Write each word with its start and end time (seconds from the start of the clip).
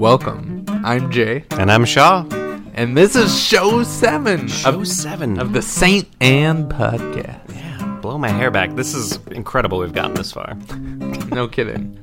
Welcome. 0.00 0.64
I'm 0.82 1.10
Jay, 1.10 1.44
And 1.50 1.70
I'm 1.70 1.84
Shaw. 1.84 2.24
and 2.72 2.96
this 2.96 3.14
is 3.14 3.38
show 3.38 3.82
seven 3.82 4.48
Show 4.48 4.80
of, 4.80 4.88
seven. 4.88 5.38
of 5.38 5.52
the 5.52 5.60
Saint 5.60 6.08
Anne 6.22 6.70
podcast. 6.70 7.54
yeah, 7.54 7.98
blow 8.00 8.16
my 8.16 8.30
hair 8.30 8.50
back. 8.50 8.74
This 8.76 8.94
is 8.94 9.18
incredible 9.26 9.76
we've 9.78 9.92
gotten 9.92 10.14
this 10.14 10.32
far. 10.32 10.56
No 11.30 11.46
kidding. 11.46 12.00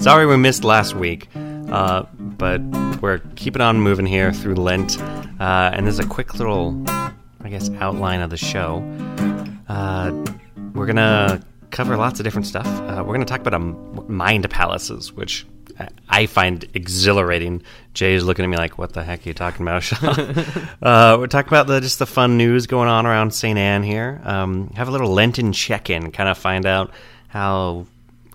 Sorry 0.00 0.26
we 0.26 0.36
missed 0.36 0.64
last 0.64 0.96
week, 0.96 1.28
uh, 1.36 2.02
but 2.18 2.60
we're 3.00 3.18
keeping 3.36 3.62
on 3.62 3.80
moving 3.80 4.06
here 4.06 4.32
through 4.32 4.56
Lent. 4.56 5.00
Uh, 5.40 5.70
and 5.72 5.86
there's 5.86 6.00
a 6.00 6.06
quick 6.06 6.34
little, 6.34 6.82
I 6.88 7.48
guess, 7.48 7.70
outline 7.78 8.20
of 8.22 8.30
the 8.30 8.36
show. 8.36 8.78
Uh, 9.68 10.10
we're 10.74 10.84
going 10.86 10.96
to 10.96 11.40
cover 11.70 11.96
lots 11.96 12.18
of 12.18 12.24
different 12.24 12.46
stuff. 12.48 12.66
Uh, 12.66 12.96
we're 13.06 13.14
going 13.14 13.20
to 13.20 13.24
talk 13.24 13.40
about 13.40 13.54
um, 13.54 14.04
mind 14.08 14.50
palaces, 14.50 15.12
which 15.12 15.46
I- 16.08 16.26
find 16.26 16.64
exhilarating. 16.74 17.62
Jay 17.94 18.14
is 18.14 18.24
looking 18.24 18.44
at 18.44 18.48
me 18.48 18.56
like, 18.56 18.78
"What 18.78 18.92
the 18.92 19.02
heck 19.02 19.26
are 19.26 19.28
you 19.28 19.34
talking 19.34 19.62
about?" 19.66 19.82
Shaw?" 19.82 20.06
uh, 20.82 21.16
we're 21.18 21.26
talking 21.26 21.48
about 21.48 21.66
the, 21.66 21.80
just 21.80 21.98
the 21.98 22.06
fun 22.06 22.36
news 22.36 22.66
going 22.66 22.88
on 22.88 23.06
around 23.06 23.32
St. 23.32 23.58
Anne 23.58 23.82
here. 23.82 24.20
Um, 24.24 24.70
have 24.76 24.88
a 24.88 24.90
little 24.90 25.12
Lenten 25.12 25.52
check-in, 25.52 26.12
kind 26.12 26.28
of 26.28 26.38
find 26.38 26.66
out 26.66 26.92
how 27.28 27.86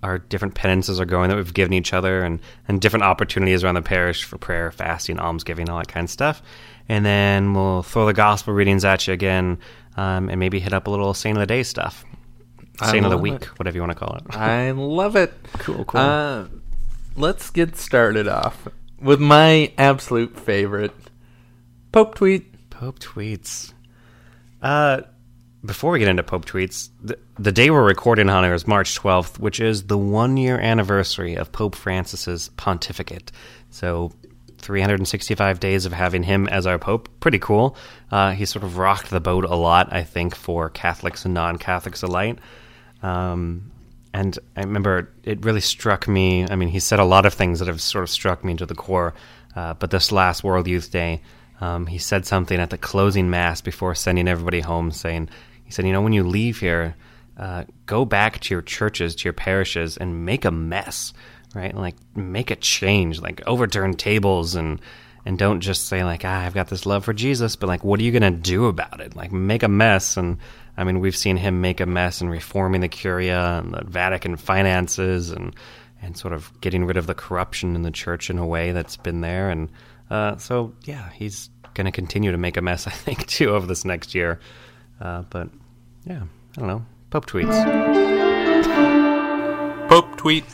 our 0.04 0.18
different 0.18 0.55
penances 0.55 0.99
are 0.99 1.05
going 1.05 1.30
that 1.30 1.35
we've 1.35 1.54
given 1.54 1.73
each 1.73 1.94
other, 1.94 2.23
and 2.23 2.40
and 2.68 2.82
different 2.82 3.04
opportunities 3.04 3.63
around 3.63 3.76
the 3.76 3.82
parish 3.82 4.23
for 4.23 4.38
prayer, 4.38 4.71
fasting, 4.71 5.20
almsgiving, 5.20 5.70
all 5.70 5.77
that 5.77 5.88
kind 5.88 6.05
of 6.05 6.10
stuff. 6.10 6.41
And 6.90 7.05
then 7.05 7.54
we'll 7.54 7.84
throw 7.84 8.05
the 8.05 8.13
gospel 8.13 8.54
readings 8.54 8.84
at 8.84 9.08
you 9.08 9.13
again, 9.13 9.60
um, 9.98 10.30
and 10.30 10.40
maybe 10.40 10.60
hit 10.60 10.73
up 10.73 10.88
a 10.88 10.90
little 10.90 11.13
Saint 11.13 11.38
of 11.38 11.41
the 11.41 11.48
Day 11.48 11.63
stuff, 11.63 12.04
Saint 12.84 13.05
of 13.05 13.12
the 13.12 13.18
Week, 13.18 13.44
it. 13.44 13.60
whatever 13.60 13.76
you 13.76 13.82
want 13.82 13.91
to 13.91 13.98
call 13.98 14.16
it. 14.16 14.35
I 14.35 14.71
love 14.71 15.16
it. 15.16 15.34
Cool, 15.60 15.85
cool. 15.85 16.02
Uh, 16.02 16.46
let's 17.15 17.49
get 17.49 17.75
started 17.77 18.27
off 18.27 18.67
with 18.99 19.20
my 19.20 19.73
absolute 19.77 20.39
favorite 20.39 20.93
Pope 21.91 22.15
tweet. 22.15 22.70
Pope 22.70 22.99
tweets. 22.99 23.73
Uh, 24.62 25.01
before 25.63 25.91
we 25.91 25.99
get 25.99 26.07
into 26.07 26.23
Pope 26.23 26.45
tweets, 26.45 26.90
the, 27.01 27.20
the 27.37 27.51
day 27.51 27.70
we're 27.70 27.84
recording 27.84 28.29
on 28.29 28.45
is 28.45 28.65
March 28.65 28.98
12th, 28.98 29.40
which 29.40 29.59
is 29.59 29.84
the 29.84 29.98
one 29.98 30.37
year 30.37 30.57
anniversary 30.57 31.35
of 31.35 31.51
Pope 31.51 31.76
Francis's 31.76 32.49
pontificate. 32.55 33.31
So, 33.70 34.12
365 34.59 35.59
days 35.59 35.85
of 35.85 35.91
having 35.91 36.23
him 36.23 36.48
as 36.48 36.65
our 36.65 36.79
Pope. 36.79 37.09
Pretty 37.20 37.40
cool. 37.40 37.75
Uh, 38.12 38.31
he 38.31 38.46
sort 38.46 38.63
of 38.63 38.77
rocked 38.77 39.09
the 39.09 39.20
boat 39.20 39.43
a 39.43 39.55
lot, 39.55 39.91
I 39.91 40.03
think, 40.03 40.35
for 40.35 40.70
Catholics 40.70 41.25
and 41.25 41.34
non 41.34 41.57
Catholics 41.57 42.03
alike. 42.03 42.37
Um, 43.03 43.71
and 44.13 44.37
I 44.55 44.62
remember 44.62 45.09
it 45.23 45.45
really 45.45 45.62
struck 45.62 46.07
me. 46.07 46.45
I 46.49 46.55
mean, 46.55 46.70
he 46.70 46.79
said 46.79 46.99
a 46.99 47.05
lot 47.05 47.26
of 47.26 47.34
things 47.34 47.59
that 47.59 47.67
have 47.67 47.81
sort 47.81 48.04
of 48.04 48.09
struck 48.09 48.43
me 48.43 48.55
to 48.55 48.65
the 48.65 48.76
core. 48.76 49.13
Uh, 49.55 49.73
but 49.73 49.91
this 49.91 50.12
last 50.12 50.43
World 50.43 50.68
Youth 50.68 50.91
Day, 50.91 51.21
um, 51.59 51.85
he 51.85 51.98
said 51.98 52.26
something 52.26 52.59
at 52.59 52.70
the 52.70 52.77
closing 52.77 53.29
mass 53.29 53.62
before 53.62 53.95
sending 53.95 54.27
everybody 54.27 54.62
home, 54.62 54.91
saying, 54.91 55.29
"He 55.63 55.71
said, 55.71 55.85
you 55.85 55.93
know, 55.93 56.01
when 56.01 56.13
you 56.13 56.23
leave 56.23 56.59
here, 56.59 56.95
uh, 57.37 57.65
go 57.85 58.05
back 58.05 58.40
to 58.41 58.53
your 58.53 58.62
churches, 58.62 59.15
to 59.15 59.26
your 59.26 59.34
parishes, 59.34 59.98
and 59.98 60.25
make 60.25 60.46
a 60.46 60.51
mess, 60.51 61.13
right? 61.53 61.75
Like 61.75 61.96
make 62.15 62.51
a 62.51 62.55
change, 62.55 63.21
like 63.21 63.41
overturn 63.48 63.96
tables 63.96 64.56
and." 64.56 64.79
And 65.23 65.38
don't 65.38 65.62
just 65.62 65.88
say 65.88 66.03
like, 66.03 66.25
ah, 66.25 66.46
I've 66.46 66.56
got 66.56 66.69
this 66.69 66.88
love 66.88 67.06
for 67.06 67.13
Jesus, 67.13 67.56
but 67.56 67.68
like, 67.68 67.84
what 67.84 68.00
are 68.00 68.03
you 68.03 68.12
gonna 68.12 68.31
do 68.31 68.66
about 68.66 69.01
it? 69.01 69.16
Like, 69.16 69.31
make 69.31 69.62
a 69.62 69.68
mess. 69.68 70.18
And 70.18 70.40
I 70.78 70.84
mean, 70.84 71.00
we've 71.00 71.16
seen 71.16 71.38
him 71.38 71.62
make 71.62 71.80
a 71.80 71.86
mess 71.86 72.22
in 72.22 72.30
reforming 72.30 72.81
the 72.81 72.88
Curia 72.88 73.59
and 73.59 73.74
the 73.74 73.84
Vatican 73.84 74.38
finances, 74.38 75.31
and 75.31 75.56
and 76.02 76.18
sort 76.18 76.34
of 76.34 76.52
getting 76.62 76.86
rid 76.86 76.97
of 76.97 77.08
the 77.08 77.14
corruption 77.14 77.75
in 77.75 77.84
the 77.84 77.91
church 77.91 78.30
in 78.30 78.38
a 78.38 78.46
way 78.46 78.72
that's 78.72 78.97
been 78.97 79.22
there. 79.22 79.50
And 79.50 79.69
uh, 80.09 80.38
so, 80.38 80.74
yeah, 80.84 81.09
he's 81.12 81.50
going 81.74 81.86
to 81.86 81.92
continue 81.92 82.31
to 82.31 82.38
make 82.38 82.58
a 82.58 82.62
mess, 82.62 82.88
I 82.88 82.92
think, 82.92 83.28
too, 83.28 83.50
over 83.52 83.68
this 83.68 83.86
next 83.86 84.16
year. 84.16 84.40
Uh, 85.00 85.24
but 85.30 85.50
yeah, 86.06 86.24
I 86.58 86.60
don't 86.60 86.68
know. 86.68 86.86
Pope 87.10 87.26
tweets. 87.26 87.50
Pope 89.90 90.18
tweet. 90.18 90.46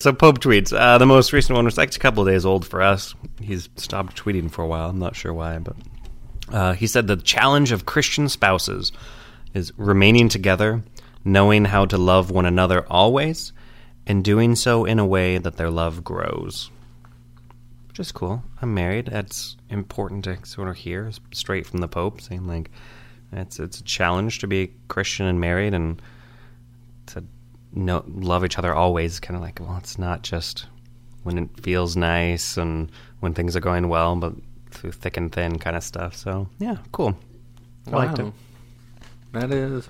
So 0.00 0.14
Pope 0.14 0.38
tweets. 0.38 0.72
Uh, 0.72 0.96
the 0.96 1.06
most 1.06 1.32
recent 1.32 1.54
one 1.54 1.66
was 1.66 1.76
like 1.76 1.94
a 1.94 1.98
couple 1.98 2.26
of 2.26 2.32
days 2.32 2.46
old 2.46 2.66
for 2.66 2.80
us. 2.80 3.14
He's 3.40 3.68
stopped 3.76 4.16
tweeting 4.16 4.50
for 4.50 4.62
a 4.62 4.66
while. 4.66 4.88
I'm 4.88 4.98
not 4.98 5.14
sure 5.14 5.34
why, 5.34 5.58
but 5.58 5.76
uh, 6.52 6.72
he 6.74 6.86
said 6.86 7.06
the 7.06 7.16
challenge 7.16 7.72
of 7.72 7.86
Christian 7.86 8.28
spouses 8.28 8.92
is 9.54 9.72
remaining 9.76 10.28
together, 10.28 10.82
knowing 11.24 11.64
how 11.64 11.84
to 11.86 11.98
love 11.98 12.30
one 12.30 12.46
another 12.46 12.86
always, 12.88 13.52
and 14.06 14.24
doing 14.24 14.56
so 14.56 14.84
in 14.84 14.98
a 14.98 15.06
way 15.06 15.38
that 15.38 15.56
their 15.56 15.70
love 15.70 16.04
grows. 16.04 16.70
Which 17.88 18.00
is 18.00 18.12
cool. 18.12 18.42
I'm 18.62 18.74
married. 18.74 19.06
That's 19.06 19.56
important 19.68 20.24
to 20.24 20.38
sort 20.46 20.68
of 20.68 20.76
hear 20.76 21.10
straight 21.32 21.66
from 21.66 21.80
the 21.80 21.88
Pope, 21.88 22.20
saying 22.20 22.46
like 22.46 22.70
it's 23.32 23.58
it's 23.58 23.80
a 23.80 23.84
challenge 23.84 24.38
to 24.40 24.46
be 24.46 24.72
Christian 24.88 25.26
and 25.26 25.40
married, 25.40 25.74
and 25.74 26.00
to 27.06 27.24
know 27.72 28.04
love 28.06 28.44
each 28.44 28.58
other 28.58 28.74
always. 28.74 29.20
Kind 29.20 29.36
of 29.36 29.42
like 29.42 29.58
well, 29.60 29.76
it's 29.76 29.98
not 29.98 30.22
just 30.22 30.66
when 31.22 31.36
it 31.36 31.48
feels 31.60 31.96
nice 31.96 32.56
and 32.56 32.90
when 33.20 33.34
things 33.34 33.54
are 33.54 33.60
going 33.60 33.88
well, 33.88 34.16
but 34.16 34.34
through 34.80 34.92
thick 34.92 35.16
and 35.16 35.30
thin 35.30 35.58
kind 35.58 35.76
of 35.76 35.82
stuff. 35.84 36.16
So 36.16 36.48
yeah, 36.58 36.78
cool. 36.92 37.16
I 37.86 37.90
liked 37.90 38.18
it. 38.18 38.32
That 39.32 39.50
is. 39.52 39.88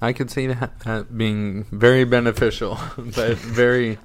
I 0.00 0.12
could 0.12 0.30
see 0.30 0.46
that, 0.46 1.06
being 1.16 1.64
very 1.72 2.04
beneficial, 2.04 2.78
but 2.96 3.36
very. 3.38 3.98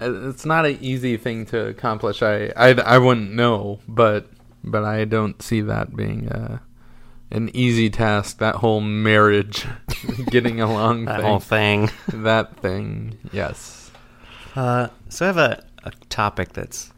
uh, 0.00 0.30
It's 0.30 0.46
not 0.46 0.64
an 0.64 0.78
easy 0.80 1.16
thing 1.18 1.44
to 1.46 1.66
accomplish. 1.66 2.22
I, 2.22 2.46
I, 2.56 2.70
I 2.72 2.98
wouldn't 2.98 3.32
know, 3.32 3.80
but 3.86 4.28
but 4.64 4.84
I 4.84 5.04
don't 5.04 5.40
see 5.42 5.60
that 5.60 5.94
being 5.94 6.28
uh, 6.30 6.58
an 7.30 7.50
easy 7.54 7.90
task. 7.90 8.38
That 8.38 8.56
whole 8.56 8.80
marriage, 8.80 9.66
getting 10.30 10.60
along, 10.62 11.04
That 11.04 11.16
thing, 11.20 11.26
whole 11.26 11.40
thing. 11.40 11.90
that 12.08 12.56
thing, 12.60 13.18
yes. 13.32 13.90
Uh, 14.54 14.88
so 15.10 15.26
I 15.26 15.28
have 15.28 15.36
a, 15.36 15.62
a 15.84 15.92
topic 16.08 16.54
that's 16.54 16.90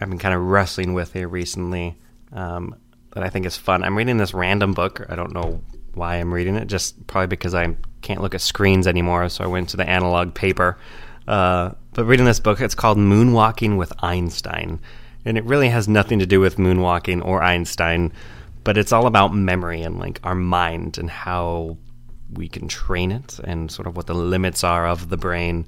I've 0.00 0.08
been 0.08 0.18
kind 0.18 0.34
of 0.34 0.42
wrestling 0.42 0.94
with 0.94 1.12
here 1.12 1.28
recently 1.28 1.96
um, 2.32 2.76
that 3.12 3.22
I 3.22 3.30
think 3.30 3.46
is 3.46 3.56
fun. 3.56 3.82
I'm 3.82 3.96
reading 3.96 4.18
this 4.18 4.34
random 4.34 4.74
book. 4.74 5.04
I 5.08 5.16
don't 5.16 5.32
know 5.32 5.62
why 5.94 6.16
I'm 6.16 6.32
reading 6.32 6.56
it, 6.56 6.66
just 6.66 7.06
probably 7.06 7.28
because 7.28 7.54
I 7.54 7.74
can't 8.02 8.20
look 8.20 8.34
at 8.34 8.40
screens 8.40 8.86
anymore. 8.86 9.28
So 9.28 9.44
I 9.44 9.46
went 9.46 9.70
to 9.70 9.76
the 9.76 9.88
analog 9.88 10.34
paper. 10.34 10.78
Uh, 11.26 11.72
but 11.92 12.04
reading 12.04 12.26
this 12.26 12.40
book, 12.40 12.60
it's 12.60 12.74
called 12.74 12.98
Moonwalking 12.98 13.76
with 13.78 13.92
Einstein. 14.02 14.80
And 15.24 15.36
it 15.36 15.44
really 15.44 15.70
has 15.70 15.88
nothing 15.88 16.18
to 16.20 16.26
do 16.26 16.38
with 16.38 16.56
moonwalking 16.56 17.24
or 17.24 17.42
Einstein, 17.42 18.12
but 18.62 18.78
it's 18.78 18.92
all 18.92 19.06
about 19.06 19.34
memory 19.34 19.82
and 19.82 19.98
like 19.98 20.20
our 20.22 20.36
mind 20.36 20.98
and 20.98 21.10
how 21.10 21.78
we 22.32 22.48
can 22.48 22.68
train 22.68 23.10
it 23.10 23.38
and 23.42 23.70
sort 23.70 23.88
of 23.88 23.96
what 23.96 24.06
the 24.06 24.14
limits 24.14 24.62
are 24.62 24.86
of 24.86 25.08
the 25.08 25.16
brain. 25.16 25.66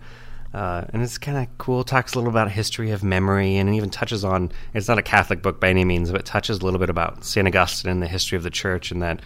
Uh, 0.53 0.85
and 0.93 1.03
it's 1.03 1.19
kind 1.19 1.37
of 1.37 1.59
cool. 1.59 1.85
Talks 1.85 2.15
a 2.15 2.19
little 2.19 2.31
about 2.31 2.51
history 2.51 2.91
of 2.91 3.05
memory, 3.05 3.57
and 3.57 3.75
even 3.75 3.91
touches 3.91 4.25
on. 4.25 4.51
It's 4.75 4.89
not 4.89 4.99
a 4.99 5.03
Catholic 5.03 5.43
book 5.43 5.61
by 5.61 5.69
any 5.69 5.85
means, 5.85 6.11
but 6.11 6.25
touches 6.25 6.59
a 6.59 6.65
little 6.65 6.81
bit 6.81 6.91
about 6.91 7.25
Saint 7.25 7.47
Augustine 7.47 7.91
and 7.91 8.03
the 8.03 8.07
history 8.07 8.37
of 8.37 8.43
the 8.43 8.51
church, 8.51 8.91
and 8.91 9.03
that 9.03 9.21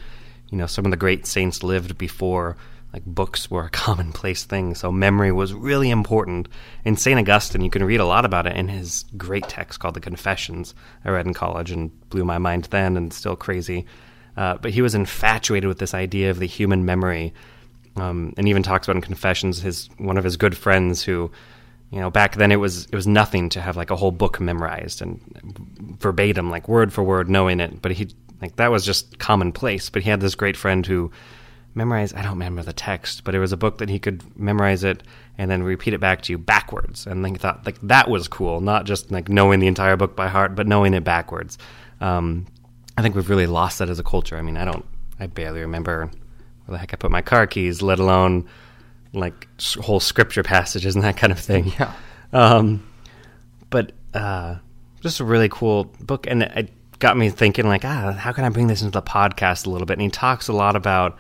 you 0.50 0.58
know 0.58 0.66
some 0.66 0.84
of 0.84 0.90
the 0.90 0.96
great 0.96 1.26
saints 1.26 1.62
lived 1.62 1.96
before 1.96 2.56
like 2.92 3.04
books 3.04 3.50
were 3.50 3.64
a 3.64 3.70
commonplace 3.70 4.44
thing. 4.44 4.74
So 4.74 4.92
memory 4.92 5.32
was 5.32 5.54
really 5.54 5.90
important. 5.90 6.48
In 6.84 6.96
Saint 6.96 7.18
Augustine, 7.18 7.62
you 7.62 7.70
can 7.70 7.84
read 7.84 8.00
a 8.00 8.06
lot 8.06 8.24
about 8.24 8.46
it 8.46 8.56
in 8.56 8.68
his 8.68 9.04
great 9.16 9.48
text 9.48 9.80
called 9.80 9.94
the 9.94 10.00
Confessions. 10.00 10.74
I 11.04 11.10
read 11.10 11.26
in 11.26 11.34
college 11.34 11.70
and 11.70 11.90
blew 12.10 12.24
my 12.24 12.38
mind 12.38 12.64
then, 12.64 12.96
and 12.96 13.12
still 13.12 13.36
crazy. 13.36 13.86
Uh, 14.36 14.56
but 14.56 14.70
he 14.72 14.82
was 14.82 14.94
infatuated 14.94 15.68
with 15.68 15.78
this 15.78 15.94
idea 15.94 16.30
of 16.30 16.38
the 16.38 16.46
human 16.46 16.84
memory 16.84 17.34
um, 17.96 18.32
and 18.36 18.48
even 18.48 18.62
talks 18.62 18.86
about 18.86 18.96
in 18.96 19.02
Confessions 19.02 19.60
his 19.60 19.88
one 19.98 20.16
of 20.16 20.24
his 20.24 20.36
good 20.36 20.56
friends 20.56 21.02
who, 21.02 21.30
you 21.90 22.00
know, 22.00 22.10
back 22.10 22.36
then 22.36 22.52
it 22.52 22.56
was 22.56 22.86
it 22.86 22.94
was 22.94 23.06
nothing 23.06 23.48
to 23.50 23.60
have 23.60 23.76
like 23.76 23.90
a 23.90 23.96
whole 23.96 24.12
book 24.12 24.40
memorized 24.40 25.02
and 25.02 25.20
verbatim, 25.98 26.50
like 26.50 26.68
word 26.68 26.92
for 26.92 27.02
word, 27.02 27.28
knowing 27.28 27.60
it. 27.60 27.82
But 27.82 27.92
he 27.92 28.08
like 28.40 28.56
that 28.56 28.70
was 28.70 28.84
just 28.84 29.18
commonplace. 29.18 29.90
But 29.90 30.02
he 30.02 30.10
had 30.10 30.20
this 30.20 30.34
great 30.34 30.56
friend 30.56 30.86
who 30.86 31.10
memorized. 31.74 32.14
I 32.14 32.22
don't 32.22 32.32
remember 32.32 32.62
the 32.62 32.72
text, 32.72 33.24
but 33.24 33.34
it 33.34 33.38
was 33.38 33.52
a 33.52 33.56
book 33.56 33.78
that 33.78 33.88
he 33.88 33.98
could 33.98 34.22
memorize 34.38 34.84
it 34.84 35.02
and 35.38 35.50
then 35.50 35.62
repeat 35.62 35.94
it 35.94 36.00
back 36.00 36.22
to 36.22 36.32
you 36.32 36.38
backwards. 36.38 37.06
And 37.06 37.24
then 37.24 37.34
he 37.34 37.38
thought 37.38 37.64
like 37.66 37.78
that 37.82 38.08
was 38.08 38.28
cool, 38.28 38.60
not 38.60 38.84
just 38.84 39.10
like 39.10 39.28
knowing 39.28 39.60
the 39.60 39.66
entire 39.66 39.96
book 39.96 40.16
by 40.16 40.28
heart, 40.28 40.54
but 40.54 40.66
knowing 40.66 40.94
it 40.94 41.04
backwards. 41.04 41.58
Um, 42.00 42.46
I 42.96 43.02
think 43.02 43.14
we've 43.14 43.28
really 43.28 43.46
lost 43.46 43.78
that 43.78 43.88
as 43.88 43.98
a 43.98 44.04
culture. 44.04 44.36
I 44.36 44.42
mean, 44.42 44.56
I 44.56 44.64
don't, 44.64 44.84
I 45.18 45.26
barely 45.26 45.60
remember 45.60 46.10
where 46.64 46.74
the 46.74 46.78
heck 46.78 46.92
I 46.92 46.96
put 46.96 47.10
my 47.10 47.22
car 47.22 47.46
keys, 47.46 47.82
let 47.82 47.98
alone 47.98 48.48
like 49.12 49.48
whole 49.80 50.00
scripture 50.00 50.42
passages 50.42 50.94
and 50.94 51.04
that 51.04 51.16
kind 51.16 51.32
of 51.32 51.38
thing. 51.38 51.72
Yeah. 51.78 51.92
Um, 52.32 52.86
but 53.70 53.92
uh, 54.14 54.56
just 55.00 55.20
a 55.20 55.24
really 55.24 55.48
cool 55.48 55.84
book, 56.00 56.26
and 56.26 56.42
it 56.42 56.70
got 56.98 57.16
me 57.16 57.30
thinking, 57.30 57.66
like, 57.66 57.84
ah, 57.84 58.12
how 58.12 58.32
can 58.32 58.44
I 58.44 58.48
bring 58.48 58.68
this 58.68 58.82
into 58.82 58.92
the 58.92 59.02
podcast 59.02 59.66
a 59.66 59.70
little 59.70 59.86
bit? 59.86 59.94
And 59.94 60.02
he 60.02 60.08
talks 60.08 60.48
a 60.48 60.52
lot 60.52 60.76
about 60.76 61.18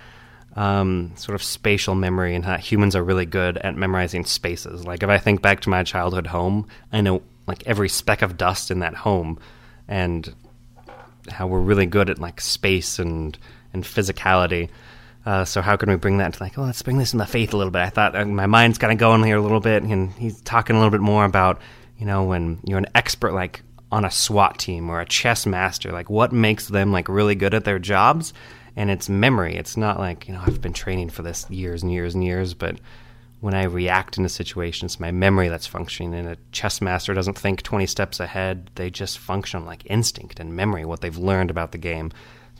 um, 0.54 1.12
sort 1.16 1.34
of 1.34 1.42
spatial 1.42 1.94
memory 1.94 2.34
and 2.34 2.44
how 2.44 2.56
humans 2.56 2.94
are 2.94 3.02
really 3.02 3.26
good 3.26 3.58
at 3.58 3.76
memorizing 3.76 4.24
spaces. 4.24 4.84
Like 4.84 5.02
if 5.02 5.08
I 5.08 5.18
think 5.18 5.42
back 5.42 5.60
to 5.60 5.70
my 5.70 5.82
childhood 5.82 6.26
home, 6.26 6.68
I 6.92 7.00
know 7.00 7.22
like 7.46 7.66
every 7.66 7.88
speck 7.88 8.22
of 8.22 8.36
dust 8.36 8.70
in 8.70 8.80
that 8.80 8.94
home, 8.94 9.38
and 9.88 10.32
how 11.28 11.46
we're 11.46 11.60
really 11.60 11.86
good 11.86 12.10
at 12.10 12.18
like 12.18 12.40
space 12.40 12.98
and 12.98 13.36
and 13.72 13.84
physicality. 13.84 14.68
Uh, 15.24 15.44
so 15.44 15.62
how 15.62 15.76
can 15.76 15.88
we 15.88 15.96
bring 15.96 16.18
that 16.18 16.34
to 16.34 16.42
like, 16.42 16.58
oh, 16.58 16.62
let's 16.62 16.82
bring 16.82 16.98
this 16.98 17.12
in 17.12 17.18
the 17.18 17.26
faith 17.26 17.54
a 17.54 17.56
little 17.56 17.70
bit. 17.70 17.82
I 17.82 17.90
thought 17.90 18.16
uh, 18.16 18.24
my 18.24 18.46
mind's 18.46 18.78
kind 18.78 18.92
of 18.92 18.98
going 18.98 19.22
here 19.22 19.36
a 19.36 19.42
little 19.42 19.60
bit, 19.60 19.82
and 19.82 20.12
he's 20.12 20.40
talking 20.40 20.74
a 20.74 20.78
little 20.78 20.90
bit 20.90 21.00
more 21.00 21.24
about, 21.24 21.60
you 21.98 22.06
know, 22.06 22.24
when 22.24 22.58
you're 22.64 22.78
an 22.78 22.88
expert 22.94 23.32
like 23.32 23.62
on 23.92 24.04
a 24.06 24.10
SWAT 24.10 24.58
team 24.58 24.90
or 24.90 25.00
a 25.00 25.06
chess 25.06 25.46
master, 25.46 25.92
like 25.92 26.10
what 26.10 26.32
makes 26.32 26.68
them 26.68 26.90
like 26.90 27.08
really 27.08 27.34
good 27.34 27.54
at 27.54 27.64
their 27.64 27.78
jobs, 27.78 28.32
and 28.74 28.90
it's 28.90 29.08
memory. 29.08 29.54
It's 29.54 29.76
not 29.76 29.98
like 29.98 30.26
you 30.26 30.34
know 30.34 30.42
I've 30.44 30.62
been 30.62 30.72
training 30.72 31.10
for 31.10 31.22
this 31.22 31.48
years 31.50 31.82
and 31.82 31.92
years 31.92 32.14
and 32.14 32.24
years, 32.24 32.54
but 32.54 32.80
when 33.40 33.54
I 33.54 33.64
react 33.64 34.16
in 34.16 34.24
a 34.24 34.30
situation, 34.30 34.86
it's 34.86 35.00
my 35.00 35.10
memory 35.10 35.48
that's 35.48 35.66
functioning. 35.66 36.14
And 36.14 36.28
a 36.28 36.36
chess 36.52 36.80
master 36.80 37.12
doesn't 37.12 37.36
think 37.36 37.62
20 37.62 37.86
steps 37.86 38.18
ahead; 38.18 38.70
they 38.76 38.90
just 38.90 39.18
function 39.18 39.66
like 39.66 39.82
instinct 39.84 40.40
and 40.40 40.56
memory, 40.56 40.84
what 40.84 41.02
they've 41.02 41.16
learned 41.16 41.50
about 41.50 41.72
the 41.72 41.78
game. 41.78 42.10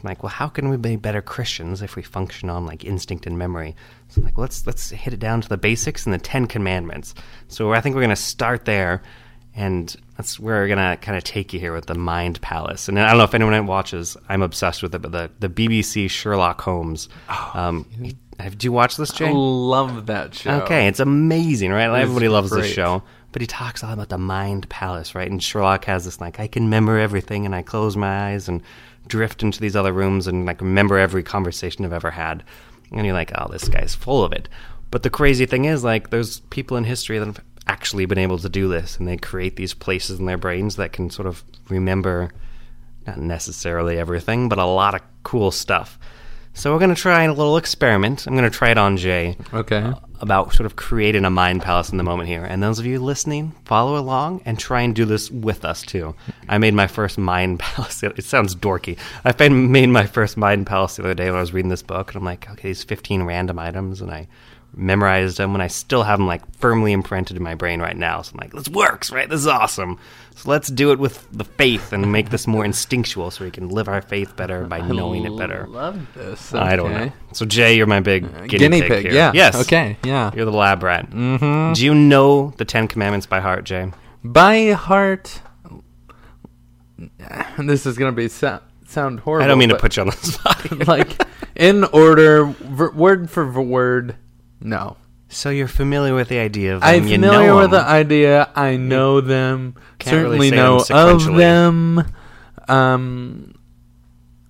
Like, 0.02 0.22
well, 0.22 0.30
how 0.30 0.48
can 0.48 0.68
we 0.68 0.76
be 0.76 0.96
better 0.96 1.22
Christians 1.22 1.82
if 1.82 1.96
we 1.96 2.02
function 2.02 2.50
on 2.50 2.66
like 2.66 2.84
instinct 2.84 3.26
and 3.26 3.38
memory? 3.38 3.76
So 4.08 4.20
I'm 4.20 4.24
like, 4.24 4.36
well, 4.36 4.42
let's 4.42 4.66
let's 4.66 4.90
hit 4.90 5.12
it 5.12 5.20
down 5.20 5.40
to 5.40 5.48
the 5.48 5.56
basics 5.56 6.04
and 6.04 6.14
the 6.14 6.18
Ten 6.18 6.46
Commandments. 6.46 7.14
So 7.48 7.72
I 7.72 7.80
think 7.80 7.94
we're 7.94 8.02
going 8.02 8.10
to 8.10 8.16
start 8.16 8.64
there, 8.64 9.02
and 9.54 9.94
that's 10.16 10.40
where 10.40 10.60
we're 10.60 10.68
going 10.68 10.78
to 10.78 10.96
kind 10.96 11.16
of 11.16 11.24
take 11.24 11.52
you 11.52 11.60
here 11.60 11.72
with 11.72 11.86
the 11.86 11.94
Mind 11.94 12.40
Palace. 12.40 12.88
And 12.88 12.98
I 12.98 13.08
don't 13.08 13.18
know 13.18 13.24
if 13.24 13.34
anyone 13.34 13.66
watches, 13.66 14.16
I'm 14.28 14.42
obsessed 14.42 14.82
with 14.82 14.94
it, 14.94 15.02
but 15.02 15.12
the 15.12 15.30
the 15.38 15.48
BBC 15.48 16.10
Sherlock 16.10 16.60
Holmes. 16.60 17.08
Oh, 17.28 17.50
um, 17.54 17.86
do 18.50 18.64
you 18.64 18.72
watch 18.72 18.96
this, 18.96 19.12
Jay? 19.12 19.28
I 19.28 19.32
love 19.32 20.06
that 20.06 20.34
show. 20.34 20.62
Okay, 20.62 20.88
it's 20.88 21.00
amazing, 21.00 21.70
right? 21.70 22.00
Everybody 22.00 22.28
loves 22.28 22.50
great. 22.50 22.62
this 22.62 22.72
show. 22.72 23.02
But 23.30 23.40
he 23.40 23.46
talks 23.46 23.82
all 23.82 23.92
about 23.92 24.10
the 24.10 24.18
mind 24.18 24.68
palace, 24.68 25.14
right? 25.14 25.30
And 25.30 25.42
Sherlock 25.42 25.86
has 25.86 26.04
this 26.04 26.20
like, 26.20 26.38
I 26.38 26.48
can 26.48 26.64
remember 26.64 26.98
everything, 26.98 27.46
and 27.46 27.54
I 27.54 27.62
close 27.62 27.96
my 27.96 28.32
eyes 28.32 28.48
and 28.48 28.62
drift 29.08 29.42
into 29.42 29.60
these 29.60 29.76
other 29.76 29.92
rooms 29.92 30.26
and 30.26 30.46
like 30.46 30.60
remember 30.60 30.98
every 30.98 31.22
conversation 31.22 31.84
I've 31.84 31.92
ever 31.92 32.10
had. 32.10 32.42
And 32.92 33.06
you're 33.06 33.14
like, 33.14 33.32
oh, 33.34 33.50
this 33.50 33.68
guy's 33.68 33.94
full 33.94 34.22
of 34.22 34.32
it. 34.32 34.48
But 34.90 35.02
the 35.02 35.10
crazy 35.10 35.46
thing 35.46 35.64
is, 35.64 35.82
like, 35.82 36.10
there's 36.10 36.40
people 36.50 36.76
in 36.76 36.84
history 36.84 37.18
that 37.18 37.24
have 37.24 37.40
actually 37.66 38.04
been 38.04 38.18
able 38.18 38.38
to 38.38 38.48
do 38.50 38.68
this, 38.68 38.98
and 38.98 39.08
they 39.08 39.16
create 39.16 39.56
these 39.56 39.72
places 39.72 40.20
in 40.20 40.26
their 40.26 40.36
brains 40.36 40.76
that 40.76 40.92
can 40.92 41.08
sort 41.08 41.26
of 41.26 41.42
remember 41.70 42.30
not 43.06 43.18
necessarily 43.18 43.98
everything, 43.98 44.50
but 44.50 44.58
a 44.58 44.66
lot 44.66 44.94
of 44.94 45.00
cool 45.22 45.50
stuff. 45.50 45.98
So 46.54 46.72
we're 46.72 46.78
going 46.78 46.94
to 46.94 47.00
try 47.00 47.24
a 47.24 47.32
little 47.32 47.56
experiment. 47.56 48.26
I'm 48.26 48.36
going 48.36 48.48
to 48.48 48.56
try 48.56 48.70
it 48.70 48.78
on 48.78 48.96
Jay 48.96 49.36
Okay. 49.54 49.78
Uh, 49.78 49.94
about 50.20 50.52
sort 50.52 50.66
of 50.66 50.76
creating 50.76 51.24
a 51.24 51.30
mind 51.30 51.62
palace 51.62 51.90
in 51.90 51.96
the 51.96 52.04
moment 52.04 52.28
here. 52.28 52.44
And 52.44 52.62
those 52.62 52.78
of 52.78 52.86
you 52.86 53.00
listening, 53.00 53.52
follow 53.64 53.98
along 53.98 54.42
and 54.44 54.58
try 54.58 54.82
and 54.82 54.94
do 54.94 55.04
this 55.04 55.30
with 55.30 55.64
us 55.64 55.82
too. 55.82 56.14
I 56.48 56.58
made 56.58 56.74
my 56.74 56.86
first 56.86 57.18
mind 57.18 57.58
palace. 57.58 58.02
It 58.02 58.24
sounds 58.24 58.54
dorky. 58.54 58.98
I 59.24 59.48
made 59.48 59.88
my 59.88 60.06
first 60.06 60.36
mind 60.36 60.66
palace 60.66 60.96
the 60.96 61.02
other 61.02 61.14
day 61.14 61.26
when 61.26 61.38
I 61.38 61.40
was 61.40 61.52
reading 61.52 61.70
this 61.70 61.82
book, 61.82 62.08
and 62.10 62.16
I'm 62.16 62.24
like, 62.24 62.48
okay, 62.50 62.68
these 62.68 62.84
15 62.84 63.24
random 63.24 63.58
items, 63.58 64.00
and 64.00 64.10
I 64.12 64.28
memorized 64.74 65.36
them, 65.38 65.54
and 65.54 65.62
I 65.62 65.66
still 65.66 66.02
have 66.02 66.18
them 66.18 66.26
like 66.26 66.42
firmly 66.56 66.92
imprinted 66.92 67.36
in 67.36 67.42
my 67.42 67.54
brain 67.54 67.80
right 67.80 67.96
now. 67.96 68.22
So 68.22 68.32
I'm 68.34 68.38
like, 68.40 68.52
this 68.52 68.68
works, 68.68 69.10
right? 69.12 69.28
This 69.28 69.40
is 69.40 69.46
awesome. 69.46 69.98
So 70.34 70.48
let's 70.48 70.68
do 70.68 70.92
it 70.92 70.98
with 70.98 71.28
the 71.30 71.44
faith 71.44 71.92
and 71.92 72.10
make 72.10 72.30
this 72.30 72.46
more 72.46 72.64
instinctual, 72.64 73.30
so 73.30 73.44
we 73.44 73.50
can 73.50 73.68
live 73.68 73.86
our 73.88 74.00
faith 74.00 74.34
better 74.34 74.64
by 74.64 74.80
knowing 74.86 75.24
it 75.26 75.36
better. 75.36 75.66
love 75.68 76.06
this. 76.14 76.54
I 76.54 76.74
don't 76.76 76.90
know. 76.92 77.12
So 77.32 77.44
Jay, 77.44 77.76
you're 77.76 77.86
my 77.86 78.00
big 78.00 78.24
guinea, 78.32 78.48
Guinea 78.48 78.80
pig, 78.80 78.90
pig, 78.90 79.02
here. 79.04 79.12
yeah. 79.14 79.32
Yes. 79.34 79.54
Okay, 79.62 79.98
yeah. 80.04 80.30
You're 80.34 80.46
the 80.46 80.52
lab 80.52 80.82
rat. 80.82 81.10
Mm-hmm. 81.10 81.74
Do 81.74 81.84
you 81.84 81.94
know 81.94 82.54
the 82.56 82.64
Ten 82.64 82.88
Commandments 82.88 83.26
by 83.26 83.40
heart, 83.40 83.64
Jay? 83.64 83.92
By 84.24 84.70
heart, 84.70 85.40
this 87.58 87.86
is 87.86 87.98
gonna 87.98 88.12
be 88.12 88.28
so- 88.28 88.60
sound 88.86 89.20
horrible. 89.20 89.44
I 89.44 89.48
don't 89.48 89.58
mean 89.58 89.68
to 89.70 89.76
put 89.78 89.96
you 89.96 90.02
on 90.02 90.08
the 90.08 90.16
spot. 90.16 90.86
like 90.88 91.22
in 91.56 91.84
order, 91.84 92.44
v- 92.46 92.94
word 92.94 93.30
for 93.30 93.44
v- 93.44 93.60
word. 93.60 94.16
No, 94.62 94.96
so 95.28 95.50
you're 95.50 95.68
familiar 95.68 96.14
with 96.14 96.28
the 96.28 96.38
idea 96.38 96.74
of 96.76 96.80
them. 96.80 96.88
I'm 96.88 97.04
you 97.06 97.16
familiar 97.16 97.48
know 97.48 97.58
with 97.58 97.70
the 97.72 97.82
idea. 97.84 98.50
I 98.54 98.76
know 98.76 99.20
them. 99.20 99.74
Can't 99.98 100.16
really 100.28 100.50
certainly 100.50 100.50
say 100.50 100.56
know 100.56 100.80
them 100.80 100.96
of 101.16 101.20
sequentially. 101.22 101.38
them. 101.38 102.14
Um, 102.68 103.54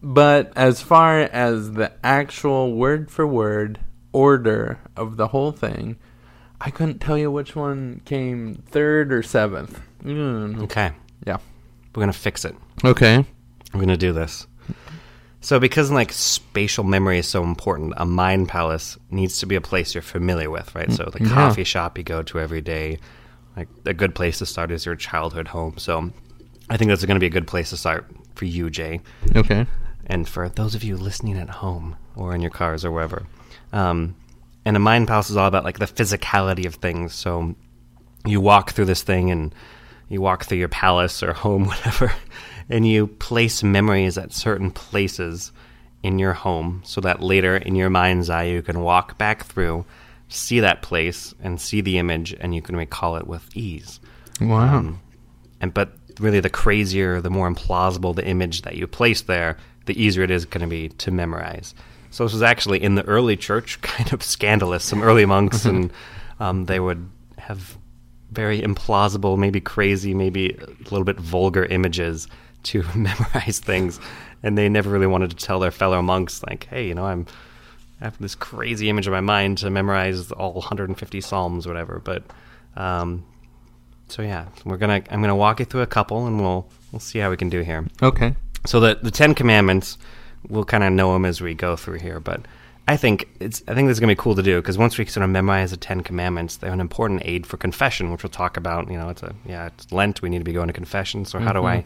but 0.02 0.52
as 0.56 0.82
far 0.82 1.20
as 1.20 1.72
the 1.72 1.92
actual 2.04 2.74
word 2.74 3.10
for 3.10 3.26
word 3.26 3.80
order 4.12 4.78
of 4.96 5.16
the 5.16 5.28
whole 5.28 5.52
thing, 5.52 5.96
I 6.60 6.70
couldn't 6.70 6.98
tell 7.00 7.16
you 7.16 7.30
which 7.30 7.56
one 7.56 8.02
came 8.04 8.54
third 8.68 9.12
or 9.12 9.22
seventh. 9.22 9.80
Mm, 10.04 10.62
Okay, 10.64 10.92
Yeah. 11.26 11.38
we're 11.94 12.00
gonna 12.02 12.12
fix 12.12 12.44
it. 12.44 12.54
Okay. 12.84 13.24
We're 13.72 13.80
gonna 13.80 13.96
do 13.96 14.12
this. 14.12 14.46
So, 15.42 15.58
because 15.60 15.90
like 15.90 16.12
spatial 16.12 16.84
memory 16.84 17.18
is 17.18 17.28
so 17.28 17.42
important, 17.42 17.92
a 17.96 18.06
mind 18.06 18.48
palace 18.48 18.96
needs 19.10 19.38
to 19.38 19.46
be 19.46 19.54
a 19.56 19.60
place 19.60 19.94
you're 19.94 20.00
familiar 20.02 20.48
with, 20.50 20.74
right? 20.74 20.90
So, 20.90 21.10
the 21.12 21.22
Yeah. 21.24 21.30
coffee 21.34 21.64
shop 21.64 21.98
you 21.98 22.04
go 22.04 22.22
to 22.22 22.38
every 22.40 22.60
day, 22.62 22.98
like 23.56 23.68
a 23.84 23.92
good 23.92 24.14
place 24.14 24.38
to 24.38 24.46
start 24.46 24.70
is 24.70 24.86
your 24.86 24.94
childhood 24.96 25.48
home. 25.48 25.74
So, 25.78 26.10
I 26.70 26.76
think 26.76 26.88
that's 26.88 27.04
going 27.04 27.16
to 27.16 27.20
be 27.20 27.26
a 27.26 27.30
good 27.30 27.46
place 27.48 27.70
to 27.70 27.76
start 27.76 28.06
for 28.34 28.44
you, 28.46 28.70
Jay. 28.70 29.00
Okay. 29.36 29.66
and 30.06 30.28
for 30.28 30.48
those 30.48 30.74
of 30.74 30.82
you 30.82 30.96
listening 30.96 31.38
at 31.38 31.48
home 31.48 31.94
or 32.16 32.34
in 32.34 32.40
your 32.40 32.50
cars 32.50 32.84
or 32.84 32.90
wherever. 32.90 33.22
Um, 33.72 34.16
and 34.64 34.76
a 34.76 34.80
mind 34.80 35.06
palace 35.08 35.30
is 35.30 35.36
all 35.36 35.46
about 35.46 35.64
like 35.64 35.78
the 35.78 35.86
physicality 35.86 36.66
of 36.66 36.74
things. 36.76 37.14
So 37.14 37.54
you 38.26 38.40
walk 38.40 38.72
through 38.72 38.86
this 38.86 39.02
thing 39.02 39.30
and 39.30 39.54
you 40.08 40.20
walk 40.20 40.44
through 40.44 40.58
your 40.58 40.68
palace 40.68 41.22
or 41.22 41.32
home, 41.32 41.64
whatever, 41.72 42.12
and 42.72 42.88
you 42.88 43.06
place 43.06 43.62
memories 43.62 44.16
at 44.16 44.32
certain 44.32 44.70
places 44.70 45.52
in 46.02 46.18
your 46.18 46.32
home 46.32 46.80
so 46.84 47.02
that 47.02 47.20
later 47.20 47.54
in 47.54 47.74
your 47.74 47.90
mind's 47.90 48.30
eye 48.30 48.44
you 48.44 48.62
can 48.62 48.80
walk 48.80 49.18
back 49.18 49.44
through, 49.44 49.84
see 50.28 50.58
that 50.60 50.80
place, 50.80 51.34
and 51.42 51.60
see 51.60 51.82
the 51.82 51.98
image, 51.98 52.34
and 52.40 52.54
you 52.54 52.62
can 52.62 52.74
recall 52.74 53.16
it 53.16 53.26
with 53.26 53.46
ease. 53.54 54.00
Wow. 54.40 54.78
Um, 54.78 55.00
and 55.60 55.74
but 55.74 55.92
really, 56.18 56.40
the 56.40 56.48
crazier, 56.48 57.20
the 57.20 57.28
more 57.28 57.48
implausible 57.48 58.16
the 58.16 58.26
image 58.26 58.62
that 58.62 58.76
you 58.76 58.86
place 58.86 59.20
there, 59.20 59.58
the 59.84 60.02
easier 60.02 60.24
it 60.24 60.30
is 60.30 60.46
going 60.46 60.62
to 60.62 60.66
be 60.66 60.88
to 60.88 61.10
memorize. 61.10 61.74
So 62.10 62.24
this 62.24 62.32
was 62.32 62.42
actually 62.42 62.82
in 62.82 62.94
the 62.94 63.04
early 63.04 63.36
church 63.36 63.80
kind 63.82 64.14
of 64.14 64.22
scandalous. 64.22 64.82
Some 64.82 65.02
early 65.02 65.26
monks, 65.26 65.64
and 65.66 65.92
um, 66.40 66.64
they 66.64 66.80
would 66.80 67.06
have 67.36 67.76
very 68.30 68.62
implausible, 68.62 69.36
maybe 69.36 69.60
crazy, 69.60 70.14
maybe 70.14 70.56
a 70.58 70.84
little 70.84 71.04
bit 71.04 71.20
vulgar 71.20 71.66
images 71.66 72.28
to 72.64 72.82
memorize 72.94 73.58
things, 73.58 74.00
and 74.42 74.56
they 74.56 74.68
never 74.68 74.90
really 74.90 75.06
wanted 75.06 75.30
to 75.30 75.36
tell 75.36 75.60
their 75.60 75.70
fellow 75.70 76.02
monks, 76.02 76.42
like, 76.44 76.66
"Hey, 76.70 76.86
you 76.88 76.94
know, 76.94 77.06
I'm." 77.06 77.26
I 78.00 78.06
have 78.06 78.18
this 78.18 78.34
crazy 78.34 78.90
image 78.90 79.06
in 79.06 79.12
my 79.12 79.20
mind 79.20 79.58
to 79.58 79.70
memorize 79.70 80.32
all 80.32 80.54
150 80.54 81.20
psalms, 81.20 81.66
or 81.66 81.70
whatever. 81.70 82.00
But 82.02 82.24
um, 82.74 83.24
so 84.08 84.22
yeah, 84.22 84.46
we're 84.64 84.76
gonna 84.76 85.02
I'm 85.10 85.20
gonna 85.20 85.36
walk 85.36 85.60
you 85.60 85.64
through 85.64 85.82
a 85.82 85.86
couple, 85.86 86.26
and 86.26 86.40
we'll 86.40 86.68
we'll 86.90 87.00
see 87.00 87.18
how 87.18 87.30
we 87.30 87.36
can 87.36 87.48
do 87.48 87.60
here. 87.60 87.86
okay. 88.02 88.34
So 88.66 88.78
the 88.78 88.98
the 89.00 89.10
Ten 89.10 89.34
Commandments, 89.34 89.98
we'll 90.48 90.64
kind 90.64 90.84
of 90.84 90.92
know 90.92 91.12
them 91.12 91.24
as 91.24 91.40
we 91.40 91.54
go 91.54 91.76
through 91.76 91.98
here, 91.98 92.20
but 92.20 92.44
I 92.86 92.96
think 92.96 93.28
it's 93.40 93.62
I 93.68 93.74
think 93.74 93.88
this 93.88 93.96
is 93.96 94.00
gonna 94.00 94.12
be 94.12 94.16
cool 94.16 94.34
to 94.34 94.42
do 94.42 94.60
because 94.60 94.76
once 94.76 94.98
we 94.98 95.06
sort 95.06 95.24
of 95.24 95.30
memorize 95.30 95.70
the 95.70 95.76
Ten 95.76 96.02
Commandments, 96.02 96.56
they're 96.56 96.72
an 96.72 96.80
important 96.80 97.22
aid 97.24 97.46
for 97.46 97.56
confession, 97.56 98.10
which 98.10 98.22
we'll 98.22 98.30
talk 98.30 98.56
about. 98.56 98.90
You 98.90 98.98
know, 98.98 99.08
it's 99.08 99.22
a 99.22 99.34
yeah, 99.46 99.66
it's 99.66 99.90
Lent. 99.92 100.22
We 100.22 100.28
need 100.28 100.38
to 100.38 100.44
be 100.44 100.52
going 100.52 100.66
to 100.66 100.72
confession. 100.72 101.24
So 101.24 101.38
how 101.38 101.52
do 101.52 101.64
I 101.64 101.84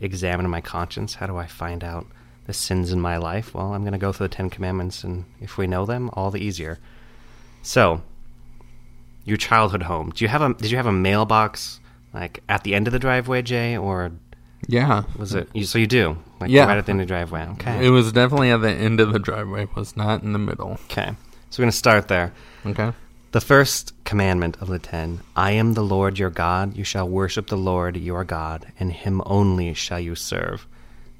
examine 0.00 0.48
my 0.50 0.60
conscience? 0.60 1.14
How 1.14 1.26
do 1.26 1.36
I 1.36 1.46
find 1.46 1.82
out 1.84 2.06
the 2.46 2.52
sins 2.52 2.92
in 2.92 3.00
my 3.00 3.16
life? 3.16 3.54
Well, 3.54 3.72
I'm 3.74 3.84
gonna 3.84 3.98
go 3.98 4.12
through 4.12 4.28
the 4.28 4.34
Ten 4.34 4.50
Commandments, 4.50 5.04
and 5.04 5.24
if 5.40 5.56
we 5.58 5.66
know 5.66 5.86
them, 5.86 6.10
all 6.14 6.30
the 6.30 6.40
easier. 6.44 6.78
So, 7.62 8.02
your 9.24 9.36
childhood 9.38 9.82
home. 9.84 10.10
Do 10.14 10.24
you 10.24 10.28
have 10.28 10.42
a 10.42 10.54
did 10.54 10.70
you 10.70 10.76
have 10.76 10.86
a 10.86 10.92
mailbox 10.92 11.80
like 12.12 12.42
at 12.48 12.62
the 12.64 12.74
end 12.74 12.86
of 12.86 12.92
the 12.92 12.98
driveway, 12.98 13.42
Jay, 13.42 13.76
or 13.76 14.12
Yeah. 14.68 15.04
was 15.18 15.34
it? 15.34 15.48
You, 15.54 15.64
so 15.64 15.78
you 15.78 15.86
do, 15.86 16.18
like 16.40 16.50
Yeah. 16.50 16.66
right 16.66 16.76
at 16.78 16.86
the 16.86 16.90
end 16.92 17.00
of 17.00 17.06
the 17.06 17.12
driveway. 17.12 17.46
Okay. 17.52 17.86
It 17.86 17.90
was 17.90 18.12
definitely 18.12 18.50
at 18.50 18.58
the 18.60 18.70
end 18.70 19.00
of 19.00 19.12
the 19.12 19.18
driveway. 19.18 19.62
It 19.64 19.74
was 19.74 19.96
not 19.96 20.22
in 20.22 20.32
the 20.32 20.38
middle. 20.38 20.78
okay. 20.90 21.12
So 21.50 21.60
we're 21.60 21.64
gonna 21.64 21.72
start 21.72 22.08
there. 22.08 22.32
Okay. 22.66 22.92
The 23.34 23.40
first 23.40 23.94
commandment 24.04 24.58
of 24.60 24.68
the 24.68 24.78
ten: 24.78 25.18
I 25.34 25.50
am 25.50 25.74
the 25.74 25.82
Lord 25.82 26.20
your 26.20 26.30
God. 26.30 26.76
You 26.76 26.84
shall 26.84 27.08
worship 27.08 27.48
the 27.48 27.56
Lord 27.56 27.96
your 27.96 28.22
God, 28.22 28.72
and 28.78 28.92
Him 28.92 29.20
only 29.26 29.74
shall 29.74 29.98
you 29.98 30.14
serve. 30.14 30.68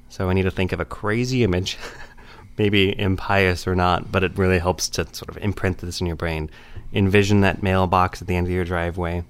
So 0.07 0.29
I 0.29 0.33
need 0.33 0.43
to 0.43 0.49
think 0.49 0.71
of 0.71 0.79
a 0.79 0.85
crazy 0.85 1.43
image, 1.43 1.77
maybe 2.57 2.97
impious 2.97 3.67
or 3.67 3.75
not, 3.75 4.13
but 4.13 4.23
it 4.23 4.37
really 4.37 4.59
helps 4.59 4.87
to 4.91 5.13
sort 5.13 5.27
of 5.27 5.43
imprint 5.43 5.79
this 5.79 5.99
in 5.99 6.07
your 6.07 6.15
brain. 6.15 6.49
Envision 6.93 7.41
that 7.41 7.61
mailbox 7.61 8.21
at 8.21 8.29
the 8.29 8.37
end 8.37 8.47
of 8.47 8.53
your 8.53 8.63
driveway, 8.63 9.21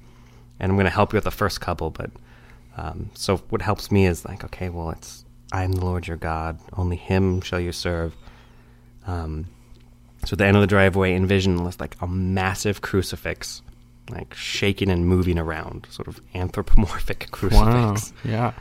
and 0.60 0.72
I'm 0.72 0.76
going 0.76 0.86
to 0.86 0.92
help 0.92 1.12
you 1.12 1.18
with 1.18 1.24
the 1.24 1.32
first 1.32 1.62
couple. 1.62 1.90
But 1.90 2.12
um, 2.78 3.10
so 3.16 3.38
what 3.50 3.64
helps 3.64 3.90
me 3.90 4.06
is 4.06 4.26
like, 4.26 4.44
okay, 4.44 4.70
well, 4.70 4.92
it's 4.92 5.26
I'm 5.52 5.72
the 5.72 5.84
Lord 5.84 6.06
your 6.06 6.18
God. 6.18 6.60
Only 6.74 6.98
Him 6.98 7.42
shall 7.42 7.60
you 7.60 7.72
serve. 7.72 8.16
Um, 9.08 9.48
So 10.26 10.34
at 10.34 10.38
the 10.40 10.46
end 10.46 10.58
of 10.58 10.62
the 10.62 10.68
driveway, 10.68 11.14
envision 11.14 11.64
was 11.64 11.80
like 11.80 11.96
a 12.02 12.08
massive 12.08 12.82
crucifix, 12.82 13.62
like 14.10 14.34
shaking 14.34 14.90
and 14.90 15.06
moving 15.06 15.38
around, 15.38 15.88
sort 15.90 16.08
of 16.08 16.20
anthropomorphic 16.34 17.28
crucifix. 17.32 17.64
Wow. 17.64 17.96
Yeah. 18.24 18.54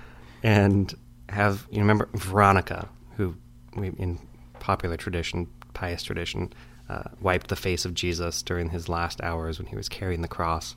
And 0.43 0.95
have 1.29 1.67
you 1.71 1.79
remember 1.81 2.09
Veronica, 2.15 2.89
who 3.17 3.35
we, 3.77 3.89
in 3.89 4.19
popular 4.61 4.97
tradition, 4.97 5.49
pious 5.73 6.03
tradition, 6.03 6.53
uh, 6.89 7.05
wiped 7.21 7.49
the 7.49 7.57
face 7.57 7.85
of 7.85 7.95
Jesus 7.95 8.43
during 8.43 8.71
his 8.71 8.89
last 8.89 9.21
hours 9.23 9.59
when 9.59 9.67
he 9.67 9.77
was 9.77 9.89
carrying 9.89 10.23
the 10.23 10.29
cross. 10.29 10.77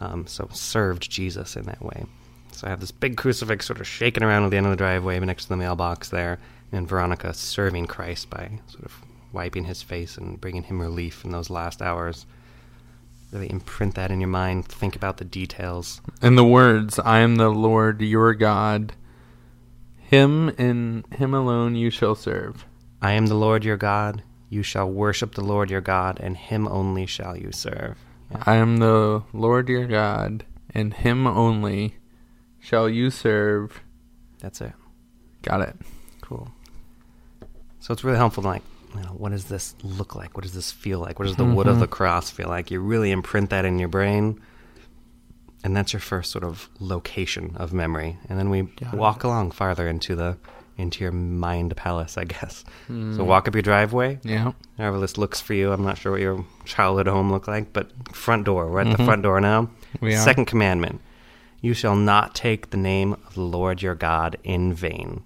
Um, 0.00 0.26
so 0.26 0.48
served 0.52 1.10
Jesus 1.10 1.56
in 1.56 1.64
that 1.64 1.82
way. 1.82 2.04
So 2.52 2.66
I 2.66 2.70
have 2.70 2.80
this 2.80 2.90
big 2.90 3.16
crucifix 3.16 3.66
sort 3.66 3.80
of 3.80 3.86
shaking 3.86 4.22
around 4.22 4.44
at 4.44 4.50
the 4.50 4.56
end 4.56 4.66
of 4.66 4.70
the 4.70 4.76
driveway 4.76 5.18
next 5.20 5.44
to 5.44 5.48
the 5.50 5.56
mailbox 5.56 6.08
there, 6.08 6.38
and 6.72 6.88
Veronica 6.88 7.34
serving 7.34 7.86
Christ 7.86 8.30
by 8.30 8.60
sort 8.68 8.84
of 8.84 9.02
wiping 9.32 9.64
his 9.64 9.82
face 9.82 10.16
and 10.16 10.40
bringing 10.40 10.64
him 10.64 10.80
relief 10.80 11.24
in 11.24 11.30
those 11.30 11.50
last 11.50 11.82
hours. 11.82 12.26
Really 13.32 13.50
imprint 13.50 13.94
that 13.94 14.10
in 14.10 14.20
your 14.20 14.28
mind. 14.28 14.66
Think 14.66 14.96
about 14.96 15.18
the 15.18 15.24
details. 15.24 16.00
And 16.20 16.36
the 16.36 16.44
words, 16.44 16.98
I 16.98 17.20
am 17.20 17.36
the 17.36 17.48
Lord 17.48 18.02
your 18.02 18.34
God. 18.34 18.94
Him 19.98 20.48
and 20.58 21.06
him 21.14 21.32
alone 21.32 21.76
you 21.76 21.90
shall 21.90 22.16
serve. 22.16 22.66
I 23.00 23.12
am 23.12 23.26
the 23.26 23.36
Lord 23.36 23.64
your 23.64 23.76
God. 23.76 24.24
You 24.48 24.64
shall 24.64 24.90
worship 24.90 25.36
the 25.36 25.44
Lord 25.44 25.70
your 25.70 25.80
God, 25.80 26.18
and 26.18 26.36
him 26.36 26.66
only 26.66 27.06
shall 27.06 27.36
you 27.36 27.52
serve. 27.52 27.96
Yeah. 28.32 28.42
I 28.46 28.56
am 28.56 28.78
the 28.78 29.22
Lord 29.32 29.68
your 29.68 29.86
God, 29.86 30.44
and 30.74 30.92
him 30.92 31.28
only 31.28 31.94
shall 32.58 32.88
you 32.88 33.10
serve. 33.10 33.80
That's 34.40 34.60
it. 34.60 34.72
Got 35.42 35.60
it. 35.60 35.76
Cool. 36.20 36.50
So 37.78 37.92
it's 37.92 38.02
really 38.02 38.18
helpful 38.18 38.42
to 38.42 38.48
like, 38.48 38.62
you 38.94 39.02
know, 39.02 39.08
what 39.10 39.32
does 39.32 39.44
this 39.44 39.74
look 39.82 40.14
like? 40.14 40.36
What 40.36 40.42
does 40.42 40.54
this 40.54 40.72
feel 40.72 40.98
like? 40.98 41.18
What 41.18 41.26
does 41.26 41.36
the 41.36 41.44
wood 41.44 41.66
of 41.66 41.78
the 41.78 41.86
mm-hmm. 41.86 41.92
cross 41.92 42.30
feel 42.30 42.48
like? 42.48 42.70
You 42.70 42.80
really 42.80 43.10
imprint 43.10 43.50
that 43.50 43.64
in 43.64 43.78
your 43.78 43.88
brain, 43.88 44.40
and 45.62 45.76
that's 45.76 45.92
your 45.92 46.00
first 46.00 46.30
sort 46.30 46.44
of 46.44 46.68
location 46.80 47.56
of 47.56 47.72
memory. 47.72 48.18
And 48.28 48.38
then 48.38 48.50
we 48.50 48.62
Got 48.62 48.94
walk 48.94 49.24
along 49.24 49.52
farther 49.52 49.88
into 49.88 50.16
the 50.16 50.36
into 50.76 51.04
your 51.04 51.12
mind 51.12 51.76
palace, 51.76 52.16
I 52.16 52.24
guess. 52.24 52.64
So 52.88 52.92
mm. 52.92 53.24
walk 53.24 53.46
up 53.46 53.54
your 53.54 53.62
driveway. 53.62 54.18
Yeah. 54.22 54.52
However 54.78 54.98
this 54.98 55.18
looks 55.18 55.40
for 55.40 55.54
you, 55.54 55.72
I'm 55.72 55.84
not 55.84 55.98
sure 55.98 56.12
what 56.12 56.20
your 56.20 56.44
childhood 56.64 57.06
home 57.06 57.30
looked 57.30 57.48
like, 57.48 57.72
but 57.72 57.90
front 58.14 58.44
door. 58.44 58.70
We're 58.70 58.80
at 58.80 58.84
the 58.84 58.94
mm-hmm. 58.94 59.04
front 59.04 59.22
door 59.22 59.40
now. 59.40 59.70
We 60.00 60.14
are. 60.14 60.18
Second 60.18 60.46
commandment: 60.46 61.00
You 61.60 61.74
shall 61.74 61.96
not 61.96 62.34
take 62.34 62.70
the 62.70 62.76
name 62.76 63.12
of 63.12 63.34
the 63.34 63.42
Lord 63.42 63.82
your 63.82 63.94
God 63.94 64.36
in 64.42 64.72
vain. 64.72 65.24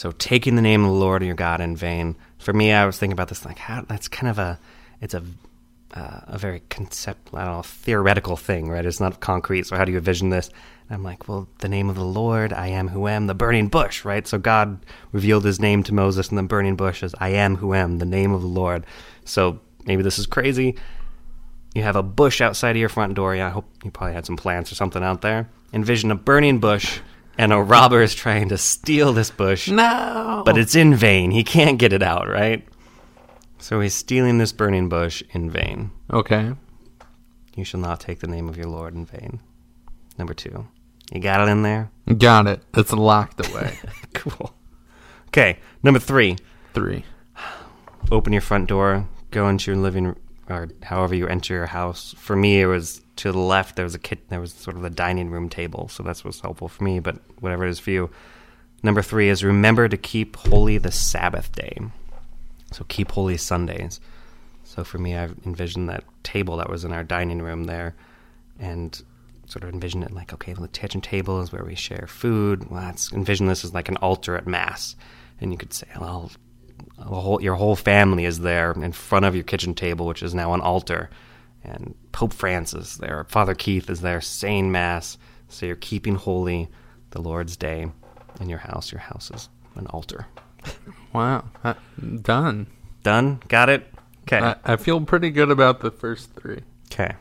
So 0.00 0.12
taking 0.12 0.56
the 0.56 0.62
name 0.62 0.82
of 0.82 0.92
the 0.92 0.96
Lord 0.96 1.22
your 1.22 1.34
God 1.34 1.60
in 1.60 1.76
vain. 1.76 2.16
For 2.38 2.54
me, 2.54 2.72
I 2.72 2.86
was 2.86 2.98
thinking 2.98 3.12
about 3.12 3.28
this 3.28 3.44
like 3.44 3.58
how 3.58 3.82
that's 3.82 4.08
kind 4.08 4.30
of 4.30 4.38
a 4.38 4.58
it's 5.02 5.12
a 5.12 5.22
uh, 5.92 6.20
a 6.26 6.38
very 6.38 6.62
concept 6.70 7.28
I 7.34 7.44
don't 7.44 7.56
know 7.56 7.62
theoretical 7.62 8.38
thing, 8.38 8.70
right? 8.70 8.86
It's 8.86 8.98
not 8.98 9.20
concrete. 9.20 9.66
So 9.66 9.76
how 9.76 9.84
do 9.84 9.92
you 9.92 9.98
envision 9.98 10.30
this? 10.30 10.48
And 10.88 10.94
I'm 10.96 11.02
like, 11.02 11.28
well, 11.28 11.48
the 11.58 11.68
name 11.68 11.90
of 11.90 11.96
the 11.96 12.04
Lord, 12.06 12.54
I 12.54 12.68
am 12.68 12.88
who 12.88 13.08
am, 13.08 13.26
the 13.26 13.34
burning 13.34 13.68
bush, 13.68 14.02
right? 14.02 14.26
So 14.26 14.38
God 14.38 14.86
revealed 15.12 15.44
His 15.44 15.60
name 15.60 15.82
to 15.82 15.92
Moses 15.92 16.30
in 16.30 16.36
the 16.36 16.44
burning 16.44 16.76
bush 16.76 17.02
as 17.02 17.14
I 17.20 17.28
am 17.32 17.56
who 17.56 17.74
am, 17.74 17.98
the 17.98 18.06
name 18.06 18.32
of 18.32 18.40
the 18.40 18.48
Lord. 18.48 18.86
So 19.26 19.60
maybe 19.84 20.02
this 20.02 20.18
is 20.18 20.24
crazy. 20.24 20.76
You 21.74 21.82
have 21.82 21.96
a 21.96 22.02
bush 22.02 22.40
outside 22.40 22.70
of 22.70 22.78
your 22.78 22.88
front 22.88 23.16
door. 23.16 23.36
Yeah, 23.36 23.48
I 23.48 23.50
hope 23.50 23.66
you 23.84 23.90
probably 23.90 24.14
had 24.14 24.24
some 24.24 24.38
plants 24.38 24.72
or 24.72 24.76
something 24.76 25.02
out 25.02 25.20
there. 25.20 25.50
Envision 25.74 26.10
a 26.10 26.14
burning 26.14 26.58
bush, 26.58 27.00
and 27.38 27.52
a 27.52 27.60
robber 27.60 28.02
is 28.02 28.14
trying 28.14 28.48
to 28.50 28.58
steal 28.58 29.12
this 29.12 29.30
bush 29.30 29.68
No. 29.68 30.42
but 30.44 30.58
it's 30.58 30.74
in 30.74 30.94
vain. 30.94 31.30
He 31.30 31.44
can't 31.44 31.78
get 31.78 31.92
it 31.92 32.02
out, 32.02 32.28
right? 32.28 32.66
So 33.58 33.80
he's 33.80 33.94
stealing 33.94 34.38
this 34.38 34.52
burning 34.52 34.88
bush 34.88 35.22
in 35.30 35.50
vain. 35.50 35.90
okay. 36.12 36.52
You 37.56 37.64
shall 37.64 37.80
not 37.80 38.00
take 38.00 38.20
the 38.20 38.26
name 38.28 38.48
of 38.48 38.56
your 38.56 38.66
Lord 38.68 38.94
in 38.94 39.04
vain. 39.04 39.40
Number 40.16 40.32
two. 40.32 40.66
You 41.12 41.20
got 41.20 41.46
it 41.46 41.50
in 41.50 41.62
there? 41.62 41.90
Got 42.16 42.46
it. 42.46 42.62
It's 42.74 42.92
locked 42.92 43.44
away. 43.50 43.76
cool. 44.14 44.54
Okay, 45.28 45.58
number 45.82 45.98
three. 46.00 46.36
Three. 46.72 47.04
Open 48.10 48.32
your 48.32 48.40
front 48.40 48.68
door, 48.68 49.08
go 49.30 49.48
into 49.48 49.70
your 49.72 49.80
living 49.80 50.16
or 50.50 50.68
however 50.82 51.14
you 51.14 51.26
enter 51.26 51.54
your 51.54 51.66
house. 51.66 52.14
For 52.18 52.36
me, 52.36 52.60
it 52.60 52.66
was 52.66 53.00
to 53.16 53.32
the 53.32 53.38
left. 53.38 53.76
There 53.76 53.84
was 53.84 53.94
a 53.94 53.98
kit. 53.98 54.28
There 54.28 54.40
was 54.40 54.52
sort 54.52 54.76
of 54.76 54.82
the 54.82 54.90
dining 54.90 55.30
room 55.30 55.48
table, 55.48 55.88
so 55.88 56.02
that's 56.02 56.24
what's 56.24 56.40
helpful 56.40 56.68
for 56.68 56.84
me. 56.84 57.00
But 57.00 57.18
whatever 57.40 57.64
it 57.66 57.70
is 57.70 57.78
for 57.78 57.90
you. 57.90 58.10
Number 58.82 59.02
three 59.02 59.28
is 59.28 59.44
remember 59.44 59.88
to 59.88 59.96
keep 59.96 60.36
holy 60.36 60.78
the 60.78 60.90
Sabbath 60.90 61.52
day. 61.52 61.78
So 62.72 62.84
keep 62.88 63.12
holy 63.12 63.36
Sundays. 63.36 64.00
So 64.64 64.84
for 64.84 64.98
me, 64.98 65.16
I've 65.16 65.34
envisioned 65.44 65.88
that 65.88 66.04
table 66.22 66.56
that 66.58 66.70
was 66.70 66.84
in 66.84 66.92
our 66.92 67.04
dining 67.04 67.42
room 67.42 67.64
there, 67.64 67.94
and 68.58 69.02
sort 69.46 69.64
of 69.64 69.70
envision 69.70 70.02
it 70.02 70.12
like, 70.12 70.32
okay, 70.32 70.52
the 70.52 70.68
kitchen 70.68 71.00
table 71.00 71.40
is 71.40 71.50
where 71.50 71.64
we 71.64 71.74
share 71.74 72.06
food. 72.06 72.70
Well, 72.70 72.84
let's 72.84 73.12
envision 73.12 73.46
this 73.46 73.64
as 73.64 73.74
like 73.74 73.88
an 73.88 73.96
altar 73.96 74.36
at 74.36 74.46
mass, 74.46 74.94
and 75.40 75.50
you 75.52 75.58
could 75.58 75.72
say, 75.72 75.88
well, 76.00 76.30
whole, 77.04 77.42
your 77.42 77.54
whole 77.54 77.76
family 77.76 78.24
is 78.24 78.40
there 78.40 78.72
in 78.72 78.92
front 78.92 79.24
of 79.24 79.34
your 79.34 79.44
kitchen 79.44 79.74
table, 79.74 80.06
which 80.06 80.22
is 80.22 80.34
now 80.34 80.54
an 80.54 80.60
altar, 80.60 81.10
and 81.64 81.94
Pope 82.12 82.32
Francis 82.32 82.96
there, 82.96 83.24
Father 83.28 83.54
Keith 83.54 83.90
is 83.90 84.00
there 84.00 84.20
saying 84.20 84.72
mass. 84.72 85.18
So 85.48 85.66
you're 85.66 85.76
keeping 85.76 86.14
holy 86.14 86.68
the 87.10 87.20
Lord's 87.20 87.56
day 87.56 87.90
in 88.40 88.48
your 88.48 88.60
house. 88.60 88.92
Your 88.92 89.00
house 89.00 89.30
is 89.34 89.48
an 89.74 89.86
altar. 89.88 90.26
Wow. 91.12 91.44
Uh, 91.64 91.74
done. 92.22 92.66
Done? 93.02 93.42
Got 93.48 93.68
it? 93.68 93.86
Okay. 94.22 94.38
I, 94.38 94.56
I 94.64 94.76
feel 94.76 95.00
pretty 95.00 95.30
good 95.30 95.50
about 95.50 95.80
the 95.80 95.90
first 95.90 96.32
three. 96.34 96.60
Okay. 96.92 97.14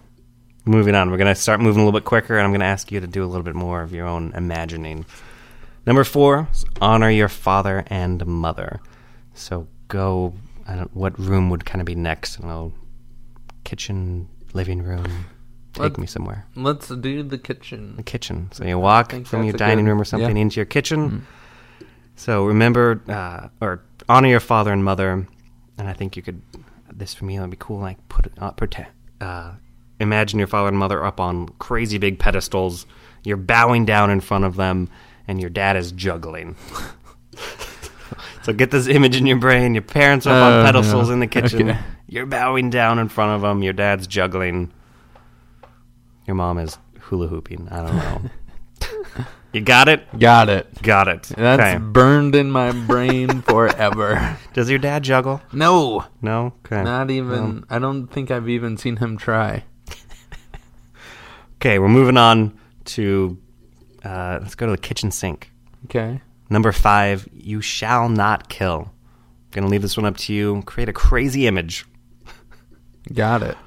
Moving 0.66 0.94
on. 0.94 1.10
We're 1.10 1.18
going 1.18 1.34
to 1.34 1.42
start 1.42 1.60
moving 1.60 1.82
a 1.82 1.86
little 1.86 2.00
bit 2.00 2.06
quicker, 2.06 2.38
and 2.38 2.44
I'm 2.44 2.52
going 2.52 2.60
to 2.60 2.68
ask 2.68 2.92
you 2.92 3.00
to 3.00 3.08
do 3.08 3.24
a 3.24 3.28
little 3.28 3.44
bit 3.44 3.56
more 3.56 3.82
of 3.82 3.94
your 3.94 4.06
own 4.06 4.34
imagining. 4.36 5.06
Number 5.88 6.04
four, 6.04 6.48
honor 6.80 7.10
your 7.10 7.30
father 7.30 7.84
and 7.88 8.24
mother. 8.28 8.80
So 9.40 9.68
go, 9.88 10.34
I 10.68 10.76
don't, 10.76 10.94
what 10.96 11.18
room 11.18 11.50
would 11.50 11.66
kind 11.66 11.82
of 11.82 11.86
be 11.86 11.96
next? 11.96 12.38
I 12.38 12.42
don't 12.42 12.50
know, 12.50 12.74
kitchen, 13.64 14.28
living 14.54 14.84
room. 14.84 15.26
Take 15.74 15.82
Let- 15.82 15.98
me 15.98 16.08
somewhere. 16.08 16.46
Let's 16.56 16.90
do 16.90 17.24
the 17.24 17.38
kitchen. 17.38 17.96
The 17.96 18.04
kitchen. 18.04 18.50
So 18.52 18.66
you 18.66 18.78
walk 18.78 19.14
from 19.26 19.44
your 19.44 19.54
dining 19.54 19.86
good- 19.86 19.92
room 19.92 20.02
or 20.02 20.06
something 20.06 20.36
yeah. 20.36 20.42
into 20.42 20.58
your 20.58 20.66
kitchen. 20.66 21.26
So 22.16 22.46
remember, 22.46 23.02
uh, 23.08 23.48
or 23.62 23.82
honor 24.10 24.28
your 24.28 24.42
father 24.42 24.74
and 24.74 24.84
mother. 24.84 25.26
And 25.78 25.88
I 25.88 25.94
think 25.94 26.18
you 26.18 26.22
could, 26.22 26.42
this 26.92 27.14
for 27.14 27.24
me 27.24 27.40
would 27.40 27.50
be 27.50 27.58
cool. 27.58 27.80
Like 27.80 27.98
put, 28.10 28.32
uh, 28.40 28.52
protect, 28.52 28.92
uh, 29.22 29.54
imagine 30.02 30.38
your 30.38 30.50
father 30.50 30.68
and 30.68 30.78
mother 30.78 31.06
up 31.06 31.22
on 31.22 31.48
crazy 31.60 31.98
big 31.98 32.20
pedestals. 32.20 32.86
You're 33.24 33.38
bowing 33.38 33.86
down 33.86 34.10
in 34.10 34.20
front 34.20 34.44
of 34.44 34.58
them, 34.58 34.90
and 35.28 35.40
your 35.40 35.50
dad 35.50 35.78
is 35.78 35.92
juggling. 35.94 36.56
so 38.44 38.54
get 38.54 38.72
this 38.72 38.88
image 38.88 39.16
in 39.16 39.26
your 39.26 39.38
brain. 39.38 39.74
Your 39.74 39.82
parents 39.84 40.26
are 40.28 40.32
up 40.32 40.54
Oh, 40.54 40.60
on 40.60 40.66
pedestals 40.66 41.10
in 41.10 41.20
the 41.20 41.28
kitchen. 41.28 41.70
Okay. 41.72 41.80
You're 42.08 42.26
bowing 42.26 42.70
down 42.70 43.00
in 43.00 43.08
front 43.10 43.32
of 43.36 43.42
them. 43.42 43.62
Your 43.64 43.74
dad's 43.74 44.08
juggling. 44.08 44.72
Your 46.26 46.36
mom 46.36 46.58
is 46.58 46.78
hula 47.02 47.28
hooping. 47.28 47.68
I 47.70 47.78
don't 47.86 47.96
know. 47.96 49.26
you 49.54 49.62
got 49.62 49.90
it? 49.90 50.06
Got 50.18 50.50
it. 50.50 50.82
Got 50.82 51.08
it. 51.08 51.24
That's 51.24 51.62
okay. 51.62 51.78
burned 51.78 52.36
in 52.36 52.52
my 52.52 52.72
brain 52.72 53.42
forever. 53.48 54.38
Does 54.54 54.70
your 54.70 54.80
dad 54.80 55.04
juggle? 55.04 55.42
No. 55.54 56.06
No? 56.22 56.54
Okay. 56.66 56.84
Not 56.84 57.10
even. 57.12 57.30
Well, 57.30 57.64
I 57.70 57.80
don't 57.80 58.08
think 58.08 58.32
I've 58.32 58.50
even 58.50 58.78
seen 58.78 58.98
him 58.98 59.18
try. 59.18 59.64
okay, 61.56 61.80
we're 61.80 61.88
moving 61.90 62.18
on 62.18 62.58
to. 62.86 63.38
Uh, 64.04 64.40
let's 64.42 64.56
go 64.56 64.66
to 64.66 64.72
the 64.72 64.78
kitchen 64.78 65.12
sink. 65.12 65.52
Okay. 65.86 66.22
Number 66.50 66.72
five, 66.72 67.28
you 67.34 67.62
shall 67.62 68.10
not 68.10 68.50
kill. 68.50 68.92
Gonna 69.52 69.68
leave 69.68 69.82
this 69.82 69.98
one 69.98 70.06
up 70.06 70.18
to 70.18 70.34
you. 70.34 70.62
Create 70.66 70.90
a 70.90 70.94
crazy 70.94 71.48
image. 71.48 71.86
Got 73.14 73.44
it. 73.44 73.58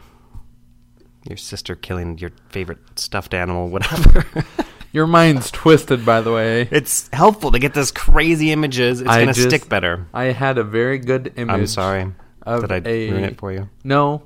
Your 1.28 1.36
sister 1.36 1.74
killing 1.74 2.18
your 2.18 2.30
favorite 2.50 2.78
stuffed 2.98 3.34
animal, 3.34 3.68
whatever. 3.68 4.24
Your 4.94 5.06
mind's 5.06 5.50
twisted, 5.50 6.04
by 6.04 6.20
the 6.20 6.30
way. 6.32 6.68
it's 6.70 7.08
helpful 7.14 7.50
to 7.52 7.58
get 7.58 7.72
those 7.72 7.90
crazy 7.90 8.52
images. 8.52 9.00
It's 9.00 9.08
I 9.08 9.20
gonna 9.20 9.32
just- 9.32 9.48
stick 9.48 9.66
better. 9.68 10.06
I 10.12 10.24
had 10.24 10.58
a 10.58 10.64
very 10.64 10.98
good 10.98 11.32
image. 11.36 11.54
I'm 11.54 11.66
sorry. 11.66 12.12
Did 12.46 12.70
I 12.72 12.82
a- 12.84 13.10
ruin 13.10 13.24
it 13.24 13.38
for 13.38 13.52
you? 13.52 13.70
No, 13.84 14.24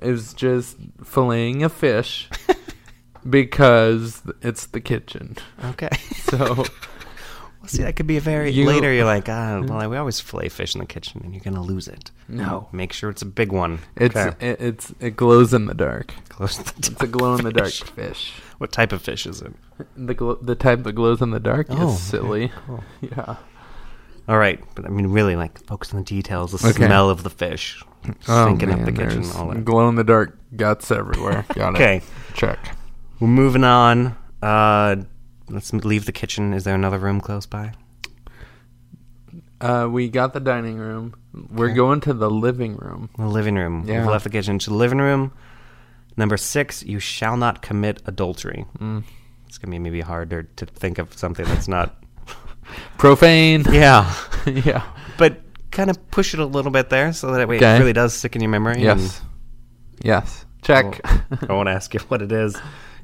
it 0.00 0.10
was 0.10 0.32
just 0.32 0.80
filleting 1.02 1.62
a 1.64 1.68
fish 1.68 2.30
because 3.28 4.22
it's 4.40 4.66
the 4.66 4.80
kitchen. 4.80 5.36
Okay. 5.66 5.90
So 6.14 6.64
Well, 7.66 7.72
see, 7.78 7.82
that 7.82 7.96
could 7.96 8.06
be 8.06 8.16
a 8.16 8.20
very 8.20 8.50
You- 8.52 8.64
later. 8.66 8.92
You're 8.92 9.04
like, 9.04 9.28
ah, 9.28 9.60
well, 9.66 9.90
we 9.90 9.96
always 9.96 10.20
fillet 10.20 10.48
fish 10.50 10.74
in 10.76 10.78
the 10.80 10.86
kitchen, 10.86 11.20
and 11.24 11.34
you're 11.34 11.42
gonna 11.42 11.60
lose 11.62 11.88
it. 11.88 12.12
no, 12.28 12.68
Make 12.72 12.92
sure 12.92 13.10
it's 13.10 13.22
a 13.22 13.26
big 13.26 13.50
one. 13.50 13.80
it's 13.96 14.14
Okay. 14.16 14.36
it, 14.46 14.60
it's 14.60 14.94
it 15.00 15.16
glows 15.16 15.52
in 15.52 15.66
the 15.66 15.74
dark. 15.74 16.12
Close 16.28 16.58
the 16.58 16.72
It's 16.78 17.02
a 17.02 17.06
glow 17.08 17.34
in 17.34 17.42
the 17.44 17.52
dark 17.52 17.70
fish. 17.72 17.82
fish. 17.82 18.32
What 18.58 18.70
type 18.72 18.92
of 18.92 19.02
fish 19.02 19.26
is 19.26 19.42
it? 19.42 19.52
The 19.96 20.14
glo- 20.14 20.38
the 20.40 20.54
type 20.54 20.84
that 20.84 20.92
glows 20.92 21.20
in 21.20 21.30
the 21.30 21.40
dark 21.40 21.66
Oh, 21.70 21.92
is 21.94 22.00
silly. 22.00 22.52
cool. 22.66 22.84
Yeah. 23.00 23.36
All 24.28 24.38
right, 24.38 24.60
but 24.74 24.84
I 24.84 24.88
mean, 24.88 25.08
really, 25.08 25.34
like 25.36 25.64
focus 25.66 25.92
on 25.92 26.00
the 26.00 26.04
details, 26.04 26.52
the 26.52 26.68
Okay. 26.68 26.86
smell 26.86 27.10
of 27.10 27.22
the 27.24 27.30
fish, 27.30 27.82
sinking 28.22 28.70
up 28.72 28.84
the 28.84 28.92
kitchen, 28.92 29.24
all 29.36 29.48
that. 29.50 29.64
glow 29.64 29.88
in 29.88 29.94
the 29.96 30.04
dark 30.04 30.36
guts 30.56 30.90
everywhere. 30.90 31.44
Got 31.54 31.74
Okay, 31.74 31.96
it. 31.98 32.02
Check. 32.34 32.58
we're 33.20 33.28
moving 33.28 33.62
on. 33.64 34.16
Uh, 34.42 34.96
let's 35.48 35.72
leave 35.72 36.06
the 36.06 36.12
kitchen. 36.12 36.52
Is 36.52 36.64
there 36.64 36.74
another 36.74 36.98
room 36.98 37.20
close 37.20 37.46
by? 37.46 37.72
Uh, 39.60 39.88
we 39.90 40.08
got 40.08 40.32
the 40.34 40.40
dining 40.40 40.76
room. 40.76 41.14
We're 41.50 41.66
Okay. 41.66 41.76
going 41.76 42.00
to 42.02 42.12
the 42.12 42.30
living 42.30 42.76
room. 42.76 43.08
The 43.16 43.26
living 43.26 43.54
room. 43.56 43.84
Yeah. 43.86 44.00
We've 44.00 44.10
left 44.10 44.24
the 44.24 44.30
kitchen 44.30 44.58
to 44.58 44.70
the 44.70 44.76
living 44.76 44.98
room. 44.98 45.32
Number 46.16 46.36
six, 46.36 46.82
you 46.82 46.98
shall 46.98 47.36
not 47.36 47.62
commit 47.62 48.02
adultery. 48.06 48.64
Mm. 48.78 49.04
It's 49.46 49.58
gonna 49.58 49.70
be 49.70 49.78
maybe 49.78 50.00
harder 50.00 50.44
to 50.56 50.66
think 50.66 50.98
of 50.98 51.16
something 51.16 51.44
that's 51.46 51.68
not. 51.68 52.02
Profane. 52.98 53.64
yeah, 53.72 54.12
yeah. 54.46 54.82
but 55.18 55.40
kind 55.70 55.90
of 55.90 56.10
push 56.10 56.32
it 56.34 56.40
a 56.40 56.46
little 56.46 56.70
bit 56.72 56.88
there 56.88 57.12
so 57.12 57.32
that 57.32 57.46
way 57.48 57.56
Okay. 57.56 57.76
it 57.76 57.78
really 57.78 57.92
does 57.92 58.14
stick 58.14 58.34
in 58.34 58.40
your 58.42 58.50
memory. 58.50 58.82
Yes. 58.82 59.20
Yes. 60.02 60.45
Check. 60.66 61.00
and 61.04 61.50
I 61.50 61.52
won't 61.52 61.68
ask 61.68 61.94
you 61.94 62.00
what 62.08 62.22
it 62.22 62.32
is. 62.32 62.56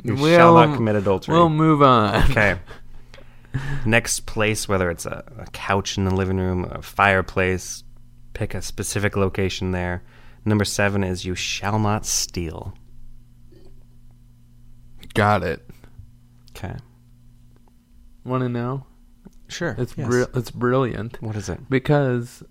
You 0.02 0.14
We'll- 0.16 0.36
shall 0.36 0.54
not 0.54 0.74
commit 0.76 0.96
adultery. 0.96 1.34
We'll 1.34 1.48
move 1.48 1.82
on. 1.82 2.30
Okay. 2.30 2.58
Next 3.86 4.20
place, 4.26 4.66
whether 4.68 4.90
it's 4.90 5.04
a, 5.06 5.22
a 5.38 5.44
couch 5.52 5.96
in 5.98 6.04
the 6.04 6.14
living 6.14 6.38
room, 6.38 6.64
a 6.70 6.80
fireplace, 6.82 7.84
pick 8.32 8.54
a 8.54 8.62
specific 8.62 9.14
location 9.16 9.72
there. 9.72 10.02
Number 10.44 10.64
seven 10.64 11.04
is 11.04 11.24
you 11.24 11.34
shall 11.34 11.78
not 11.78 12.06
steal. 12.06 12.74
Got 15.14 15.42
it. 15.42 15.68
Okay. 16.56 16.74
Want 18.24 18.42
to 18.42 18.48
know? 18.48 18.86
Sure. 19.48 19.74
It's 19.78 19.94
yes. 19.96 20.08
bri- 20.08 20.26
it's 20.34 20.50
brilliant 20.50 21.20
What 21.20 21.36
is 21.36 21.48
it? 21.50 21.68
because 21.68 22.42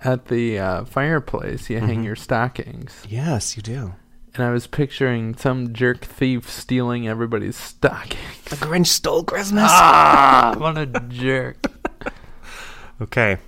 at 0.00 0.26
the 0.26 0.58
uh, 0.58 0.84
fireplace 0.84 1.70
you 1.70 1.80
hang 1.80 2.02
Mhm. 2.02 2.04
your 2.04 2.16
stockings, 2.16 3.02
Yes, 3.08 3.56
you 3.56 3.62
do. 3.62 3.94
And 4.34 4.44
I 4.44 4.50
was 4.50 4.66
picturing 4.66 5.34
some 5.36 5.72
jerk 5.72 6.04
thief 6.04 6.50
stealing 6.50 7.06
everybody's 7.08 7.56
stockings. 7.56 8.20
The 8.46 8.56
Grinch 8.56 8.86
stole 8.88 9.24
Christmas. 9.24 9.64
ah, 9.66 10.54
what 10.58 10.76
a 10.78 10.86
jerk! 10.86 11.66
Okay. 13.00 13.38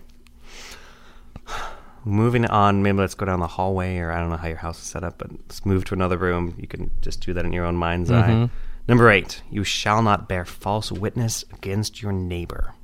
Moving 2.05 2.47
on, 2.47 2.83
maybe 2.85 2.99
let's 2.99 3.15
go 3.15 3.27
down 3.27 3.41
the 3.41 3.49
hallway, 3.49 3.99
or 3.99 4.13
I 4.13 4.21
don't 4.21 4.31
know 4.31 4.37
how 4.37 4.47
your 4.47 4.59
house 4.59 4.79
is 4.81 4.85
set 4.87 5.03
up, 5.03 5.19
but 5.19 5.33
let's 5.33 5.67
move 5.67 5.85
to 5.87 5.95
another 5.95 6.17
room. 6.17 6.55
You 6.57 6.69
can 6.69 6.93
just 7.01 7.21
do 7.21 7.33
that 7.35 7.45
in 7.45 7.53
your 7.53 7.65
own 7.65 7.75
mind's 7.77 8.11
eye. 8.13 8.29
Mhm. 8.31 8.51
Number 8.87 9.11
eight, 9.11 9.43
you 9.51 9.65
shall 9.65 10.03
not 10.03 10.29
bear 10.29 10.45
false 10.45 10.93
witness 10.93 11.45
against 11.53 12.01
your 12.03 12.13
neighbor. 12.13 12.75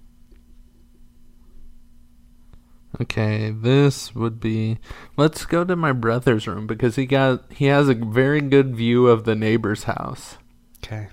Okay, 3.01 3.51
this 3.51 4.15
would 4.15 4.39
be. 4.39 4.79
Let's 5.17 5.47
go 5.47 5.65
to 5.65 5.75
my 5.77 5.93
brother's 5.93 6.47
room 6.47 6.67
because 6.67 6.97
he 6.97 7.07
got 7.07 7.51
he 7.51 7.67
has 7.67 7.89
a 7.89 7.95
very 7.95 8.41
good 8.41 8.77
view 8.77 9.09
of 9.09 9.25
the 9.25 9.35
neighbor's 9.35 9.85
house. 9.85 10.37
Okay. 10.85 11.09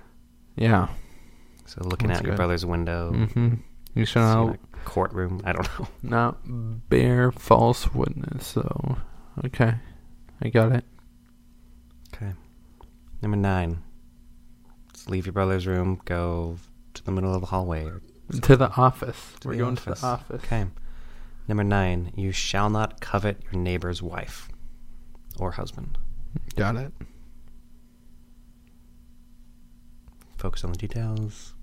Yeah. 0.56 0.88
So 1.64 1.82
looking 1.84 2.08
That's 2.08 2.20
out 2.20 2.26
your 2.26 2.36
brother's 2.36 2.66
window, 2.66 3.12
Mm-hmm. 3.12 3.54
You 3.94 4.04
shall 4.04 4.50
a 4.50 4.58
courtroom. 4.84 5.40
I 5.44 5.52
don't 5.52 5.78
know. 5.78 5.88
not 6.02 6.38
bear 6.88 7.32
false 7.32 7.92
witness. 7.94 8.46
So, 8.46 8.98
okay, 9.44 9.74
I 10.42 10.48
got 10.48 10.72
it. 10.72 10.84
Okay. 12.14 12.32
Number 13.22 13.36
nine, 13.36 13.82
let's 14.88 15.08
leave 15.08 15.26
your 15.26 15.32
brother's 15.32 15.66
room, 15.66 16.00
go 16.04 16.58
to 16.94 17.04
the 17.04 17.12
middle 17.12 17.34
of 17.34 17.40
the 17.40 17.46
hallway. 17.46 17.90
To 18.42 18.56
the 18.56 18.70
office. 18.76 19.34
to 19.40 19.48
We're 19.48 19.54
the 19.54 19.60
going 19.60 19.76
to 19.76 19.84
the 19.86 20.06
office. 20.06 20.42
Okay. 20.44 20.66
Number 21.50 21.64
nine, 21.64 22.12
you 22.14 22.30
shall 22.30 22.70
not 22.70 23.00
covet 23.00 23.42
your 23.50 23.60
neighbor's 23.60 24.00
wife 24.00 24.48
or 25.36 25.50
husband. 25.50 25.98
Got 26.54 26.76
it. 26.76 26.92
Focus 30.36 30.62
on 30.62 30.70
the 30.70 30.78
details. 30.78 31.54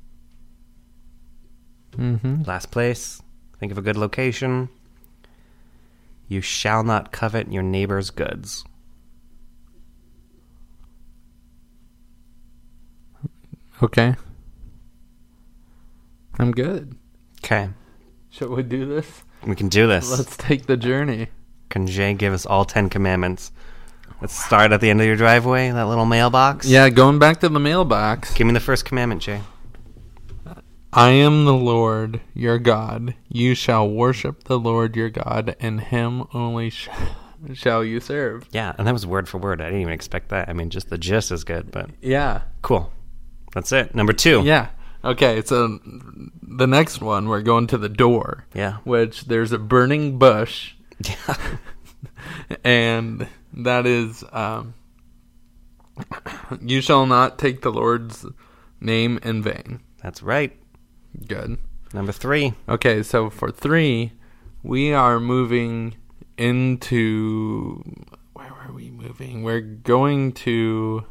Mm-hmm. 1.91 2.43
Last 2.43 2.69
place, 2.69 3.21
think 3.61 3.71
of 3.71 3.77
a 3.77 3.81
good 3.81 3.95
location. 3.95 4.67
You 6.27 6.41
shall 6.41 6.83
not 6.83 7.13
covet 7.13 7.49
your 7.49 7.63
neighbor's 7.63 8.09
goods. 8.09 8.65
Okay. 13.81 14.15
I'm 16.37 16.51
good. 16.51 16.97
Okay. 17.41 17.69
Should 18.29 18.49
we 18.49 18.63
do 18.63 18.85
this? 18.85 19.23
We 19.45 19.55
can 19.55 19.69
do 19.69 19.87
this. 19.87 20.09
Let's 20.17 20.35
take 20.37 20.65
the 20.65 20.77
journey. 20.77 21.27
Can 21.69 21.87
Jay 21.87 22.13
give 22.13 22.33
us 22.33 22.45
all 22.45 22.65
Ten 22.65 22.89
Commandments? 22.89 23.51
Let's 24.21 24.33
start 24.43 24.71
at 24.71 24.81
the 24.81 24.89
end 24.89 24.99
of 24.99 25.05
your 25.07 25.15
driveway, 25.15 25.69
that 25.69 25.87
little 25.87 26.05
mailbox. 26.05 26.65
Yeah, 26.65 26.89
going 26.89 27.19
back 27.19 27.39
to 27.41 27.49
the 27.49 27.59
mailbox. 27.59 28.33
Give 28.33 28.47
me 28.47 28.53
the 28.53 28.59
first 28.59 28.83
commandment, 28.85 29.21
Jay. 29.21 29.41
I 30.93 31.09
am 31.09 31.45
the 31.45 31.53
Lord 31.53 32.21
your 32.33 32.57
God. 32.57 33.13
You 33.27 33.53
shall 33.53 33.87
worship 33.87 34.45
the 34.45 34.57
Lord 34.57 34.95
your 34.95 35.09
God, 35.09 35.55
and 35.59 35.79
him 35.81 36.23
only 36.33 36.69
sh- 36.71 36.89
shall 37.53 37.83
you 37.83 37.99
serve. 37.99 38.47
Yeah, 38.51 38.73
and 38.77 38.87
that 38.87 38.93
was 38.93 39.05
word 39.05 39.29
for 39.29 39.37
word. 39.37 39.61
I 39.61 39.65
didn't 39.65 39.81
even 39.81 39.93
expect 39.93 40.29
that. 40.29 40.49
I 40.49 40.53
mean, 40.53 40.69
just 40.71 40.89
the 40.89 40.97
gist 40.97 41.31
is 41.31 41.43
good, 41.43 41.69
but 41.71 41.89
Yeah. 42.01 42.41
cool. 42.63 42.91
That's 43.53 43.71
it. 43.71 43.93
Number 43.93 44.13
two. 44.13 44.41
Yeah. 44.43 44.69
Okay, 45.07 45.41
so 45.41 45.79
the 46.43 46.67
next 46.67 46.99
one, 47.01 47.29
we're 47.29 47.41
going 47.41 47.67
to 47.67 47.77
the 47.77 47.87
door, 47.89 48.45
Yeah. 48.53 48.77
which 48.83 49.25
there's 49.25 49.53
a 49.53 49.57
burning 49.57 50.17
bush, 50.19 50.73
Yeah. 51.03 51.37
and 52.63 53.27
that 53.53 53.85
is, 53.85 54.23
um, 54.33 54.73
you 56.61 56.81
shall 56.81 57.05
not 57.05 57.39
take 57.39 57.61
the 57.61 57.71
Lord's 57.71 58.25
name 58.81 59.17
in 59.23 59.41
vain. 59.41 59.79
That's 60.03 60.21
right. 60.21 60.55
Good. 61.25 61.57
Number 61.93 62.11
three. 62.11 62.53
Okay, 62.67 63.01
so 63.01 63.29
for 63.29 63.49
three, 63.49 64.11
we 64.61 64.91
are 64.91 65.19
moving 65.21 65.95
into. 66.37 67.81
Where 68.33 68.51
were 68.53 68.73
we 68.73 68.91
moving? 68.91 69.41
We're 69.43 69.61
going 69.61 70.33
to 70.33 71.05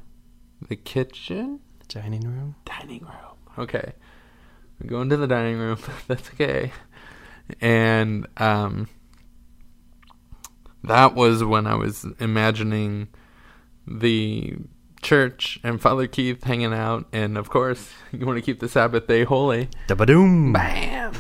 the 0.69 0.77
kitchen? 0.77 1.61
Dining 1.89 2.21
room. 2.23 2.57
Dining 2.67 3.01
room. 3.03 3.36
Okay. 3.59 3.92
We're 4.81 4.90
going 4.90 5.09
to 5.11 5.16
the 5.16 5.27
dining 5.27 5.59
room. 5.59 5.79
That's 6.07 6.29
okay. 6.31 6.73
And 7.61 8.27
um, 8.37 8.88
that 10.85 11.14
was 11.14 11.45
when 11.45 11.66
I 11.66 11.75
was 11.75 12.07
imagining 12.19 13.09
the 13.87 14.57
church 15.03 15.61
and 15.62 15.81
Father 15.81 16.07
Keith 16.07 16.45
hanging 16.45 16.75
out. 16.75 17.07
And 17.12 17.38
of 17.38 17.49
course, 17.49 17.90
you 18.12 18.27
want 18.27 18.37
to 18.37 18.42
keep 18.42 18.61
the 18.61 18.69
Sabbath 18.69 19.07
day 19.07 19.25
holy. 19.25 19.69
Da-ba-doom. 19.87 20.53
Bam! 20.53 21.14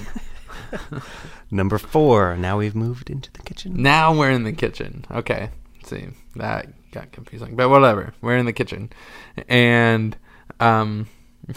Number 1.50 1.78
four. 1.78 2.36
Now 2.36 2.58
we've 2.58 2.74
moved 2.74 3.08
into 3.08 3.32
the 3.32 3.42
kitchen. 3.42 3.80
Now 3.80 4.12
we're 4.14 4.30
in 4.30 4.44
the 4.44 4.52
kitchen. 4.52 5.04
Okay. 5.10 5.50
See, 5.84 6.08
that 6.34 6.66
got 6.90 7.12
confusing. 7.12 7.54
But 7.54 7.68
whatever. 7.68 8.14
We're 8.20 8.36
in 8.36 8.46
the 8.46 8.52
kitchen. 8.52 8.90
And 9.48 10.16
um 10.58 11.06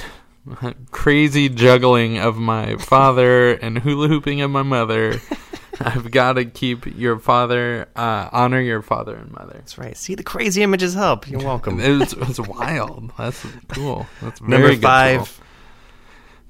crazy 0.91 1.49
juggling 1.49 2.17
of 2.17 2.37
my 2.37 2.75
father 2.77 3.53
and 3.53 3.77
hula 3.79 4.07
hooping 4.07 4.41
of 4.41 4.51
my 4.51 4.63
mother. 4.63 5.19
I've 5.81 6.11
got 6.11 6.33
to 6.33 6.45
keep 6.45 6.85
your 6.97 7.19
father 7.19 7.87
uh 7.95 8.29
honor 8.31 8.59
your 8.59 8.81
father 8.81 9.15
and 9.15 9.31
mother. 9.31 9.53
That's 9.55 9.77
right. 9.77 9.95
See, 9.95 10.15
the 10.15 10.23
crazy 10.23 10.61
images 10.61 10.93
help. 10.93 11.29
You're 11.29 11.43
welcome. 11.43 11.79
It 11.89 12.15
was, 12.17 12.39
wild. 12.39 13.11
That's 13.17 13.45
cool. 13.69 14.07
That's 14.21 14.39
very 14.39 14.61
Number 14.61 14.75
five. 14.75 15.41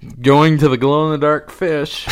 tool. 0.01 0.13
Going 0.21 0.57
to 0.59 0.69
the 0.69 0.77
glow 0.77 1.05
in 1.05 1.19
the 1.19 1.25
dark 1.25 1.51
fish. 1.51 2.07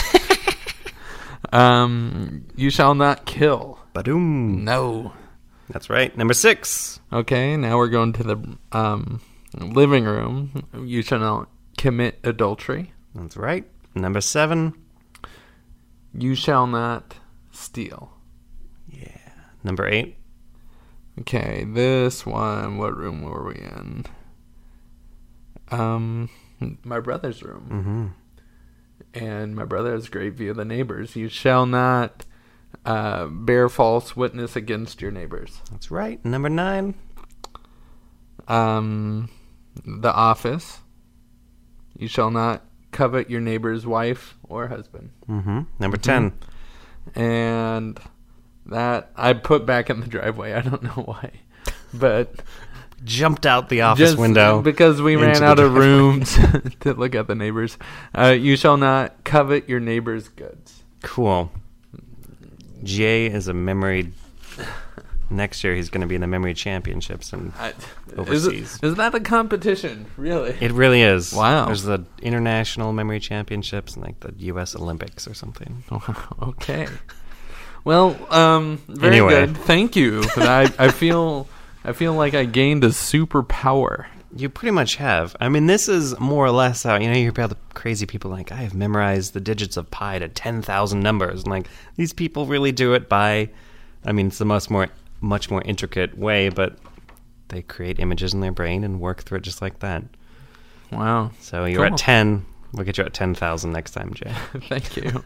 um, 1.53 2.45
you 2.55 2.69
shall 2.69 2.93
not 2.95 3.25
kill. 3.25 3.79
Ba-doom. 3.93 4.63
No. 4.65 5.13
That's 5.69 5.89
right. 5.89 6.15
Number 6.15 6.33
six. 6.33 6.99
Okay, 7.11 7.55
now 7.55 7.77
we're 7.77 7.87
going 7.87 8.13
to 8.13 8.23
the 8.23 8.57
um, 8.73 9.21
living 9.57 10.03
room. 10.03 10.67
You 10.83 11.01
shall 11.01 11.19
not 11.19 11.49
commit 11.77 12.19
adultery. 12.23 12.91
That's 13.15 13.37
right. 13.37 13.65
Number 13.95 14.21
seven. 14.21 14.73
You 16.13 16.35
shall 16.35 16.67
not 16.67 17.15
steal. 17.51 18.11
Yeah. 18.89 19.17
Number 19.63 19.87
eight. 19.87 20.17
Okay, 21.19 21.65
this 21.67 22.25
one. 22.25 22.77
What 22.77 22.95
room 22.95 23.21
were 23.23 23.43
we 23.45 23.55
in? 23.55 24.05
Um, 25.71 26.29
my 26.83 26.99
brother's 26.99 27.43
room, 27.43 28.13
Mm-hmm. 29.13 29.25
and 29.25 29.55
my 29.55 29.65
brother 29.65 29.91
has 29.93 30.09
great 30.09 30.33
view 30.33 30.51
of 30.51 30.57
the 30.57 30.63
neighbors. 30.65 31.15
You 31.15 31.27
shall 31.27 31.65
not 31.65 32.25
uh, 32.85 33.25
bear 33.27 33.67
false 33.67 34.15
witness 34.15 34.55
against 34.55 35.01
your 35.01 35.11
neighbors. 35.11 35.61
That's 35.71 35.91
right. 35.91 36.23
Number 36.23 36.49
nine. 36.49 36.93
Um, 38.47 39.29
the 39.85 40.13
office. 40.13 40.79
You 41.97 42.07
shall 42.07 42.31
not 42.31 42.63
covet 42.91 43.29
your 43.29 43.41
neighbor's 43.41 43.85
wife 43.85 44.35
or 44.43 44.67
husband. 44.67 45.09
Mm-hmm. 45.29 45.61
Number 45.79 45.97
10. 45.97 46.33
And 47.15 47.99
that 48.67 49.11
I 49.15 49.33
put 49.33 49.65
back 49.65 49.89
in 49.89 49.99
the 49.99 50.07
driveway. 50.07 50.53
I 50.53 50.61
don't 50.61 50.83
know 50.83 51.03
why. 51.03 51.31
But 51.93 52.35
Jumped 53.03 53.45
out 53.45 53.69
the 53.69 53.81
office 53.81 54.09
just 54.09 54.17
window. 54.17 54.61
because 54.61 55.01
we 55.01 55.15
ran 55.15 55.43
out 55.43 55.59
of 55.59 55.75
rooms 55.75 56.35
to 56.79 56.93
look 56.93 57.13
at 57.13 57.27
the 57.27 57.35
neighbors. 57.35 57.77
Uh, 58.17 58.29
you 58.37 58.57
shall 58.57 58.75
not 58.75 59.23
covet 59.23 59.69
your 59.69 59.79
neighbor's 59.79 60.29
goods. 60.29 60.83
Cool. 61.03 61.51
Jay 62.83 63.27
is 63.27 63.47
a 63.47 63.53
memory. 63.53 64.11
Next 65.29 65.63
year, 65.63 65.75
he's 65.75 65.89
going 65.89 66.01
to 66.01 66.07
be 66.07 66.15
in 66.15 66.21
the 66.21 66.27
memory 66.27 66.53
championships, 66.53 67.33
and 67.33 67.51
I, 67.59 67.69
is, 67.69 67.75
it, 68.13 68.17
Overseas. 68.17 68.79
is 68.81 68.95
that 68.95 69.13
a 69.13 69.19
competition? 69.19 70.05
Really? 70.15 70.55
it 70.61 70.71
really 70.71 71.01
is. 71.01 71.33
Wow. 71.33 71.65
There's 71.65 71.83
the 71.83 72.05
international 72.21 72.93
memory 72.93 73.19
championships 73.19 73.95
and 73.95 74.05
like 74.05 74.19
the 74.21 74.33
U.S. 74.45 74.73
Olympics 74.75 75.27
or 75.27 75.33
something. 75.33 75.83
okay. 76.41 76.87
Well, 77.83 78.17
um, 78.33 78.77
very 78.87 79.17
Anyway. 79.17 79.31
good. 79.47 79.57
Thank 79.57 79.95
you. 79.97 80.23
But 80.35 80.47
I, 80.47 80.85
I 80.85 80.91
feel, 80.91 81.47
I 81.83 81.91
feel 81.93 82.13
like 82.13 82.33
I 82.33 82.45
gained 82.45 82.83
a 82.85 82.89
superpower. 82.89 84.05
You 84.35 84.49
pretty 84.49 84.71
much 84.71 84.95
have. 84.97 85.35
I 85.39 85.49
mean, 85.49 85.67
this 85.67 85.87
is 85.89 86.17
more 86.19 86.45
or 86.45 86.51
less 86.51 86.83
how 86.83 86.95
you 86.97 87.07
know 87.07 87.13
you 87.15 87.21
hear 87.21 87.29
about 87.29 87.49
the 87.49 87.57
crazy 87.73 88.05
people 88.05 88.29
like 88.29 88.51
I 88.51 88.57
have 88.57 88.73
memorized 88.73 89.33
the 89.33 89.39
digits 89.39 89.77
of 89.77 89.89
pi 89.89 90.19
to 90.19 90.27
ten 90.27 90.61
thousand 90.61 90.99
numbers, 91.01 91.43
and 91.43 91.51
like 91.51 91.67
these 91.95 92.13
people 92.13 92.45
really 92.45 92.71
do 92.73 92.93
it 92.93 93.07
by. 93.09 93.49
I 94.05 94.11
mean, 94.11 94.27
it's 94.27 94.37
the 94.37 94.45
most 94.45 94.69
more 94.69 94.89
much 95.21 95.49
more 95.49 95.61
intricate 95.63 96.17
way, 96.17 96.49
but 96.49 96.77
they 97.49 97.61
create 97.61 97.99
images 97.99 98.33
in 98.33 98.41
their 98.41 98.51
brain 98.51 98.83
and 98.83 98.99
work 98.99 99.23
through 99.23 99.37
it 99.39 99.43
just 99.43 99.61
like 99.61 99.79
that. 99.79 100.03
Wow. 100.91 101.31
So 101.39 101.65
you're 101.65 101.85
Cool. 101.85 101.93
at 101.93 101.97
ten. 101.97 102.45
We'll 102.73 102.83
get 102.85 102.97
you 102.97 103.03
at 103.05 103.13
ten 103.13 103.33
thousand 103.35 103.71
next 103.71 103.91
time, 103.91 104.13
Jay. 104.13 104.31
Thank 104.69 104.95
you. 104.97 105.23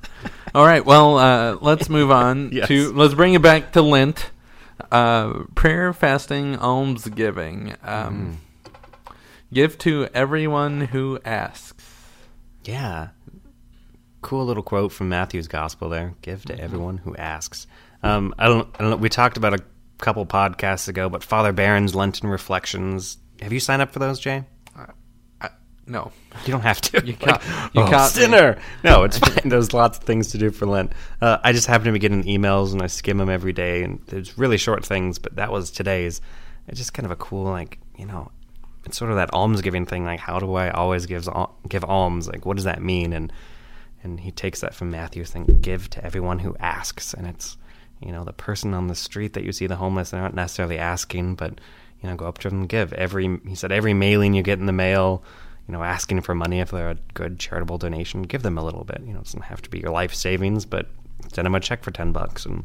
All 0.56 0.65
right. 0.65 0.86
Well, 0.86 1.17
uh, 1.17 1.58
let's 1.62 1.89
move 1.89 2.12
on 2.12 2.49
Yes. 2.54 2.67
to. 2.67 2.93
Let's 2.93 3.13
bring 3.13 3.34
it 3.34 3.41
back 3.41 3.73
to 3.73 3.82
Lent. 3.82 4.32
Uh, 4.91 5.43
prayer, 5.56 5.93
fasting, 5.93 6.58
almsgiving. 6.58 7.75
Um, 7.84 8.39
Give 9.54 9.77
to 9.80 10.08
everyone 10.13 10.82
who 10.82 11.19
asks. 11.25 11.84
Yeah. 12.63 13.10
Cool 14.21 14.45
little 14.45 14.63
quote 14.63 14.91
from 14.91 15.10
Matthew's 15.10 15.47
gospel 15.47 15.89
there. 15.89 16.13
Give 16.21 16.43
to 16.45 16.58
everyone 16.60 16.97
who 16.99 17.15
asks. 17.17 17.67
Um, 18.01 18.34
I 18.39 18.47
don't, 18.47 18.67
I 18.75 18.82
don't 18.82 18.91
know. 18.91 18.95
We 18.97 19.10
talked 19.10 19.36
about 19.38 19.54
a 19.54 19.63
couple 20.02 20.26
podcasts 20.26 20.88
ago, 20.88 21.08
but 21.10 21.24
Father 21.24 21.54
Barron's 21.54 21.96
Lenten 21.96 22.28
Reflections. 22.28 23.18
Have 23.42 23.54
you 23.54 23.60
signed 23.60 23.82
up 23.82 23.92
for 23.92 24.00
those, 24.00 24.20
Jay? 24.20 24.44
I, 25.40 25.50
no. 25.88 26.12
You 26.46 26.52
don't 26.52 26.62
have 26.62 26.82
to. 26.82 27.06
You 27.06 27.14
caught- 27.14 27.44
you 27.74 27.82
oh, 27.82 27.92
me. 27.92 28.08
sinner. 28.08 28.60
No, 28.84 29.04
it's 29.04 29.18
fine. 29.20 29.50
There's 29.50 29.74
lots 29.74 29.98
of 29.98 30.04
things 30.04 30.32
to 30.32 30.38
do 30.38 30.52
for 30.52 30.66
Lent. 30.66 30.92
Uh, 31.22 31.38
I 31.44 31.54
just 31.54 31.68
happen 31.68 31.86
to 31.86 31.92
be 31.92 32.00
getting 32.00 32.24
emails 32.24 32.74
and 32.74 32.82
I 32.82 32.88
skim 32.88 33.18
them 33.18 33.30
every 33.30 33.54
day, 33.54 33.84
and 33.84 34.02
there's 34.08 34.38
really 34.38 34.58
short 34.58 34.86
things. 34.86 35.20
But 35.20 35.36
that 35.36 35.52
was 35.52 35.72
today's. 35.72 36.22
It's 36.68 36.78
just 36.80 36.94
kind 36.94 37.06
of 37.06 37.12
a 37.12 37.16
cool, 37.16 37.46
like 37.46 37.80
you 37.98 38.06
know, 38.06 38.32
it's 38.86 38.98
sort 38.98 39.12
of 39.12 39.18
that 39.18 39.34
almsgiving 39.34 39.86
thing. 39.86 40.06
Like, 40.06 40.20
how 40.20 40.40
do 40.40 40.54
I 40.56 40.70
always 40.72 41.06
give 41.06 41.28
give 41.68 41.84
alms? 41.84 42.28
Like, 42.28 42.46
what 42.46 42.56
does 42.56 42.66
that 42.66 42.82
mean? 42.82 43.14
And 43.14 43.32
and 44.04 44.20
he 44.20 44.32
takes 44.32 44.62
that 44.62 44.74
from 44.74 44.92
Matthew's 44.92 45.32
thing: 45.32 45.46
give 45.62 45.90
to 45.92 46.04
everyone 46.04 46.40
who 46.40 46.56
asks. 46.60 47.14
And 47.14 47.28
it's 47.28 47.58
you 48.02 48.12
know 48.12 48.24
the 48.24 48.34
person 48.34 48.74
on 48.74 48.88
the 48.88 48.96
street 48.96 49.34
that 49.34 49.44
you 49.44 49.52
see, 49.52 49.68
the 49.68 49.76
homeless, 49.76 50.10
they're 50.12 50.22
not 50.22 50.34
necessarily 50.34 50.78
asking, 50.78 51.36
but 51.36 51.60
you 52.02 52.10
know, 52.10 52.16
go 52.16 52.26
up 52.26 52.40
to 52.40 52.50
them 52.50 52.62
and 52.62 52.70
give. 52.70 52.94
Every 52.94 53.40
he 53.48 53.56
said 53.56 53.72
every 53.72 53.94
mailing 53.94 54.34
you 54.34 54.42
get 54.44 54.60
in 54.60 54.66
the 54.66 54.72
mail, 54.74 55.24
you 55.68 55.72
know, 55.74 55.84
asking 55.84 56.22
for 56.22 56.34
money 56.36 56.60
if 56.60 56.72
they're 56.72 56.90
a 56.92 56.98
good 57.14 57.38
charitable 57.40 57.78
donation, 57.78 58.24
give 58.24 58.42
them 58.44 58.58
a 58.58 58.64
little 58.64 58.84
bit. 58.84 59.02
You 59.06 59.14
know, 59.14 59.20
it 59.20 59.26
doesn't 59.26 59.44
have 59.44 59.62
to 59.64 59.70
be 59.70 59.80
your 59.80 59.92
life 59.92 60.14
savings, 60.14 60.66
but 60.66 60.88
send 61.32 61.46
them 61.46 61.56
a 61.56 61.60
check 61.60 61.84
for 61.84 61.92
ten 61.92 62.12
bucks. 62.12 62.46
And 62.46 62.64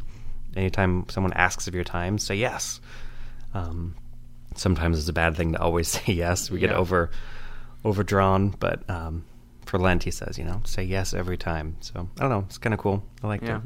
anytime 0.57 1.07
someone 1.11 1.33
asks 1.35 1.69
of 1.69 1.75
your 1.75 1.85
time, 1.85 2.19
say 2.19 2.35
yes. 2.37 2.81
Um, 3.55 3.95
sometimes 4.55 4.99
it's 4.99 5.09
a 5.09 5.13
bad 5.13 5.37
thing 5.37 5.53
to 5.53 5.61
always 5.61 5.89
say 5.97 6.13
yes. 6.15 6.51
We 6.51 6.59
get 6.59 6.71
Yeah. 6.71 6.77
over 6.77 7.11
overdrawn, 7.85 8.51
but 8.59 8.89
um, 8.91 9.25
for 9.65 9.79
Lent, 9.79 10.03
he 10.03 10.11
says, 10.11 10.39
you 10.39 10.45
know, 10.45 10.61
say 10.65 10.83
yes 10.83 11.15
every 11.15 11.37
time. 11.37 11.77
So 11.81 12.09
I 12.17 12.21
don't 12.21 12.31
know, 12.31 12.45
it's 12.47 12.59
kind 12.59 12.75
of 12.75 12.81
cool. 12.81 13.05
I 13.23 13.27
like 13.27 13.43
Yeah. 13.43 13.57
it. 13.59 13.63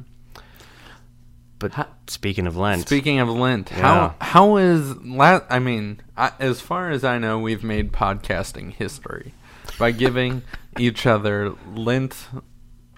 But 1.61 1.75
Ha- 1.75 1.87
speaking 2.09 2.49
of 2.49 2.57
Lent, 2.57 2.83
Speaking 2.87 3.20
of 3.20 3.29
Lent, 3.29 3.70
Yeah. 3.70 3.81
how 3.81 4.14
how 4.20 4.57
is 4.57 4.96
la- 4.96 5.42
I 5.49 5.61
mean, 5.61 6.01
I, 6.16 6.33
as 6.40 6.61
far 6.61 6.90
as 6.90 7.05
I 7.05 7.18
know, 7.18 7.38
we've 7.38 7.62
made 7.62 7.92
podcasting 7.92 8.73
history 8.73 9.33
by 9.79 9.92
giving 9.92 10.42
each 10.79 11.07
other 11.07 11.55
Lent 11.75 12.16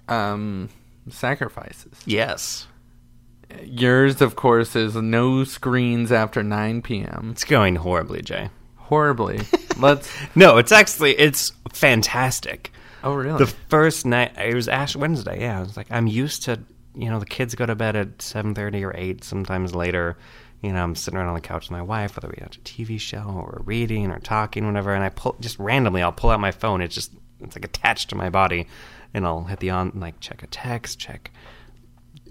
um, 0.09 0.69
sacrifices. 1.11 1.93
yes, 2.07 2.67
Yours, 3.65 4.23
of 4.23 4.35
course, 4.35 4.75
is 4.75 4.95
no 4.95 5.45
screens 5.45 6.11
after 6.11 6.43
9 6.43 6.81
p.m. 6.81 7.29
it's 7.33 7.45
going 7.45 7.77
horribly, 7.77 8.23
Jay. 8.23 8.49
Horribly. 8.77 9.41
Let's. 9.79 10.11
No, 10.35 10.57
it's 10.57 10.73
actually 10.73 11.13
it's 11.19 11.53
fantastic. 11.73 12.73
Oh, 13.05 13.13
really? 13.15 13.37
The 13.39 13.47
first 13.69 14.07
night 14.07 14.39
it 14.39 14.55
was 14.55 14.69
Ash 14.69 14.97
Wednesday. 14.97 15.41
Yeah, 15.41 15.59
I 15.59 15.61
was 15.61 15.77
like, 15.77 15.89
I'm 15.91 16.07
used 16.07 16.45
to 16.45 16.61
you 16.95 17.09
know 17.09 17.19
the 17.19 17.27
kids 17.27 17.55
go 17.55 17.67
to 17.67 17.75
bed 17.75 17.97
at 17.97 18.23
seven 18.23 18.55
thirty 18.55 18.85
or 18.85 18.95
eight, 18.97 19.25
sometimes 19.25 19.75
later. 19.75 20.17
You 20.63 20.73
know, 20.73 20.83
I'm 20.83 20.95
sitting 20.95 21.19
around 21.19 21.29
on 21.29 21.35
the 21.35 21.41
couch 21.41 21.65
with 21.65 21.73
my 21.73 21.83
wife, 21.83 22.17
whether 22.17 22.29
we 22.29 22.41
watch 22.41 22.57
a 22.57 22.61
TV 22.61 23.01
show 23.01 23.25
or 23.25 23.63
reading 23.65 24.13
or 24.13 24.21
talking, 24.21 24.65
whatever. 24.65 24.95
And 24.95 25.03
I 25.03 25.09
pull 25.09 25.37
just 25.41 25.59
randomly, 25.59 26.03
I'll 26.03 26.13
pull 26.13 26.31
out 26.31 26.39
my 26.39 26.53
phone. 26.53 26.81
It's 26.81 26.95
just 26.95 27.13
it's 27.41 27.57
like 27.57 27.65
attached 27.65 28.11
to 28.11 28.17
my 28.17 28.31
body, 28.31 28.69
and 29.13 29.27
I'll 29.27 29.45
hit 29.45 29.61
the 29.61 29.71
on 29.71 29.93
like 29.97 30.21
check 30.21 30.43
a 30.43 30.47
text, 30.47 30.99
check 30.99 31.31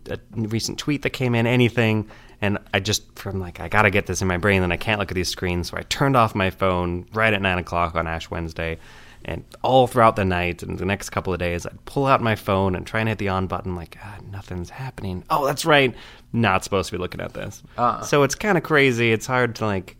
a 0.09 0.19
recent 0.33 0.79
tweet 0.79 1.01
that 1.03 1.11
came 1.11 1.35
in, 1.35 1.45
anything, 1.45 2.09
and 2.41 2.57
I 2.73 2.79
just 2.79 3.17
from 3.19 3.39
like 3.39 3.59
I 3.59 3.67
gotta 3.67 3.89
get 3.89 4.07
this 4.07 4.21
in 4.21 4.27
my 4.27 4.37
brain, 4.37 4.61
then 4.61 4.71
I 4.71 4.77
can't 4.77 4.99
look 4.99 5.11
at 5.11 5.15
these 5.15 5.29
screens, 5.29 5.69
so 5.69 5.77
I 5.77 5.83
turned 5.83 6.15
off 6.15 6.33
my 6.33 6.49
phone 6.49 7.05
right 7.13 7.33
at 7.33 7.41
nine 7.41 7.57
o'clock 7.57 7.95
on 7.95 8.07
Ash 8.07 8.29
Wednesday, 8.29 8.79
and 9.25 9.43
all 9.61 9.87
throughout 9.87 10.15
the 10.15 10.25
night 10.25 10.63
and 10.63 10.77
the 10.79 10.85
next 10.85 11.09
couple 11.11 11.31
of 11.33 11.39
days, 11.39 11.65
I'd 11.65 11.83
pull 11.85 12.05
out 12.07 12.21
my 12.21 12.35
phone 12.35 12.75
and 12.75 12.85
try 12.85 12.99
and 13.01 13.09
hit 13.09 13.17
the 13.17 13.29
on 13.29 13.47
button, 13.47 13.75
like 13.75 13.97
God, 14.01 14.27
nothing's 14.31 14.69
happening. 14.69 15.23
Oh, 15.29 15.45
that's 15.45 15.65
right, 15.65 15.93
not 16.33 16.63
supposed 16.63 16.89
to 16.89 16.97
be 16.97 17.01
looking 17.01 17.21
at 17.21 17.33
this. 17.33 17.61
Uh-uh. 17.77 18.01
So 18.01 18.23
it's 18.23 18.35
kind 18.35 18.57
of 18.57 18.63
crazy. 18.63 19.11
It's 19.11 19.27
hard 19.27 19.55
to 19.57 19.65
like 19.65 19.95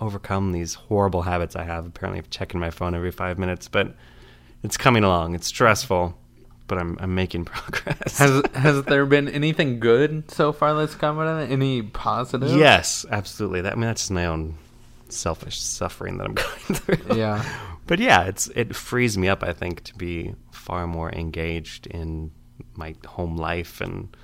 overcome 0.00 0.52
these 0.52 0.74
horrible 0.74 1.22
habits 1.22 1.56
I 1.56 1.64
have. 1.64 1.86
Apparently, 1.86 2.18
of 2.18 2.30
checking 2.30 2.60
my 2.60 2.70
phone 2.70 2.94
every 2.94 3.10
five 3.10 3.38
minutes, 3.38 3.68
but 3.68 3.94
it's 4.62 4.76
coming 4.76 5.04
along. 5.04 5.34
It's 5.34 5.46
stressful, 5.46 6.16
but 6.66 6.78
I'm 6.78 6.96
I'm 7.00 7.14
making 7.14 7.44
progress. 7.46 8.18
has 8.18 8.42
has 8.54 8.82
there 8.84 9.06
been 9.06 9.28
anything 9.28 9.80
good 9.80 10.30
so 10.30 10.52
far 10.52 10.74
that's 10.74 10.94
come 10.94 11.18
out 11.18 11.26
of 11.28 11.38
it? 11.38 11.52
Any 11.52 11.82
positive? 11.82 12.56
Yes, 12.56 13.04
absolutely. 13.10 13.60
That 13.62 13.72
I 13.72 13.76
mean 13.76 13.82
that's 13.86 14.02
just 14.02 14.10
my 14.10 14.26
own 14.26 14.56
selfish 15.08 15.60
suffering 15.60 16.18
that 16.18 16.24
I'm 16.26 16.34
going 16.34 16.48
through. 17.04 17.16
Yeah. 17.16 17.44
But 17.86 17.98
yeah, 18.00 18.22
it's 18.24 18.48
it 18.54 18.74
frees 18.74 19.16
me 19.16 19.28
up 19.28 19.42
I 19.42 19.52
think 19.52 19.82
to 19.84 19.94
be 19.94 20.34
far 20.52 20.86
more 20.86 21.10
engaged 21.12 21.86
in 21.86 22.32
my 22.74 22.94
home 23.06 23.36
life 23.36 23.80
and 23.80 24.16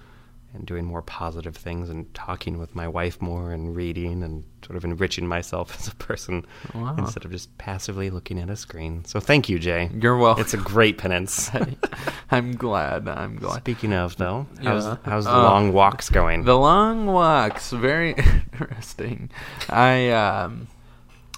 and 0.55 0.67
doing 0.67 0.85
more 0.85 1.01
positive 1.01 1.57
things 1.57 1.89
and 1.89 2.13
talking 2.13 2.59
with 2.59 2.75
my 2.75 2.87
wife 2.87 3.23
more 3.23 3.53
and 3.53 3.75
reading 3.75 4.23
and 4.23 4.45
sort 4.63 4.77
of 4.77 4.85
enriching 4.85 5.27
myself 5.27 5.75
as 5.81 5.89
a 5.89 5.95
person 5.95 6.45
Wow. 6.75 6.95
instead 6.99 7.25
of 7.25 7.31
just 7.31 7.57
passively 7.57 8.11
looking 8.11 8.39
at 8.39 8.51
a 8.51 8.57
screen. 8.57 9.03
So 9.07 9.19
thank 9.19 9.49
you, 9.49 9.59
Jay. 9.59 9.89
You're 9.99 10.19
welcome. 10.19 10.43
It's 10.43 10.53
a 10.53 10.59
great 10.59 10.99
penance. 10.99 11.51
I'm 12.31 12.55
glad. 12.55 13.09
I'm 13.09 13.37
glad. 13.37 13.61
Speaking 13.63 13.95
of 13.95 14.17
though, 14.19 14.47
how's 14.63 14.85
how's 15.05 15.25
the 15.25 15.35
Uh, 15.35 15.43
long 15.43 15.73
walks 15.73 16.11
going? 16.11 16.45
The 16.45 16.59
long 16.59 17.07
walks, 17.07 17.71
very 17.71 18.11
interesting. 18.53 19.31
I 19.71 20.11
um, 20.11 20.69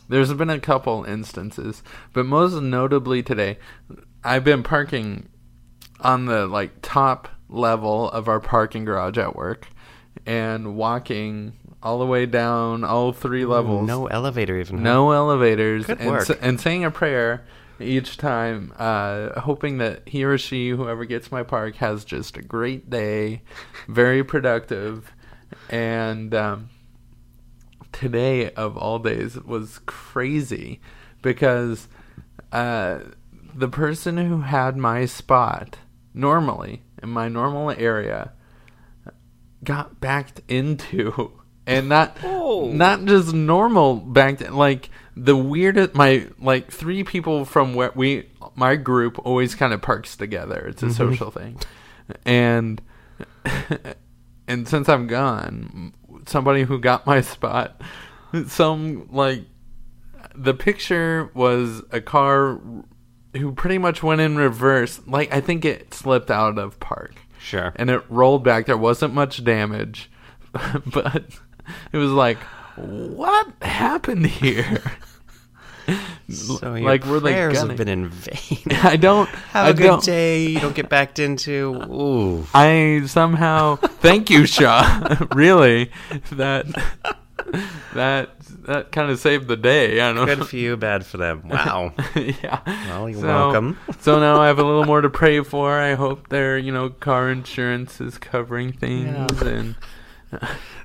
there's 0.09 0.33
been 0.35 0.51
a 0.51 0.61
couple 0.61 1.05
instances, 1.05 1.83
but 2.13 2.27
most 2.27 2.55
notably 2.55 3.23
today, 3.23 3.59
I've 4.23 4.45
been 4.45 4.63
parking 4.63 5.29
on 6.01 6.27
the 6.27 6.47
like 6.47 6.73
top 6.83 7.29
level 7.49 8.11
of 8.11 8.29
our 8.29 8.41
parking 8.41 8.85
garage 8.85 9.19
at 9.19 9.35
work, 9.37 9.69
and 10.27 10.77
walking 10.77 11.55
all 11.83 11.99
the 11.99 12.07
way 12.07 12.25
down 12.27 12.83
all 12.85 13.13
three 13.13 13.45
levels. 13.45 13.87
no 13.87 14.07
elevator 14.07 14.59
even. 14.59 14.79
huh? 14.79 14.83
No 14.83 15.11
elevators. 15.11 15.87
Good 15.87 16.01
and, 16.01 16.11
work. 16.11 16.31
s- 16.31 16.37
and 16.41 16.61
saying 16.61 16.85
a 16.85 16.91
prayer 16.91 17.45
each 17.81 18.17
time, 18.17 18.73
uh, 18.79 19.39
hoping 19.41 19.79
that 19.79 20.09
he 20.09 20.25
or 20.25 20.39
she, 20.39 20.71
whoever 20.71 21.05
gets 21.05 21.31
my 21.33 21.43
park, 21.43 21.77
has 21.77 22.05
just 22.05 22.37
a 22.37 22.43
great 22.43 22.89
day, 22.89 23.43
very 23.89 24.25
productive. 24.25 25.13
And 25.69 26.35
um, 26.35 26.71
today, 27.95 28.51
of 28.53 28.77
all 28.77 28.99
days, 28.99 29.37
was 29.37 29.81
crazy 29.87 30.81
because 31.23 31.89
uh, 32.53 32.99
the 33.55 33.69
person 33.69 34.19
who 34.19 34.43
had 34.43 34.77
my 34.77 35.07
spot 35.07 35.79
normally 36.13 36.83
in 37.03 37.09
my 37.09 37.29
normal 37.29 37.71
area 37.71 38.33
got 39.63 40.01
backed 40.01 40.41
into 40.49 41.33
and 41.67 41.89
not 41.89 42.19
Oh. 42.23 42.71
not 42.71 43.05
just 43.07 43.33
normal 43.33 43.97
backed 43.97 44.51
like 44.51 44.91
the 45.17 45.37
weirdest 45.37 45.95
my 45.95 46.27
like 46.39 46.71
three 46.71 47.03
people 47.05 47.45
from 47.45 47.75
where 47.75 47.91
we 47.95 48.29
my 48.55 48.77
group 48.77 49.19
always 49.25 49.55
kind 49.55 49.73
of 49.73 49.81
parks 49.81 50.17
together. 50.17 50.67
It's 50.69 50.83
a 50.83 50.93
social 50.93 51.31
thing, 51.31 51.59
and 52.27 52.83
and 54.49 54.69
since 54.69 54.89
I'm 54.89 55.07
gone, 55.07 55.93
somebody 56.27 56.63
who 56.63 56.79
got 56.79 57.07
my 57.07 57.21
spot, 57.21 57.81
some 58.47 59.09
like 59.13 59.45
the 60.35 60.55
picture 60.55 61.31
was 61.35 61.83
a 61.93 62.01
car 62.01 62.61
who 63.37 63.53
pretty 63.53 63.79
much 63.79 64.03
went 64.03 64.21
in 64.21 64.37
reverse. 64.37 65.01
Like 65.07 65.33
I 65.33 65.41
think 65.41 65.65
it 65.65 65.93
slipped 65.95 66.31
out 66.31 66.59
of 66.59 66.79
park 66.81 67.15
Sure. 67.39 67.73
and 67.77 67.91
it 67.91 68.03
rolled 68.09 68.43
back. 68.45 68.67
There 68.67 68.77
wasn't 68.77 69.15
much 69.15 69.45
damage, 69.45 70.11
but 70.87 71.25
it 71.93 71.97
was 71.97 72.11
like, 72.11 72.39
what 72.77 73.49
happened 73.63 74.27
here? 74.27 74.83
So 76.31 76.75
your 76.75 76.85
like, 76.85 77.05
were 77.05 77.21
they 77.21 77.33
prayers 77.33 77.55
gunning? 77.55 77.71
have 77.71 77.79
been 77.79 77.89
in 77.89 78.09
vain. 78.09 78.59
I 78.83 78.97
don't. 78.97 79.29
Have 79.29 79.67
I 79.67 79.69
a 79.71 79.75
good 79.75 79.83
don't, 79.85 80.05
day. 80.05 80.47
You 80.47 80.61
don't 80.61 80.75
get 80.75 80.89
backed 80.89 81.19
into. 81.19 81.75
Ooh. 81.91 82.47
I 82.55 83.03
somehow 83.07 83.77
thank 83.77 84.31
you, 84.31 84.47
Shaw. 84.47 85.27
really, 85.35 85.91
that 86.33 86.67
that 87.95 88.31
that 88.67 88.93
kind 88.93 89.11
of 89.11 89.19
saved 89.19 89.47
the 89.49 89.57
day. 89.59 90.01
I 90.01 90.07
don't 90.13 90.17
know. 90.17 90.25
Good 90.37 90.47
for 90.49 90.57
you, 90.57 90.77
bad 90.79 91.05
for 91.05 91.19
them. 91.19 91.43
Wow. 91.49 91.93
yeah. 92.17 92.61
Well, 92.89 93.11
you're 93.11 93.21
So- 93.21 93.27
welcome. 93.27 93.79
so 94.01 94.19
now 94.19 94.41
I 94.41 94.47
have 94.47 94.59
a 94.59 94.65
little 94.65 94.85
more 94.87 95.03
to 95.03 95.11
pray 95.11 95.43
for. 95.43 95.79
I 95.79 95.95
hope 95.95 96.29
their, 96.31 96.57
you 96.57 96.73
know, 96.73 96.89
car 96.89 97.31
insurance 97.31 98.01
is 98.01 98.17
covering 98.17 98.73
things, 98.73 99.43
Yeah. 99.43 99.49
and 99.49 99.75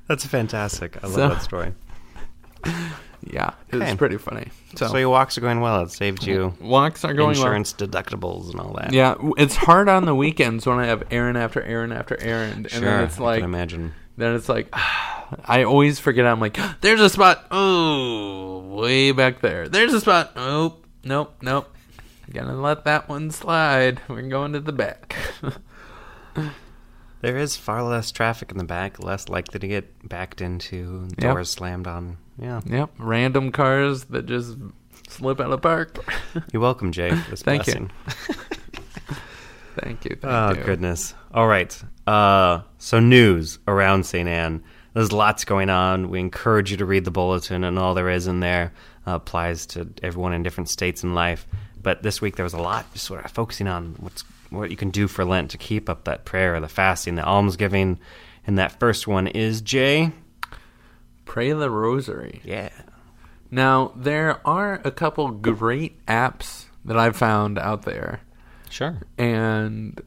That's 0.07 0.25
fantastic. 0.25 0.97
I 1.01 1.07
love 1.07 1.15
So- 1.15 1.29
that 1.29 1.41
story. 1.41 1.73
Yeah, 3.23 3.51
Okay. 3.73 3.85
it's 3.91 3.97
pretty 3.97 4.17
funny. 4.17 4.47
So, 4.75 4.87
So, 4.87 4.97
your 4.97 5.09
walks 5.09 5.37
are 5.37 5.41
going 5.41 5.59
well. 5.61 5.81
It 5.83 5.91
saved 5.91 6.25
you 6.25 6.53
walks 6.61 7.03
are 7.05 7.13
going 7.13 7.29
well. 7.37 7.41
insurance 7.41 7.73
deductibles 7.73 8.51
and 8.51 8.59
all 8.59 8.73
that. 8.73 8.93
Yeah, 8.93 9.13
w- 9.15 9.33
it's 9.37 9.55
hard 9.55 9.89
on 9.89 10.05
the 10.05 10.15
weekends 10.15 10.65
when 10.65 10.79
I 10.79 10.85
have 10.87 11.03
errand 11.11 11.37
after 11.37 11.61
errand 11.61 11.93
after 11.93 12.19
errand, 12.21 12.65
and 12.65 12.71
Sure. 12.71 12.81
then 12.81 13.03
it's 13.03 13.19
I 13.19 13.23
like, 13.23 13.37
can 13.39 13.45
imagine. 13.45 13.93
then 14.17 14.35
it's 14.35 14.47
like, 14.49 14.69
I 15.45 15.63
always 15.63 15.99
forget. 15.99 16.25
I'm 16.25 16.39
like, 16.39 16.57
there's 16.81 17.01
a 17.01 17.09
spot. 17.09 17.45
Oh, 17.51 18.59
way 18.79 19.11
back 19.11 19.41
there. 19.41 19.67
There's 19.69 19.93
a 19.93 20.01
spot. 20.01 20.35
Nope, 20.35 20.85
nope, 21.03 21.35
nope. 21.41 21.75
Gonna 22.31 22.55
let 22.59 22.85
that 22.85 23.09
one 23.09 23.31
slide. 23.31 24.01
We're 24.07 24.21
going 24.23 24.53
to 24.53 24.59
the 24.59 24.71
back. 24.71 25.15
There 27.21 27.35
is 27.37 27.57
far 27.57 27.83
less 27.83 28.11
traffic 28.11 28.51
in 28.51 28.57
the 28.57 28.63
back, 28.63 29.03
less 29.03 29.27
likely 29.27 29.59
to 29.59 29.67
get 29.67 30.07
backed 30.07 30.39
into, 30.39 31.07
Yep. 31.17 31.33
doors 31.33 31.49
slammed 31.49 31.85
on. 31.85 32.17
Yeah. 32.41 32.61
yep, 32.65 32.89
random 32.97 33.51
cars 33.51 34.05
that 34.05 34.25
just 34.25 34.55
slip 35.09 35.39
out 35.39 35.51
of 35.51 35.61
park. 35.61 35.97
You're 36.53 36.61
welcome, 36.61 36.91
Jay, 36.91 37.11
Thank 37.11 37.67
you. 37.67 37.89
Thank 39.77 40.05
you. 40.05 40.15
Thank 40.15 40.23
Oh 40.23 40.49
you. 40.57 40.63
goodness! 40.63 41.13
All 41.33 41.47
right. 41.47 41.81
Uh, 42.07 42.61
so 42.77 42.99
news 42.99 43.59
around 43.67 44.05
St. 44.05 44.27
Anne. 44.27 44.63
There's 44.93 45.11
lots 45.11 45.45
going 45.45 45.69
on. 45.69 46.09
We 46.09 46.19
encourage 46.19 46.71
you 46.71 46.77
to 46.77 46.85
read 46.85 47.05
the 47.05 47.11
bulletin, 47.11 47.63
and 47.63 47.77
all 47.79 47.93
there 47.93 48.09
is 48.09 48.27
in 48.27 48.39
there 48.39 48.73
uh, 49.07 49.11
applies 49.15 49.65
to 49.67 49.87
everyone 50.01 50.33
in 50.33 50.43
different 50.43 50.69
states 50.69 51.03
in 51.03 51.13
life. 51.13 51.47
But 51.81 52.03
this 52.03 52.19
week 52.21 52.35
there 52.35 52.43
was 52.43 52.53
a 52.53 52.61
lot 52.61 52.91
just 52.93 53.05
sort 53.05 53.23
of 53.23 53.31
focusing 53.31 53.67
on 53.67 53.95
what's 53.99 54.23
what 54.49 54.71
you 54.71 54.75
can 54.75 54.89
do 54.89 55.07
for 55.07 55.23
Lent 55.23 55.51
to 55.51 55.57
keep 55.57 55.89
up 55.89 56.05
that 56.05 56.25
prayer, 56.25 56.59
the 56.59 56.67
fasting, 56.67 57.15
the 57.15 57.23
almsgiving. 57.23 57.99
And 58.47 58.57
that 58.57 58.79
first 58.79 59.07
one 59.07 59.27
is 59.27 59.61
Jay. 59.61 60.11
Pray 61.29 61.51
the 61.53 61.69
Rosary. 61.69 62.41
Yeah. 62.43 62.69
Now 63.51 63.93
there 63.95 64.45
are 64.47 64.81
a 64.83 64.91
couple 64.91 65.29
great 65.29 66.03
apps 66.07 66.65
that 66.83 66.97
I've 66.97 67.15
found 67.15 67.57
out 67.59 67.83
there. 67.83 68.21
Sure. 68.69 68.99
and 69.17 69.99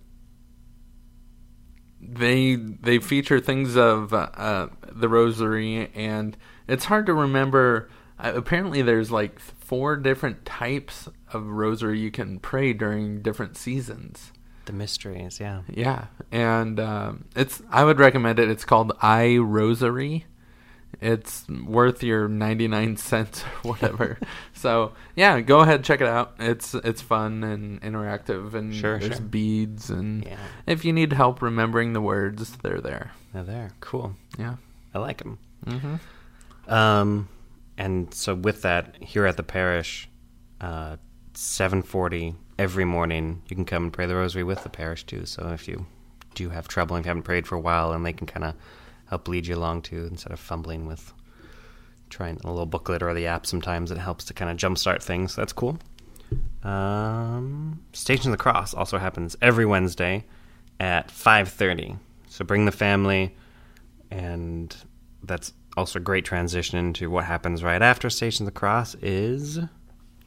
they 2.01 2.55
they 2.57 2.99
feature 2.99 3.41
things 3.41 3.77
of 3.77 4.13
uh, 4.13 4.29
uh, 4.35 4.69
the 4.91 5.09
rosary 5.09 5.91
and 5.95 6.37
it's 6.69 6.85
hard 6.87 7.07
to 7.07 7.15
remember 7.15 7.89
uh, 8.19 8.33
apparently 8.35 8.83
there's 8.83 9.11
like 9.11 9.39
four 9.39 9.97
different 9.97 10.45
types 10.45 11.09
of 11.33 11.47
rosary 11.47 11.99
you 11.99 12.11
can 12.11 12.39
pray 12.41 12.73
during 12.73 13.23
different 13.23 13.57
seasons 13.57 14.33
The 14.67 14.73
mysteries. 14.73 15.39
Yeah. 15.41 15.63
yeah 15.69 16.07
and 16.33 16.79
um, 16.81 17.25
it's 17.37 17.63
i 17.71 17.85
would 17.85 17.99
recommend 17.99 18.39
it 18.39 18.49
it's 18.51 18.65
called 18.65 18.93
i 19.01 19.37
rosary 19.39 20.27
it's 21.01 21.49
worth 21.49 22.03
your 22.03 22.29
99 22.29 22.97
cents 22.97 23.43
or 23.43 23.47
whatever 23.71 24.19
so 24.53 24.93
yeah 25.17 25.41
go 25.41 25.61
ahead 25.61 25.83
check 25.83 26.01
it 26.01 26.07
out 26.07 26.35
it's 26.39 26.75
it's 26.75 27.01
fun 27.01 27.43
and 27.43 27.81
interactive 27.83 28.55
and 28.55 28.75
Sure, 28.75 28.99
there's 28.99 29.17
sure. 29.17 29.21
beads 29.27 29.91
and 29.91 30.25
Yeah. 30.25 30.37
if 30.67 30.85
you 30.85 30.93
need 30.93 31.13
help 31.13 31.41
remembering 31.43 31.93
the 31.93 32.01
words 32.01 32.51
they're 32.63 32.81
there 32.81 33.13
They're 33.33 33.43
there. 33.45 33.71
Cool. 33.81 34.15
yeah 34.39 34.57
I 34.95 34.99
like 34.99 35.19
them. 35.19 35.39
Mm-hmm. 35.67 36.73
Um, 36.73 37.29
and 37.79 38.13
so 38.13 38.35
with 38.35 38.63
that, 38.63 38.97
here 39.01 39.25
at 39.27 39.37
the 39.39 39.43
parish, 39.43 40.09
uh, 40.61 40.97
seven 41.35 41.83
forty 41.83 42.35
every 42.59 42.85
morning, 42.85 43.43
you 43.49 43.57
can 43.57 43.65
come 43.65 43.85
and 43.85 43.93
pray 43.93 44.05
the 44.07 44.15
rosary 44.15 44.45
with 44.45 44.63
the 44.63 44.69
parish 44.69 45.05
too. 45.05 45.25
So 45.25 45.49
if 45.49 45.67
you 45.67 45.87
do 46.35 46.51
have 46.51 46.69
trouble 46.69 46.95
and 46.97 47.03
if 47.03 47.07
you 47.07 47.11
haven't 47.11 47.23
prayed 47.23 47.47
for 47.47 47.55
a 47.57 47.61
while, 47.61 47.93
and 47.93 48.05
they 48.05 48.13
can 48.13 48.27
kind 48.27 48.45
of 48.45 48.55
help 49.13 49.29
lead 49.29 49.47
you 49.47 49.55
along 49.55 49.83
too, 49.83 50.09
instead 50.11 50.33
of 50.33 50.41
fumbling 50.41 50.87
with 50.87 51.13
trying 52.09 52.39
a 52.45 52.51
little 52.51 52.65
booklet 52.65 53.03
or 53.03 53.13
the 53.13 53.27
app. 53.27 53.45
Sometimes 53.45 53.91
it 53.91 53.99
helps 53.99 54.25
to 54.25 54.33
kind 54.33 54.51
of 54.51 54.57
jumpstart 54.57 55.03
things. 55.03 55.37
That's 55.37 55.53
cool. 55.53 55.79
Um, 56.63 57.83
Station 57.93 58.31
of 58.31 58.39
the 58.39 58.43
Cross 58.43 58.73
also 58.73 58.97
happens 58.97 59.37
every 59.43 59.67
Wednesday 59.67 60.25
at 60.81 61.11
five 61.11 61.51
thirty. 61.51 61.97
So 62.29 62.43
bring 62.43 62.65
the 62.65 62.73
family 62.73 63.37
and 64.11 64.75
that's 65.23 65.53
also 65.77 65.99
a 65.99 66.03
great 66.03 66.25
transition 66.25 66.79
into 66.79 67.11
what 67.11 67.25
happens 67.25 67.63
right 67.63 67.83
after 67.83 68.09
Station 68.09 68.47
of 68.47 68.55
the 68.55 68.59
Cross 68.59 68.95
is 69.03 69.59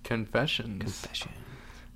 confessions 0.04 0.80
confession. 1.02 1.32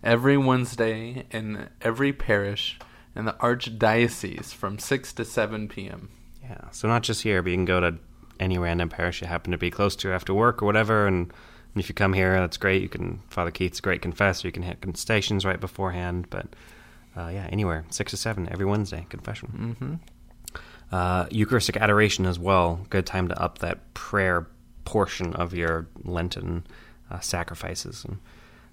every 0.04 0.36
wednesday 0.36 1.24
in 1.30 1.70
every 1.82 2.12
parish 2.12 2.80
in 3.16 3.26
the 3.26 3.34
archdiocese 3.34 4.52
from 4.52 4.80
6 4.80 5.14
to 5.14 5.24
7 5.24 5.68
p.m 5.68 6.10
Yeah, 6.50 6.70
so 6.72 6.88
not 6.88 7.04
just 7.04 7.22
here, 7.22 7.44
but 7.44 7.52
you 7.52 7.58
can 7.58 7.66
go 7.66 7.80
to 7.80 7.96
any 8.40 8.58
random 8.58 8.90
parish 8.90 9.22
you 9.22 9.28
happen 9.28 9.52
to 9.52 9.58
be 9.58 9.70
close 9.70 9.96
to 9.98 10.12
after 10.12 10.34
work 10.34 10.62
or 10.62 10.66
whatever. 10.66 11.06
And 11.06 11.32
if 11.76 11.90
you 11.90 11.96
come 11.96 12.14
here, 12.14 12.40
that's 12.40 12.58
great. 12.58 12.82
You 12.82 12.90
can 12.90 13.22
Father 13.30 13.52
Keith's 13.52 13.80
a 13.80 13.82
great 13.82 14.02
confessor. 14.02 14.48
You 14.48 14.52
can 14.52 14.64
hit 14.64 14.98
stations 14.98 15.46
right 15.46 15.60
beforehand. 15.60 16.28
But 16.30 16.48
uh, 17.16 17.28
yeah, 17.28 17.48
anywhere 17.52 17.86
six 17.90 18.12
to 18.12 18.18
seven 18.18 18.50
every 18.52 18.66
Wednesday 18.66 19.06
confession. 19.10 19.48
hmm 19.78 20.96
Uh, 20.96 21.28
Eucharistic 21.30 21.78
adoration 21.78 22.26
as 22.26 22.40
well. 22.40 22.80
Good 22.90 23.06
time 23.06 23.28
to 23.28 23.40
up 23.40 23.60
that 23.60 23.94
prayer 23.94 24.48
portion 24.86 25.34
of 25.36 25.54
your 25.54 25.88
Lenten 26.04 26.66
uh, 27.12 27.20
sacrifices. 27.20 28.06
And, 28.06 28.18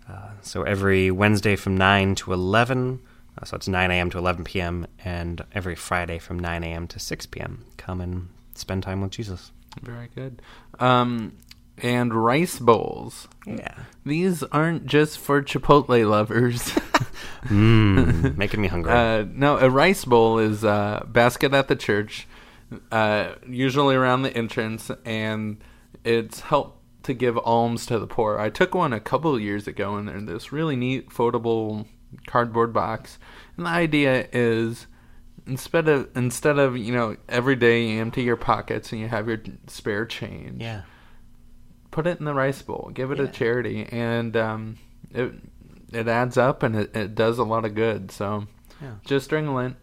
uh, 0.09 0.31
so 0.41 0.63
every 0.63 1.11
Wednesday 1.11 1.57
from 1.57 1.77
9 1.77 2.15
to 2.15 2.33
11, 2.33 3.01
uh, 3.41 3.45
so 3.45 3.57
it's 3.57 3.69
9 3.69 3.91
a.m. 3.91 4.11
to 4.11 4.19
11 4.19 4.45
p.m., 4.45 4.87
and 5.05 5.45
every 5.53 5.75
Friday 5.75 6.19
from 6.19 6.39
9 6.39 6.65
a.m. 6.65 6.87
to 6.89 6.99
6 6.99 7.27
p.m. 7.27 7.65
Come 7.77 8.01
and 8.01 8.29
spend 8.55 8.83
time 8.83 9.01
with 9.01 9.11
Jesus. 9.11 9.53
Very 9.83 10.09
good. 10.15 10.41
Um, 10.79 11.33
and 11.79 12.15
rice 12.15 12.59
bowls. 12.59 13.29
Yeah. 13.47 13.75
These 14.05 14.43
aren't 14.45 14.87
just 14.87 15.19
for 15.19 15.43
Chipotle 15.43 16.09
lovers. 16.09 16.63
Mmm, 17.45 18.37
making 18.39 18.63
me 18.63 18.69
hungry. 18.69 18.93
uh, 18.93 19.27
no, 19.31 19.59
a 19.59 19.69
rice 19.69 20.05
bowl 20.05 20.39
is 20.39 20.65
a 20.65 21.05
basket 21.07 21.53
at 21.53 21.69
the 21.69 21.77
church, 21.77 22.27
uh, 22.91 23.35
usually 23.47 23.95
around 23.95 24.23
the 24.23 24.35
entrance, 24.35 24.91
and 25.05 25.59
it's 26.05 26.41
helped 26.41 26.83
to 27.03 27.15
give 27.15 27.39
alms 27.39 27.87
to 27.87 27.99
the 27.99 28.07
poor. 28.07 28.39
I 28.39 28.51
took 28.51 28.75
one 28.75 28.93
a 28.93 29.01
couple 29.01 29.35
of 29.35 29.41
years 29.41 29.67
ago, 29.67 29.97
and 29.97 30.09
they're 30.09 30.21
this 30.21 30.53
really 30.53 30.77
neat 30.77 31.11
foldable 31.11 31.87
cardboard 32.27 32.73
box. 32.73 33.19
And 33.57 33.67
the 33.67 33.71
idea 33.71 34.29
is 34.33 34.87
instead 35.47 35.89
of 35.89 36.09
instead 36.17 36.59
of 36.59 36.77
you 36.77 36.93
know 36.93 37.17
every 37.29 37.57
day 37.57 37.87
you 37.87 38.01
empty 38.01 38.23
your 38.23 38.37
pockets 38.37 38.93
and 38.93 39.01
you 39.01 39.09
have 39.09 39.29
your 39.29 39.39
spare 39.69 40.05
change 40.05 40.61
yeah. 40.61 40.83
put 41.91 42.07
it 42.07 42.19
in 42.19 42.25
the 42.25 42.35
rice 42.35 42.63
bowl 42.63 42.91
give 42.93 43.11
it 43.13 43.21
a 43.21 43.25
Yeah. 43.25 43.31
charity 43.31 43.87
and 43.93 44.37
um, 44.37 44.77
it 45.13 45.33
it 45.93 46.09
adds 46.09 46.37
up 46.37 46.65
and 46.65 46.75
it, 46.75 46.97
it 46.97 47.15
does 47.15 47.39
a 47.39 47.45
lot 47.45 47.65
of 47.65 47.75
good 47.77 48.11
so 48.11 48.47
Yeah. 48.83 48.95
just 49.05 49.31
during 49.31 49.55
lent 49.55 49.77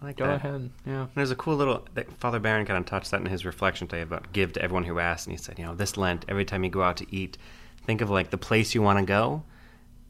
I 0.00 0.06
like 0.06 0.16
go 0.16 0.26
that. 0.28 0.36
ahead 0.36 0.70
yeah 0.86 1.06
There's 1.16 1.32
a 1.32 1.36
cool 1.36 1.56
little 1.56 1.84
that 1.94 2.08
Father 2.20 2.38
Barron 2.38 2.64
kind 2.64 2.78
of 2.78 2.86
touched 2.86 3.10
that 3.10 3.20
in 3.20 3.26
his 3.26 3.44
reflection 3.44 3.88
today 3.88 4.02
about 4.02 4.32
give 4.32 4.52
to 4.52 4.62
everyone 4.62 4.84
who 4.84 5.00
asks, 5.00 5.26
and 5.26 5.36
he 5.36 5.42
said, 5.42 5.58
you 5.58 5.64
know, 5.64 5.74
this 5.74 5.96
Lent, 5.96 6.24
every 6.28 6.44
time 6.44 6.62
you 6.62 6.70
go 6.70 6.82
out 6.82 6.98
to 6.98 7.14
eat, 7.14 7.36
think 7.84 8.00
of 8.00 8.10
like 8.10 8.30
the 8.30 8.38
place 8.38 8.74
you 8.76 8.82
want 8.82 8.98
to 9.00 9.04
go, 9.04 9.42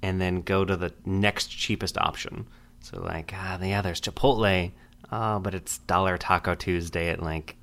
and 0.04 0.20
then 0.20 0.42
go 0.42 0.64
to 0.64 0.76
the 0.76 0.92
next 1.06 1.46
cheapest 1.48 1.96
option. 1.96 2.46
So 2.80 3.00
like, 3.00 3.32
ah, 3.34 3.58
yeah, 3.62 3.80
there's 3.80 4.00
Chipotle, 4.00 4.70
oh, 5.10 5.38
but 5.38 5.54
it's 5.54 5.78
Dollar 5.78 6.18
Taco 6.18 6.54
Tuesday 6.54 7.08
at 7.08 7.22
like 7.22 7.56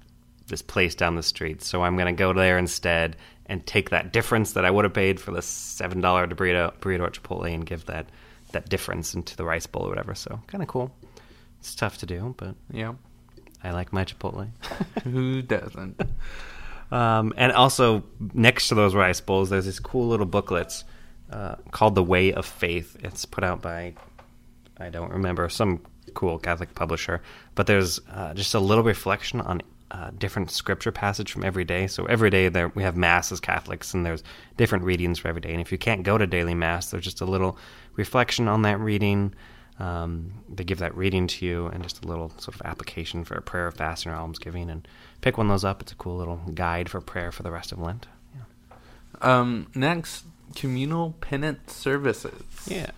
this 0.48 0.64
place 0.64 0.96
down 0.96 1.16
the 1.16 1.24
street, 1.24 1.62
so 1.62 1.84
I'm 1.84 1.96
gonna 1.98 2.14
go 2.14 2.34
there 2.34 2.58
instead 2.58 3.16
and 3.46 3.66
take 3.66 3.92
that 3.92 4.12
difference 4.12 4.54
that 4.54 4.66
I 4.66 4.72
would 4.72 4.86
have 4.86 4.94
paid 4.94 5.20
for 5.20 5.32
the 5.32 5.42
seven 5.42 6.02
dollar 6.02 6.26
burrito 6.28 6.74
burrito 6.80 7.06
at 7.06 7.14
Chipotle 7.14 7.54
and 7.54 7.66
give 7.66 7.86
that 7.86 8.08
that 8.54 8.68
difference 8.70 9.14
into 9.14 9.38
the 9.38 9.46
rice 9.46 9.68
bowl 9.68 9.86
or 9.86 9.90
whatever. 9.90 10.16
So 10.16 10.42
kind 10.48 10.62
of 10.64 10.68
cool. 10.68 10.92
It's 11.60 11.76
tough 11.76 12.00
to 12.00 12.06
do, 12.08 12.34
but 12.38 12.56
Yeah. 12.72 12.94
I 13.64 13.70
like 13.72 13.94
my 13.94 14.04
Chipotle. 14.04 14.50
Who 15.04 15.44
doesn't? 15.44 16.02
Um, 16.92 17.34
and 17.38 17.52
also 17.52 18.04
next 18.34 18.70
to 18.70 18.76
those 18.76 18.96
rice 18.96 19.22
bowls, 19.22 19.52
there's 19.52 19.66
these 19.66 19.80
cool 19.80 20.08
little 20.08 20.26
booklets 20.26 20.84
uh, 21.32 21.56
called 21.72 21.96
"The 21.96 22.04
Way 22.04 22.34
of 22.34 22.46
Faith." 22.46 22.98
It's 23.04 23.26
put 23.26 23.44
out 23.44 23.62
by 23.62 23.94
I 24.80 24.90
don't 24.90 25.12
remember 25.12 25.48
some 25.50 25.82
cool 26.14 26.40
Catholic 26.40 26.76
publisher, 26.76 27.22
but 27.56 27.68
there's 27.68 28.00
uh, 28.12 28.34
just 28.34 28.54
a 28.54 28.60
little 28.60 28.84
reflection 28.84 29.42
on 29.42 29.62
uh, 29.92 30.10
different 30.18 30.50
scripture 30.50 30.92
passage 30.92 31.32
from 31.32 31.44
every 31.44 31.66
day. 31.66 31.86
So 31.88 32.06
every 32.06 32.30
day 32.30 32.48
there 32.50 32.70
we 32.70 32.84
have 32.84 32.96
mass 32.96 33.32
as 33.32 33.40
Catholics, 33.40 33.94
and 33.94 34.06
there's 34.06 34.24
different 34.58 34.86
readings 34.86 35.20
for 35.20 35.28
every 35.28 35.42
day. 35.42 35.52
And 35.52 35.62
if 35.62 35.72
you 35.72 35.78
can't 35.78 36.04
go 36.04 36.18
to 36.18 36.26
daily 36.26 36.56
mass, 36.56 36.92
there's 36.92 37.04
just 37.04 37.22
a 37.22 37.26
little 37.26 37.58
reflection 37.96 38.48
on 38.48 38.62
that 38.64 38.80
reading. 38.80 39.34
Um, 39.80 40.32
they 40.48 40.64
give 40.64 40.80
that 40.80 40.96
reading 40.96 41.28
to 41.28 41.46
you, 41.46 41.68
and 41.68 41.84
just 41.84 42.06
a 42.06 42.08
little 42.08 42.30
sort 42.38 42.56
of 42.56 42.62
application 42.64 43.24
for 43.24 43.36
a 43.36 43.42
prayer, 43.42 43.68
of 43.68 43.76
fasting, 43.76 44.12
or 44.12 44.16
almsgiving. 44.16 44.70
And 44.70 44.88
pick 45.22 45.38
one 45.38 45.48
of 45.48 45.52
those 45.52 45.66
up. 45.66 45.82
It's 45.82 45.92
a 45.92 45.96
cool 45.96 46.18
little 46.18 46.40
guide 46.54 46.88
for 46.88 47.02
prayer 47.02 47.32
for 47.32 47.44
the 47.44 47.52
rest 47.52 47.72
of 47.72 47.80
Lent. 47.80 48.08
Um, 49.22 49.68
next, 49.76 50.26
communal 50.56 51.14
penance 51.22 51.74
services. 51.74 52.44
Yeah. 52.66 52.92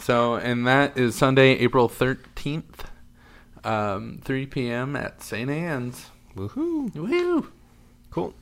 So, 0.00 0.34
and 0.36 0.66
that 0.66 0.96
is 0.96 1.14
Sunday, 1.14 1.58
April 1.58 1.88
13th, 1.88 2.86
um, 3.64 4.20
3 4.24 4.46
p.m. 4.46 4.96
at 4.96 5.22
St. 5.22 5.50
Anne's. 5.50 6.06
Woohoo! 6.36 6.94
Woo! 6.94 7.50
Cool. 8.10 8.34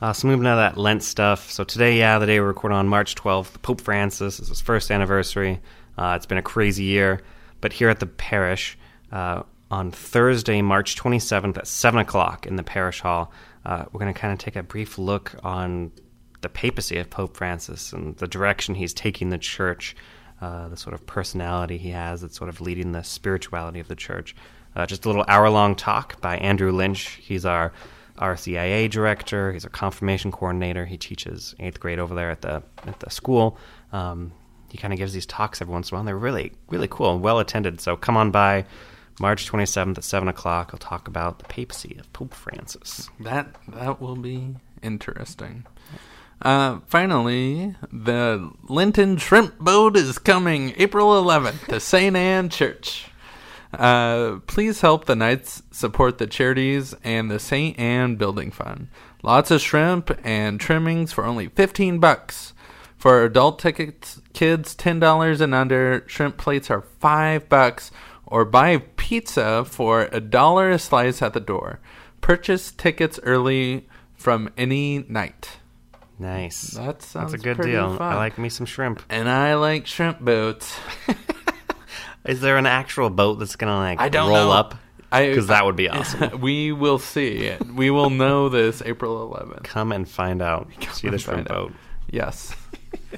Uh, 0.00 0.12
so 0.12 0.28
moving 0.28 0.46
on 0.46 0.56
to 0.56 0.60
that 0.60 0.78
Lent 0.78 1.02
stuff. 1.02 1.50
So 1.50 1.64
today, 1.64 1.98
yeah, 1.98 2.18
the 2.18 2.26
day 2.26 2.40
we're 2.40 2.46
recording 2.46 2.76
on 2.76 2.88
March 2.88 3.14
12th, 3.14 3.60
Pope 3.62 3.80
Francis 3.80 4.40
is 4.40 4.48
his 4.48 4.60
first 4.60 4.90
anniversary. 4.90 5.60
Uh, 5.98 6.14
it's 6.16 6.26
been 6.26 6.38
a 6.38 6.42
crazy 6.42 6.84
year, 6.84 7.22
but 7.60 7.72
here 7.72 7.88
at 7.88 8.00
the 8.00 8.06
parish, 8.06 8.78
uh, 9.12 9.42
on 9.70 9.90
Thursday, 9.90 10.62
March 10.62 10.96
27th 10.96 11.58
at 11.58 11.66
7 11.66 11.98
o'clock 12.00 12.46
in 12.46 12.56
the 12.56 12.62
parish 12.62 13.00
hall, 13.00 13.32
uh, 13.64 13.84
we're 13.92 14.00
going 14.00 14.12
to 14.12 14.18
kind 14.18 14.32
of 14.32 14.38
take 14.38 14.56
a 14.56 14.62
brief 14.62 14.98
look 14.98 15.34
on 15.42 15.90
the 16.46 16.50
papacy 16.50 16.96
of 16.98 17.10
Pope 17.10 17.36
Francis 17.36 17.92
and 17.92 18.16
the 18.18 18.28
direction 18.28 18.76
he's 18.76 18.94
taking 18.94 19.30
the 19.30 19.38
church, 19.38 19.96
uh, 20.40 20.68
the 20.68 20.76
sort 20.76 20.94
of 20.94 21.04
personality 21.04 21.76
he 21.76 21.90
has 21.90 22.20
that's 22.20 22.36
sort 22.36 22.48
of 22.48 22.60
leading 22.60 22.92
the 22.92 23.02
spirituality 23.02 23.80
of 23.80 23.88
the 23.88 23.96
church. 23.96 24.36
Uh, 24.76 24.86
just 24.86 25.04
a 25.04 25.08
little 25.08 25.24
hour 25.26 25.50
long 25.50 25.74
talk 25.74 26.20
by 26.20 26.36
Andrew 26.36 26.70
Lynch. 26.70 27.18
He's 27.20 27.44
our 27.44 27.72
RCIA 28.18 28.88
director. 28.88 29.52
He's 29.52 29.64
a 29.64 29.68
confirmation 29.68 30.30
coordinator. 30.30 30.86
He 30.86 30.96
teaches 30.96 31.56
eighth 31.58 31.80
grade 31.80 31.98
over 31.98 32.14
there 32.14 32.30
at 32.30 32.42
the 32.42 32.62
at 32.86 33.00
the 33.00 33.10
school. 33.10 33.58
Um, 33.92 34.32
he 34.70 34.78
kind 34.78 34.92
of 34.92 34.98
gives 35.00 35.12
these 35.12 35.26
talks 35.26 35.60
every 35.60 35.72
once 35.72 35.90
in 35.90 35.94
a 35.94 35.96
while. 35.96 36.00
And 36.02 36.08
they're 36.08 36.16
really 36.16 36.52
really 36.68 36.88
cool 36.88 37.12
and 37.12 37.22
well 37.22 37.40
attended. 37.40 37.80
So 37.80 37.96
come 37.96 38.16
on 38.16 38.30
by 38.30 38.66
March 39.18 39.50
27th 39.50 39.98
at 39.98 40.04
seven 40.04 40.28
o'clock. 40.28 40.70
I'll 40.72 40.78
talk 40.78 41.08
about 41.08 41.40
the 41.40 41.46
papacy 41.46 41.96
of 41.98 42.12
Pope 42.12 42.34
Francis. 42.34 43.10
That 43.18 43.56
that 43.66 44.00
will 44.00 44.16
be 44.16 44.54
interesting. 44.80 45.66
Uh, 46.42 46.80
finally, 46.86 47.74
the 47.90 48.50
Lenten 48.68 49.16
Shrimp 49.16 49.58
Boat 49.58 49.96
is 49.96 50.18
coming 50.18 50.74
April 50.76 51.08
11th 51.22 51.66
to 51.68 51.80
St. 51.80 52.14
Anne 52.14 52.48
Church. 52.50 53.06
Uh, 53.72 54.38
please 54.46 54.80
help 54.80 55.06
the 55.06 55.16
Knights 55.16 55.62
support 55.70 56.18
the 56.18 56.26
charities 56.26 56.94
and 57.02 57.30
the 57.30 57.38
St. 57.38 57.78
Anne 57.78 58.16
Building 58.16 58.50
Fund. 58.50 58.88
Lots 59.22 59.50
of 59.50 59.60
shrimp 59.60 60.16
and 60.24 60.60
trimmings 60.60 61.12
for 61.12 61.24
only 61.24 61.48
15 61.48 61.98
bucks. 61.98 62.52
For 62.96 63.24
adult 63.24 63.58
tickets, 63.58 64.20
kids 64.32 64.74
$10 64.74 65.40
and 65.40 65.54
under, 65.54 66.04
shrimp 66.06 66.36
plates 66.36 66.70
are 66.70 66.82
5 67.00 67.48
bucks 67.48 67.90
or 68.26 68.44
buy 68.44 68.78
pizza 68.96 69.64
for 69.64 70.08
a 70.12 70.20
dollar 70.20 70.70
a 70.70 70.78
slice 70.78 71.22
at 71.22 71.32
the 71.32 71.40
door. 71.40 71.80
Purchase 72.20 72.72
tickets 72.72 73.20
early 73.22 73.88
from 74.14 74.50
any 74.56 75.04
Knight. 75.08 75.58
Nice. 76.18 76.70
That 76.72 77.02
sounds 77.02 77.32
That's 77.32 77.42
a 77.42 77.44
good 77.44 77.62
deal. 77.62 77.96
fun. 77.96 78.12
I 78.12 78.16
like 78.16 78.38
me 78.38 78.48
some 78.48 78.66
shrimp. 78.66 79.02
And 79.10 79.28
I 79.28 79.54
like 79.54 79.86
shrimp 79.86 80.20
boats. 80.20 80.76
Is 82.24 82.40
there 82.40 82.56
an 82.56 82.66
actual 82.66 83.10
boat 83.10 83.38
that's 83.38 83.56
gonna 83.56 83.76
like 83.76 84.00
I 84.00 84.08
don't 84.08 84.30
roll 84.30 84.46
know. 84.46 84.52
up? 84.52 84.74
Because 85.12 85.46
that 85.46 85.64
would 85.64 85.76
be 85.76 85.88
awesome. 85.88 86.40
we 86.40 86.72
will 86.72 86.98
see. 86.98 87.52
We 87.72 87.90
will 87.90 88.10
know 88.10 88.48
this 88.48 88.82
April 88.84 89.30
11th. 89.30 89.62
Come 89.62 89.92
and 89.92 90.08
find 90.08 90.42
out. 90.42 90.68
See 90.92 91.08
the 91.08 91.18
shrimp 91.18 91.48
find 91.48 91.50
out. 91.50 91.68
boat. 91.68 91.72
Yes. 92.10 92.54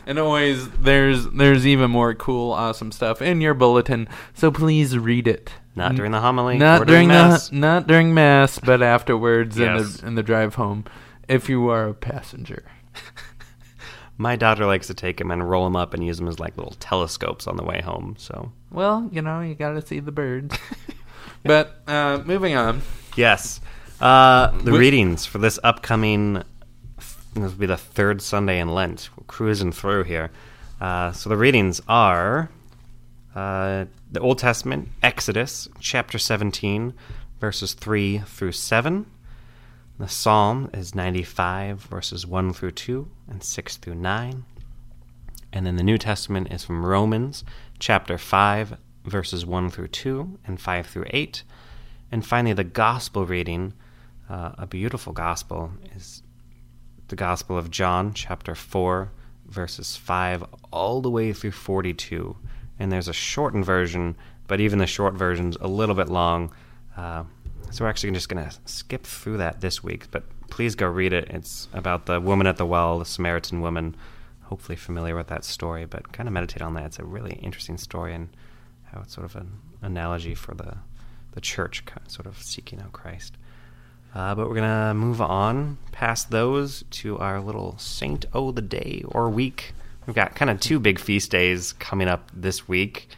and 0.07 0.19
always 0.19 0.69
there's 0.71 1.27
there's 1.31 1.67
even 1.67 1.91
more 1.91 2.15
cool 2.15 2.53
awesome 2.53 2.93
stuff 2.93 3.23
in 3.23 3.41
your 3.41 3.55
bulletin, 3.55 4.09
so 4.35 4.51
please 4.51 4.99
read 4.99 5.27
it. 5.27 5.51
Not 5.75 5.95
during 5.95 6.13
the 6.13 6.21
homily. 6.21 6.59
Not 6.59 6.83
or 6.83 6.85
during 6.85 7.09
mass. 7.09 7.49
the 7.51 7.57
not 7.57 7.87
during 7.87 8.13
mass, 8.13 8.59
but 8.59 8.83
afterwards 8.83 9.59
in 9.59 9.77
the 9.77 10.03
in 10.05 10.15
the 10.17 10.23
drive 10.23 10.57
home 10.57 10.85
if 11.29 11.49
you 11.49 11.69
are 11.69 11.89
a 11.89 11.95
passenger. 11.95 12.65
My 14.19 14.35
daughter 14.37 14.67
likes 14.67 14.89
to 14.89 14.95
take 14.95 15.19
them 15.19 15.31
and 15.31 15.49
roll 15.49 15.65
them 15.65 15.77
up 15.77 15.95
and 15.95 16.05
use 16.05 16.17
them 16.19 16.27
as 16.27 16.41
like 16.41 16.57
little 16.57 16.75
telescopes 16.81 17.47
on 17.47 17.57
the 17.57 17.63
way 17.63 17.81
home. 17.81 18.17
So 18.19 18.51
Well, 18.73 19.09
you 19.13 19.23
know, 19.23 19.41
you 19.41 19.55
got 19.55 19.73
to 19.75 19.87
see 19.87 20.01
the 20.01 20.11
birds. 20.11 20.57
but 21.45 21.81
uh, 21.87 22.23
moving 22.25 22.57
on. 22.57 22.83
yes, 23.17 23.61
uh, 24.01 24.51
the 24.63 24.73
Wh- 24.73 24.79
readings 24.79 25.25
for 25.25 25.39
this 25.39 25.59
upcoming. 25.63 26.43
This 26.97 27.17
will 27.35 27.51
be 27.51 27.67
the 27.67 27.77
third 27.77 28.21
Sunday 28.21 28.59
in 28.59 28.75
Lent. 28.75 29.09
We're 29.17 29.25
cruising 29.27 29.71
through 29.71 30.05
here. 30.05 30.31
Uh, 30.81 31.13
so 31.13 31.29
the 31.29 31.37
readings 31.37 31.81
are 31.89 32.51
uh, 33.37 33.85
the 34.11 34.21
Old 34.21 34.39
Testament, 34.39 34.89
Exodus 35.03 35.69
chapter 35.79 36.19
17, 36.19 36.95
verses 37.41 37.75
3 37.75 38.19
through 38.27 38.53
7. 38.53 39.07
The 39.99 40.07
Psalm 40.07 40.71
is 40.73 40.95
95, 40.95 41.81
verses 41.81 42.25
1 42.25 42.53
through 42.53 42.71
2 42.71 43.11
and 43.29 43.43
6 43.43 43.77
through 43.79 43.97
9. 43.97 44.45
And 45.53 45.67
then 45.67 45.75
the 45.75 45.83
New 45.83 45.99
Testament 45.99 46.53
is 46.53 46.65
from 46.65 46.87
Romans 46.87 47.43
chapter 47.81 48.17
5, 48.17 48.77
verses 49.05 49.45
1 49.45 49.71
through 49.71 49.89
2 49.89 50.39
and 50.47 50.61
5 50.61 50.87
through 50.87 51.07
8. 51.11 51.43
And 52.13 52.25
finally, 52.25 52.53
the 52.53 52.63
gospel 52.63 53.27
reading, 53.27 53.73
uh, 54.31 54.53
a 54.57 54.69
beautiful 54.69 55.13
gospel, 55.13 55.73
is 55.97 56.23
the 57.09 57.17
Gospel 57.17 57.59
of 57.59 57.71
John, 57.71 58.15
chapter 58.15 58.55
4, 58.55 59.11
verses 59.47 59.97
5 59.97 60.45
all 60.71 61.01
the 61.01 61.11
way 61.11 61.33
through 61.33 61.51
42. 61.51 62.37
And 62.79 62.93
there's 62.93 63.09
a 63.09 63.13
shortened 63.13 63.65
version, 63.65 64.15
but 64.47 64.61
even 64.61 64.79
the 64.79 64.87
short 64.87 65.15
version's 65.15 65.57
a 65.57 65.67
little 65.67 65.97
bit 65.97 66.09
long. 66.09 66.53
Uh, 66.97 67.25
so 67.71 67.85
we're 67.85 67.91
actually 67.91 68.13
just 68.13 68.29
going 68.29 68.45
to 68.45 68.57
skip 68.65 69.05
through 69.05 69.39
that 69.39 69.61
this 69.61 69.83
week, 69.83 70.11
but 70.11 70.25
please 70.49 70.75
go 70.75 70.87
read 70.87 71.13
it. 71.13 71.29
It's 71.31 71.69
about 71.73 72.07
the 72.07 72.21
woman 72.21 72.47
at 72.47 72.57
the 72.57 72.67
well, 72.67 72.99
the 72.99 73.05
Samaritan 73.05 73.61
woman. 73.61 73.97
Hopefully 74.45 74.77
familiar 74.77 75.15
with 75.15 75.27
that 75.29 75.45
story, 75.45 75.85
but 75.85 76.13
kind 76.13 76.29
of 76.29 76.33
meditate 76.33 76.63
on 76.63 76.75
that. 76.75 76.87
It's 76.87 76.99
a 76.99 77.05
really 77.05 77.35
interesting 77.43 77.77
story 77.77 78.15
and 78.15 78.31
how 78.85 79.01
it's 79.03 79.15
sort 79.15 79.27
of 79.27 79.37
an 79.37 79.59
analogy 79.83 80.35
for 80.35 80.55
the 80.55 80.79
the 81.33 81.41
church 81.41 81.85
sort 82.07 82.27
of 82.27 82.43
seeking 82.43 82.81
out 82.81 82.93
Christ. 82.93 83.37
Uh, 84.15 84.35
but 84.35 84.49
we're 84.49 84.55
gonna 84.55 84.95
move 84.95 85.21
on 85.21 85.77
past 85.93 86.31
those 86.31 86.83
to 86.91 87.19
our 87.19 87.41
little 87.41 87.77
Saint 87.79 88.25
O 88.33 88.51
the 88.51 88.63
day 88.63 89.05
or 89.07 89.29
week. 89.29 89.75
We've 90.07 90.17
got 90.17 90.35
kind 90.35 90.51
of 90.51 90.59
two 90.59 90.81
big 90.81 90.99
feast 90.99 91.31
days 91.31 91.75
coming 91.75 92.09
up 92.09 92.31
this 92.35 92.67
week. 92.67 93.11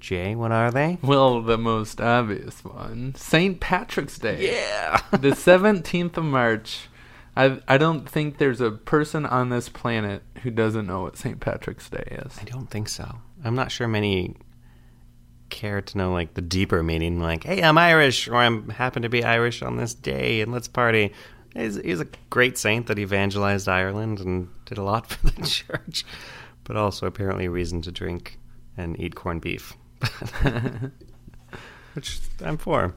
Jay, 0.00 0.34
what 0.34 0.50
are 0.50 0.70
they? 0.70 0.98
Well, 1.02 1.42
the 1.42 1.58
most 1.58 2.00
obvious 2.00 2.64
one, 2.64 3.14
St. 3.16 3.60
Patrick's 3.60 4.18
Day. 4.18 4.52
Yeah. 4.52 5.00
the 5.12 5.30
17th 5.30 6.16
of 6.16 6.24
March. 6.24 6.88
I 7.36 7.60
I 7.68 7.78
don't 7.78 8.08
think 8.08 8.38
there's 8.38 8.60
a 8.60 8.72
person 8.72 9.24
on 9.24 9.50
this 9.50 9.68
planet 9.68 10.22
who 10.42 10.50
doesn't 10.50 10.86
know 10.86 11.02
what 11.02 11.16
St. 11.16 11.38
Patrick's 11.38 11.88
Day 11.88 12.18
is. 12.24 12.38
I 12.40 12.44
don't 12.44 12.68
think 12.68 12.88
so. 12.88 13.18
I'm 13.44 13.54
not 13.54 13.70
sure 13.70 13.86
many 13.86 14.36
care 15.50 15.80
to 15.82 15.98
know 15.98 16.12
like 16.12 16.34
the 16.34 16.40
deeper 16.40 16.82
meaning, 16.82 17.20
like, 17.20 17.44
hey, 17.44 17.62
I'm 17.62 17.76
Irish, 17.76 18.28
or 18.28 18.36
I'm 18.36 18.68
happen 18.70 19.02
to 19.02 19.08
be 19.08 19.22
Irish 19.22 19.62
on 19.62 19.76
this 19.76 19.94
day, 19.94 20.40
and 20.40 20.50
let's 20.52 20.68
party. 20.68 21.12
He's, 21.54 21.76
he's 21.76 22.00
a 22.00 22.06
great 22.30 22.56
saint 22.56 22.86
that 22.86 22.98
evangelized 22.98 23.68
Ireland 23.68 24.20
and 24.20 24.48
did 24.66 24.78
a 24.78 24.84
lot 24.84 25.06
for 25.10 25.26
the 25.26 25.46
church, 25.46 26.04
but 26.64 26.76
also 26.76 27.06
apparently 27.06 27.46
a 27.46 27.50
reason 27.50 27.82
to 27.82 27.92
drink 27.92 28.38
and 28.76 28.98
eat 28.98 29.14
corned 29.14 29.42
beef, 29.42 29.74
which 31.94 32.20
I'm 32.44 32.58
for. 32.58 32.94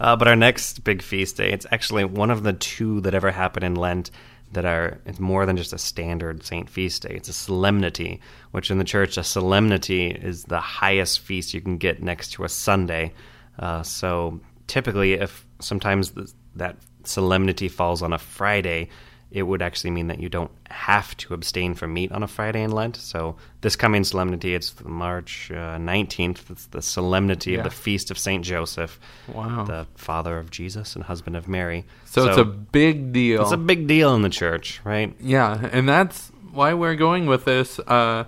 Uh, 0.00 0.16
but 0.16 0.26
our 0.26 0.36
next 0.36 0.82
big 0.84 1.02
feast 1.02 1.36
day, 1.36 1.52
it's 1.52 1.66
actually 1.70 2.04
one 2.04 2.30
of 2.30 2.42
the 2.42 2.52
two 2.52 3.00
that 3.02 3.14
ever 3.14 3.30
happen 3.30 3.62
in 3.62 3.74
Lent 3.74 4.10
that 4.52 4.64
are 4.64 5.00
it's 5.06 5.18
more 5.18 5.46
than 5.46 5.56
just 5.56 5.72
a 5.72 5.78
standard 5.78 6.44
saint 6.44 6.68
feast 6.68 7.02
day. 7.02 7.14
It's 7.14 7.28
a 7.28 7.32
solemnity, 7.32 8.20
which 8.50 8.70
in 8.70 8.78
the 8.78 8.84
church 8.84 9.16
a 9.16 9.24
solemnity 9.24 10.08
is 10.08 10.44
the 10.44 10.60
highest 10.60 11.20
feast 11.20 11.54
you 11.54 11.60
can 11.60 11.78
get 11.78 12.02
next 12.02 12.32
to 12.32 12.44
a 12.44 12.48
Sunday. 12.48 13.14
Uh, 13.58 13.82
so 13.82 14.40
typically, 14.66 15.14
if 15.14 15.46
sometimes 15.60 16.10
th- 16.10 16.30
that 16.56 16.76
solemnity 17.04 17.68
falls 17.68 18.02
on 18.02 18.12
a 18.12 18.18
Friday, 18.18 18.88
it 19.32 19.42
would 19.44 19.62
actually 19.62 19.90
mean 19.90 20.08
that 20.08 20.20
you 20.20 20.28
don't 20.28 20.50
have 20.70 21.16
to 21.16 21.34
abstain 21.34 21.74
from 21.74 21.94
meat 21.94 22.12
on 22.12 22.22
a 22.22 22.28
Friday 22.28 22.62
in 22.62 22.70
Lent. 22.70 22.96
So 22.96 23.36
this 23.62 23.76
coming 23.76 24.04
solemnity, 24.04 24.54
it's 24.54 24.74
March 24.84 25.50
uh, 25.50 25.78
nineteenth. 25.78 26.50
it's 26.50 26.66
the 26.66 26.82
solemnity 26.82 27.52
Yeah. 27.52 27.58
of 27.58 27.64
the 27.64 27.70
feast 27.70 28.10
of 28.10 28.18
Saint 28.18 28.44
Joseph, 28.44 29.00
Wow. 29.32 29.64
the 29.64 29.86
father 29.96 30.38
of 30.38 30.50
Jesus 30.50 30.94
and 30.94 31.04
husband 31.04 31.36
of 31.36 31.48
Mary. 31.48 31.84
so, 32.04 32.28
it's 32.28 32.36
a 32.38 32.44
big 32.44 33.12
deal. 33.12 33.42
it's 33.42 33.52
a 33.52 33.56
big 33.56 33.86
deal 33.86 34.14
in 34.14 34.22
the 34.22 34.28
church, 34.30 34.80
right? 34.84 35.14
yeah, 35.20 35.68
and 35.72 35.88
that's 35.88 36.30
why 36.52 36.74
we're 36.74 36.94
going 36.96 37.26
with 37.26 37.44
this 37.46 37.78
uh, 37.80 38.24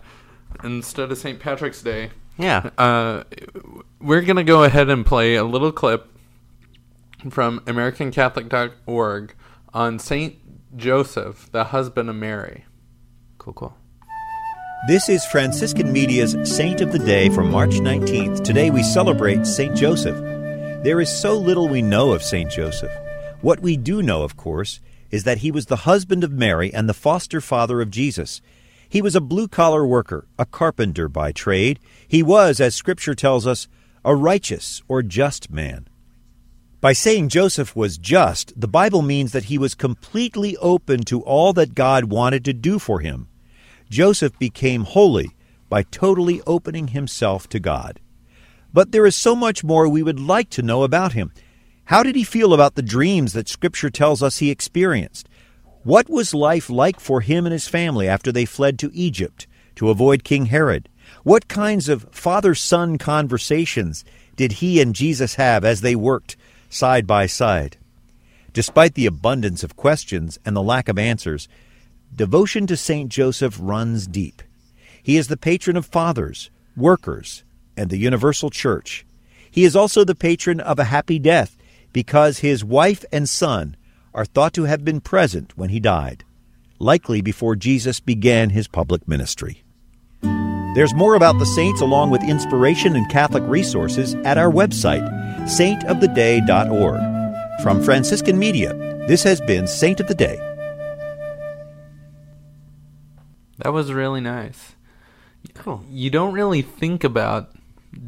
instead 0.63 1.13
of 1.13 1.19
St. 1.19 1.39
Patrick's 1.39 1.83
Day. 1.83 2.11
Yeah. 2.39 2.71
Uh, 2.79 3.25
we're 4.01 4.23
going 4.23 4.37
to 4.37 4.45
go 4.45 4.65
ahead 4.65 4.89
and 4.89 5.05
play 5.07 5.35
a 5.37 5.45
little 5.45 5.71
clip 5.71 6.09
from 7.31 7.61
AmericanCatholic.org 7.61 9.35
on 9.73 9.99
St. 9.99 10.44
Joseph, 10.77 11.51
the 11.53 11.65
husband 11.65 12.11
of 12.11 12.17
Mary. 12.17 12.65
Cool, 13.39 13.53
cool. 13.55 13.77
This 14.89 15.09
is 15.09 15.25
Franciscan 15.25 15.93
Media's 15.93 16.37
Saint 16.45 16.81
of 16.81 16.91
the 16.91 16.99
Day 16.99 17.29
for 17.29 17.45
March 17.45 17.75
19th. 17.75 18.43
Today 18.43 18.71
we 18.71 18.83
celebrate 18.83 19.47
Saint 19.47 19.77
Joseph. 19.77 20.17
There 20.83 21.01
is 21.01 21.11
so 21.11 21.39
little 21.39 21.69
we 21.69 21.81
know 21.81 22.13
of 22.13 22.23
Saint 22.23 22.51
Joseph. 22.51 22.93
What 23.41 23.61
we 23.61 23.77
do 23.77 24.03
know, 24.03 24.23
of 24.23 24.37
course, 24.37 24.81
is 25.11 25.25
that 25.25 25.39
he 25.39 25.51
was 25.51 25.67
the 25.67 25.77
husband 25.77 26.25
of 26.25 26.33
Mary 26.33 26.75
and 26.75 26.89
the 26.89 26.95
foster 26.95 27.41
father 27.41 27.81
of 27.81 27.91
Jesus. 27.91 28.43
He 28.89 29.01
was 29.01 29.15
a 29.15 29.21
blue 29.21 29.49
collar 29.49 29.87
worker, 29.87 30.27
a 30.39 30.45
carpenter 30.45 31.09
by 31.09 31.31
trade. 31.33 31.79
He 32.07 32.23
was, 32.23 32.61
as 32.61 32.75
Scripture 32.75 33.15
tells 33.15 33.47
us, 33.47 33.69
a 34.05 34.15
righteous 34.15 34.83
or 34.89 35.03
just 35.03 35.51
man. 35.51 35.89
By 36.85 36.93
saying 36.93 37.31
Joseph 37.31 37.75
was 37.75 37.97
just, 37.97 38.61
the 38.61 38.69
Bible 38.69 39.01
means 39.01 39.33
that 39.33 39.45
he 39.45 39.57
was 39.57 39.75
completely 39.75 40.55
open 40.59 41.03
to 41.05 41.23
all 41.23 41.55
that 41.55 41.75
God 41.75 42.05
wanted 42.13 42.45
to 42.45 42.53
do 42.53 42.79
for 42.79 43.01
him. 43.01 43.27
Joseph 43.89 44.39
became 44.39 44.85
holy 44.85 45.31
by 45.71 45.85
totally 45.85 46.43
opening 46.47 46.89
himself 46.89 47.49
to 47.49 47.59
God. 47.59 48.01
But 48.71 48.93
there 48.93 49.07
is 49.07 49.17
so 49.17 49.35
much 49.35 49.65
more 49.65 49.89
we 49.89 50.03
would 50.03 50.21
like 50.21 50.51
to 50.51 50.63
know 50.63 50.83
about 50.83 51.15
him. 51.15 51.33
How 51.87 52.03
did 52.03 52.17
he 52.17 52.23
feel 52.23 52.53
about 52.53 52.75
the 52.75 52.83
dreams 52.83 53.33
that 53.33 53.49
Scripture 53.49 53.89
tells 53.89 54.23
us 54.23 54.37
he 54.37 54.51
experienced? 54.51 55.27
What 55.85 56.11
was 56.11 56.35
life 56.35 56.69
like 56.69 57.01
for 57.01 57.23
him 57.23 57.47
and 57.47 57.55
his 57.55 57.67
family 57.67 58.07
after 58.07 58.31
they 58.31 58.45
fled 58.45 58.79
to 58.81 58.91
Egypt 58.93 59.47
to 59.77 59.89
avoid 59.89 60.23
King 60.23 60.45
Herod? 60.47 60.91
What 61.23 61.49
kinds 61.49 61.89
of 61.89 62.07
father 62.11 62.55
son 62.55 62.99
conversations 62.99 64.05
did 64.37 64.53
he 64.53 64.83
and 64.83 64.95
Jesus 64.95 65.37
have 65.37 65.65
as 65.65 65.81
they 65.81 65.97
worked 65.97 66.37
side 66.75 67.07
by 67.07 67.27
side? 67.27 67.77
Despite 68.53 68.95
the 68.95 69.07
abundance 69.07 69.63
of 69.63 69.77
questions 69.77 70.39
and 70.45 70.55
the 70.57 70.63
lack 70.63 70.89
of 70.89 70.99
answers, 70.99 71.49
devotion 72.15 72.67
to 72.67 72.77
St. 72.77 73.09
Joseph 73.09 73.59
runs 73.61 74.07
deep. 74.07 74.43
He 75.03 75.17
is 75.17 75.29
the 75.29 75.37
patron 75.37 75.77
of 75.77 75.87
fathers, 75.87 76.51
workers, 76.77 77.45
and 77.77 77.91
the 77.91 77.97
universal 77.97 78.51
church. 78.51 79.05
He 79.51 79.65
is 79.65 79.77
also 79.77 80.05
the 80.05 80.15
patron 80.15 80.61
of 80.61 80.79
a 80.79 80.85
happy 80.85 81.19
death 81.19 81.57
because 81.93 82.39
his 82.39 82.65
wife 82.65 83.05
and 83.13 83.29
son 83.29 83.77
are 84.13 84.25
thought 84.25 84.53
to 84.55 84.65
have 84.65 84.85
been 84.85 85.01
present 85.01 85.57
when 85.57 85.71
he 85.71 85.81
died, 85.81 86.25
likely 86.79 87.21
before 87.21 87.57
Jesus 87.57 88.01
began 88.01 88.51
his 88.51 88.69
public 88.69 89.07
ministry. 89.07 89.63
There's 90.75 90.95
more 90.95 91.15
about 91.15 91.39
the 91.39 91.47
saints 91.47 91.81
along 91.81 92.11
with 92.11 92.23
inspiration 92.25 92.97
and 92.97 93.09
Catholic 93.09 93.45
resources 93.47 94.15
at 94.25 94.39
our 94.39 94.51
website, 94.51 95.05
saintoftheday.org. 95.45 97.63
From 97.63 97.83
Franciscan 97.83 98.39
Media, 98.39 98.75
this 99.07 99.23
has 99.23 99.41
been 99.41 99.67
Saint 99.67 100.01
of 100.01 100.09
the 100.09 100.15
Day. 100.15 100.39
That 103.59 103.73
was 103.73 103.93
really 103.93 104.21
nice. 104.21 104.75
Cool. 105.55 105.85
You 105.89 106.11
don't 106.11 106.33
really 106.33 106.63
think 106.63 107.05
about 107.05 107.51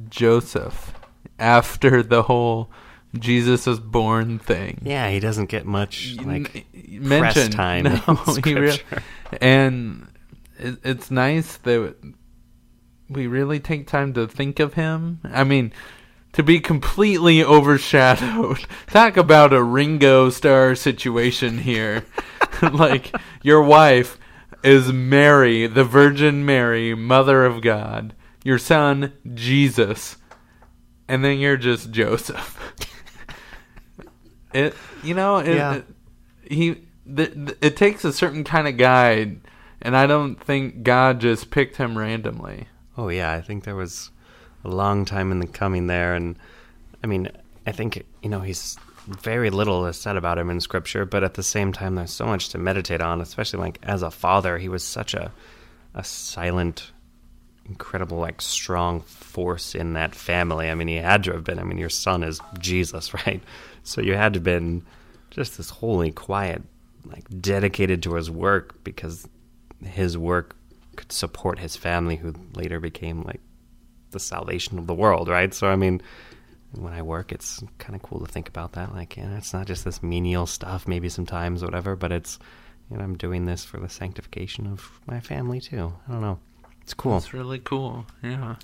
Joseph 0.09 0.93
after 1.39 2.03
the 2.03 2.23
whole 2.23 2.71
Jesus 3.19 3.67
was 3.67 3.81
born 3.81 4.39
thing. 4.39 4.81
Yeah, 4.83 5.11
he 5.11 5.21
doesn't 5.21 5.47
get 5.47 5.67
much 5.67 6.17
like 6.23 6.67
N- 6.75 7.09
mentioned 7.09 7.53
time 7.53 7.85
No, 7.85 8.01
in 8.37 8.41
he 8.45 8.55
really, 8.55 8.81
and 9.41 10.09
it, 10.59 10.79
it's 10.83 11.11
nice 11.11 11.59
that 11.59 11.95
we 13.09 13.27
really 13.27 13.61
take 13.61 13.87
time 13.87 14.13
to 14.15 14.27
think 14.27 14.59
of 14.59 14.75
him. 14.75 15.21
I 15.25 15.45
mean, 15.45 15.73
to 16.37 16.43
be 16.43 16.61
completely 16.61 17.43
overshadowed. 17.43 18.59
Talk 18.89 19.17
about 19.17 19.55
a 19.55 19.63
Ringo 19.63 20.29
Starr 20.29 20.75
situation 20.75 21.57
here. 21.59 22.05
like 22.73 23.17
your 23.43 23.63
wife 23.63 24.19
is 24.63 24.93
Mary, 24.93 25.67
the 25.67 25.83
Virgin 25.83 26.45
Mary, 26.45 26.95
Mother 26.95 27.47
of 27.47 27.63
God. 27.63 28.15
Your 28.45 28.59
son 28.59 29.15
Jesus, 29.35 30.19
and 31.09 31.25
then 31.25 31.39
you're 31.39 31.57
just 31.57 31.91
Joseph. 31.91 32.61
it, 34.53 34.75
you 35.03 35.15
know, 35.15 35.39
it, 35.39 35.57
Yeah. 35.57 35.75
it- 35.77 35.87
he. 36.49 36.83
Th- 37.17 37.33
th- 37.33 37.59
it 37.63 37.77
takes 37.77 38.05
a 38.05 38.13
certain 38.13 38.43
kind 38.45 38.67
of 38.69 38.77
guy, 38.77 39.37
and 39.81 39.97
I 39.97 40.07
don't 40.07 40.35
think 40.43 40.83
God 40.83 41.21
just 41.21 41.51
picked 41.51 41.77
him 41.77 41.97
randomly. 41.97 42.67
Oh 42.99 43.09
yeah, 43.09 43.33
I 43.33 43.41
think 43.41 43.65
there 43.65 43.77
was 43.77 44.11
a 44.67 44.75
long 44.75 45.05
time 45.05 45.33
in 45.33 45.39
the 45.39 45.47
coming 45.47 45.87
there, 45.87 46.15
and 46.15 46.37
I 47.03 47.07
mean, 47.07 47.29
I 47.67 47.73
think 47.73 48.05
you 48.23 48.29
know 48.29 48.41
he's 48.41 48.77
very 49.07 49.51
little 49.51 49.87
is 49.87 49.97
said 49.97 50.17
about 50.17 50.39
him 50.39 50.51
in 50.51 50.61
Scripture, 50.61 51.05
but 51.05 51.23
at 51.23 51.35
the 51.35 51.43
same 51.43 51.73
time, 51.73 51.95
there's 51.95 52.13
so 52.13 52.27
much 52.27 52.49
to 52.51 52.59
meditate 52.59 53.01
on. 53.01 53.21
Especially 53.21 53.61
like 53.61 53.79
as 53.83 54.03
a 54.03 54.11
father, 54.11 54.59
he 54.59 54.69
was 54.69 54.83
such 54.83 55.15
a 55.15 55.33
a 55.95 56.05
silent, 56.05 56.93
incredible, 57.65 58.19
like 58.19 58.43
strong 58.43 59.01
force 59.01 59.75
in 59.75 59.95
that 59.95 60.15
family. 60.15 60.71
I 60.71 60.75
mean, 60.75 60.89
he 60.89 60.97
had 60.97 61.25
to 61.25 61.33
have 61.33 61.45
been. 61.45 61.59
I 61.59 61.65
mean, 61.65 61.79
your 61.79 61.89
son 61.89 62.23
is 62.23 62.41
Jesus, 62.59 63.15
right? 63.27 63.43
So 63.83 64.01
you 64.01 64.15
had 64.15 64.35
to 64.35 64.39
have 64.39 64.45
been 64.45 64.83
just 65.31 65.57
this 65.57 65.71
holy, 65.71 66.13
quiet, 66.13 66.63
like 67.05 67.25
dedicated 67.41 68.03
to 68.05 68.15
his 68.15 68.31
work 68.31 68.83
because 68.85 69.29
his 69.85 70.19
work 70.19 70.57
could 70.97 71.13
support 71.13 71.59
his 71.59 71.77
family, 71.77 72.17
who 72.17 72.35
later 72.55 72.81
became 72.81 73.23
like 73.23 73.41
the 74.11 74.21
salvation 74.21 74.79
of 74.79 74.87
the 74.87 74.95
world, 74.95 75.29
right? 75.29 75.53
So, 75.53 75.69
I 75.69 75.77
mean, 75.77 76.01
when 76.73 76.93
I 76.93 77.03
work, 77.03 77.33
it's 77.33 77.63
kind 77.79 77.95
of 77.95 78.03
cool 78.03 78.21
to 78.21 78.27
think 78.27 78.49
about 78.49 78.73
that. 78.73 78.95
Like, 78.95 79.17
you 79.17 79.25
know, 79.25 79.37
it's 79.37 79.53
not 79.53 79.67
just 79.67 79.85
this 79.85 80.03
menial 80.03 80.47
stuff, 80.47 80.87
maybe 80.87 81.09
sometimes, 81.09 81.63
whatever, 81.63 81.97
but 81.97 82.13
it's, 82.13 82.39
you 82.91 82.97
know, 82.97 83.05
I'm 83.05 83.17
doing 83.17 83.47
this 83.47 83.65
for 83.65 83.79
the 83.79 83.89
sanctification 83.89 84.67
of 84.67 85.01
my 85.07 85.21
family 85.21 85.61
too. 85.61 85.93
I 86.09 86.13
don't 86.13 86.21
know. 86.21 86.39
It's 86.83 86.95
cool. 86.95 87.17
It's 87.17 87.35
really 87.35 87.59
cool. 87.59 88.07
Yeah. 88.23 88.57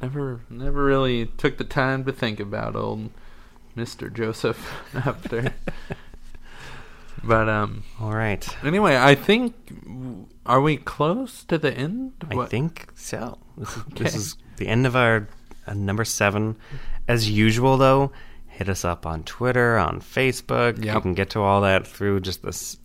Never 0.00 0.40
never 0.48 0.84
really 0.84 1.26
took 1.26 1.58
the 1.58 1.64
time 1.64 2.04
to 2.04 2.12
think 2.12 2.40
about 2.40 2.76
old 2.76 3.10
Mr. 3.76 4.12
Joseph 4.12 4.72
after. 4.94 5.52
But 7.24 7.48
um 7.48 7.84
All 8.00 8.12
right. 8.12 8.46
anyway, 8.64 8.96
I 8.96 9.14
think 9.14 9.54
are 10.46 10.60
we 10.60 10.76
close 10.76 11.44
to 11.44 11.58
the 11.58 11.72
end? 11.72 12.12
I 12.30 12.46
think 12.46 12.88
so. 12.94 13.38
This 13.56 13.76
is, 13.76 13.84
this 13.96 14.14
is 14.14 14.36
the 14.56 14.68
end 14.68 14.86
of 14.86 14.96
our 14.96 15.28
uh, 15.66 15.74
number 15.74 16.04
seven. 16.04 16.56
As 17.08 17.30
usual, 17.30 17.76
though, 17.76 18.12
hit 18.46 18.68
us 18.68 18.84
up 18.84 19.06
on 19.06 19.22
Twitter, 19.24 19.78
on 19.78 20.00
Facebook. 20.00 20.84
You 20.94 21.00
can 21.00 21.14
get 21.14 21.30
to 21.30 21.40
all 21.40 21.60
that 21.62 21.86
through 21.86 22.20
just 22.20 22.42
this 22.42 22.78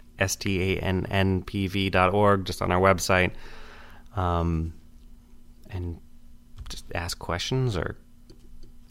org, 2.14 2.46
just 2.46 2.62
on 2.62 2.72
our 2.72 2.80
website. 2.80 3.32
Um, 4.16 4.74
and 5.70 6.00
just 6.70 6.86
ask 6.96 7.20
questions 7.20 7.78
or 7.78 7.98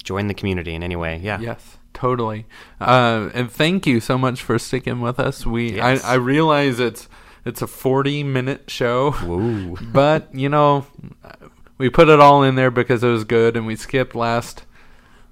join 0.02 0.28
the 0.28 0.34
community 0.34 0.74
in 0.74 0.82
any 0.82 0.96
way. 0.96 1.18
Yeah. 1.22 1.40
Yes, 1.40 1.78
totally. 1.96 2.46
Uh, 2.80 3.30
and 3.34 3.50
thank 3.50 3.86
you 3.86 3.98
so 4.00 4.16
much 4.18 4.42
for 4.42 4.58
sticking 4.58 5.00
with 5.00 5.18
us. 5.18 5.44
We 5.46 5.72
Yes. 5.76 6.04
I, 6.04 6.12
I 6.12 6.14
realize 6.14 6.78
it's 6.78 7.08
it's 7.44 7.62
a 7.62 7.66
forty 7.66 8.22
minute 8.22 8.70
show, 8.70 9.14
Woo. 9.24 9.76
but 9.92 10.32
you 10.34 10.48
know 10.48 10.86
we 11.78 11.88
put 11.90 12.08
it 12.08 12.20
all 12.20 12.42
in 12.42 12.54
there 12.54 12.70
because 12.70 13.02
it 13.02 13.08
was 13.08 13.24
good, 13.24 13.56
and 13.56 13.66
we 13.66 13.74
skipped 13.76 14.14
last 14.14 14.64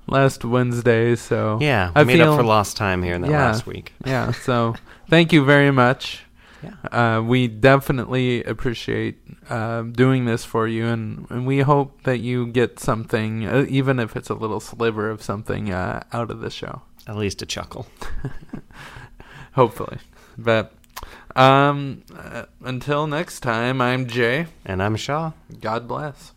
last 0.07 0.45
Wednesday. 0.45 1.15
So 1.17 1.59
Yeah, 1.61 1.91
we 1.95 2.01
I 2.01 2.05
made 2.05 2.19
feel, 2.19 2.33
up 2.33 2.39
for 2.39 2.45
lost 2.45 2.77
time 2.77 3.03
here 3.03 3.15
in 3.15 3.21
the 3.23 3.29
Yeah. 3.31 3.47
last 3.47 3.67
week. 3.67 3.93
Yeah, 4.05 4.33
so 4.33 4.75
thank 5.09 5.33
you 5.33 5.45
very 5.45 5.71
much. 5.71 6.24
Yeah. 6.65 7.17
Uh, 7.17 7.23
we 7.23 7.49
definitely 7.49 8.43
appreciate 8.45 9.19
uh, 9.49 9.83
doing 9.83 10.25
this 10.25 10.45
for 10.45 10.67
you, 10.67 10.87
and, 10.87 11.27
and 11.31 11.47
we 11.47 11.61
hope 11.61 12.03
that 12.05 12.19
you 12.19 12.47
get 12.47 12.79
something, 12.81 13.47
uh, 13.47 13.67
even 13.69 13.99
if 13.99 14.17
it's 14.17 14.31
a 14.31 14.35
little 14.35 14.61
sliver 14.61 15.11
of 15.11 15.23
something, 15.23 15.73
uh, 15.73 16.03
out 16.13 16.31
of 16.31 16.41
this 16.41 16.55
show. 16.55 16.83
At 17.07 17.17
least 17.17 17.43
a 17.43 17.47
chuckle. 17.47 17.87
Hopefully. 19.53 19.99
But 20.39 20.73
um, 21.37 22.03
uh, 22.17 22.45
until 22.63 23.07
next 23.07 23.41
time, 23.41 23.81
I'm 23.81 24.07
Jay. 24.07 24.47
And 24.65 24.83
I'm 24.83 24.97
Shaw. 24.97 25.33
God 25.61 25.87
bless. 25.89 26.34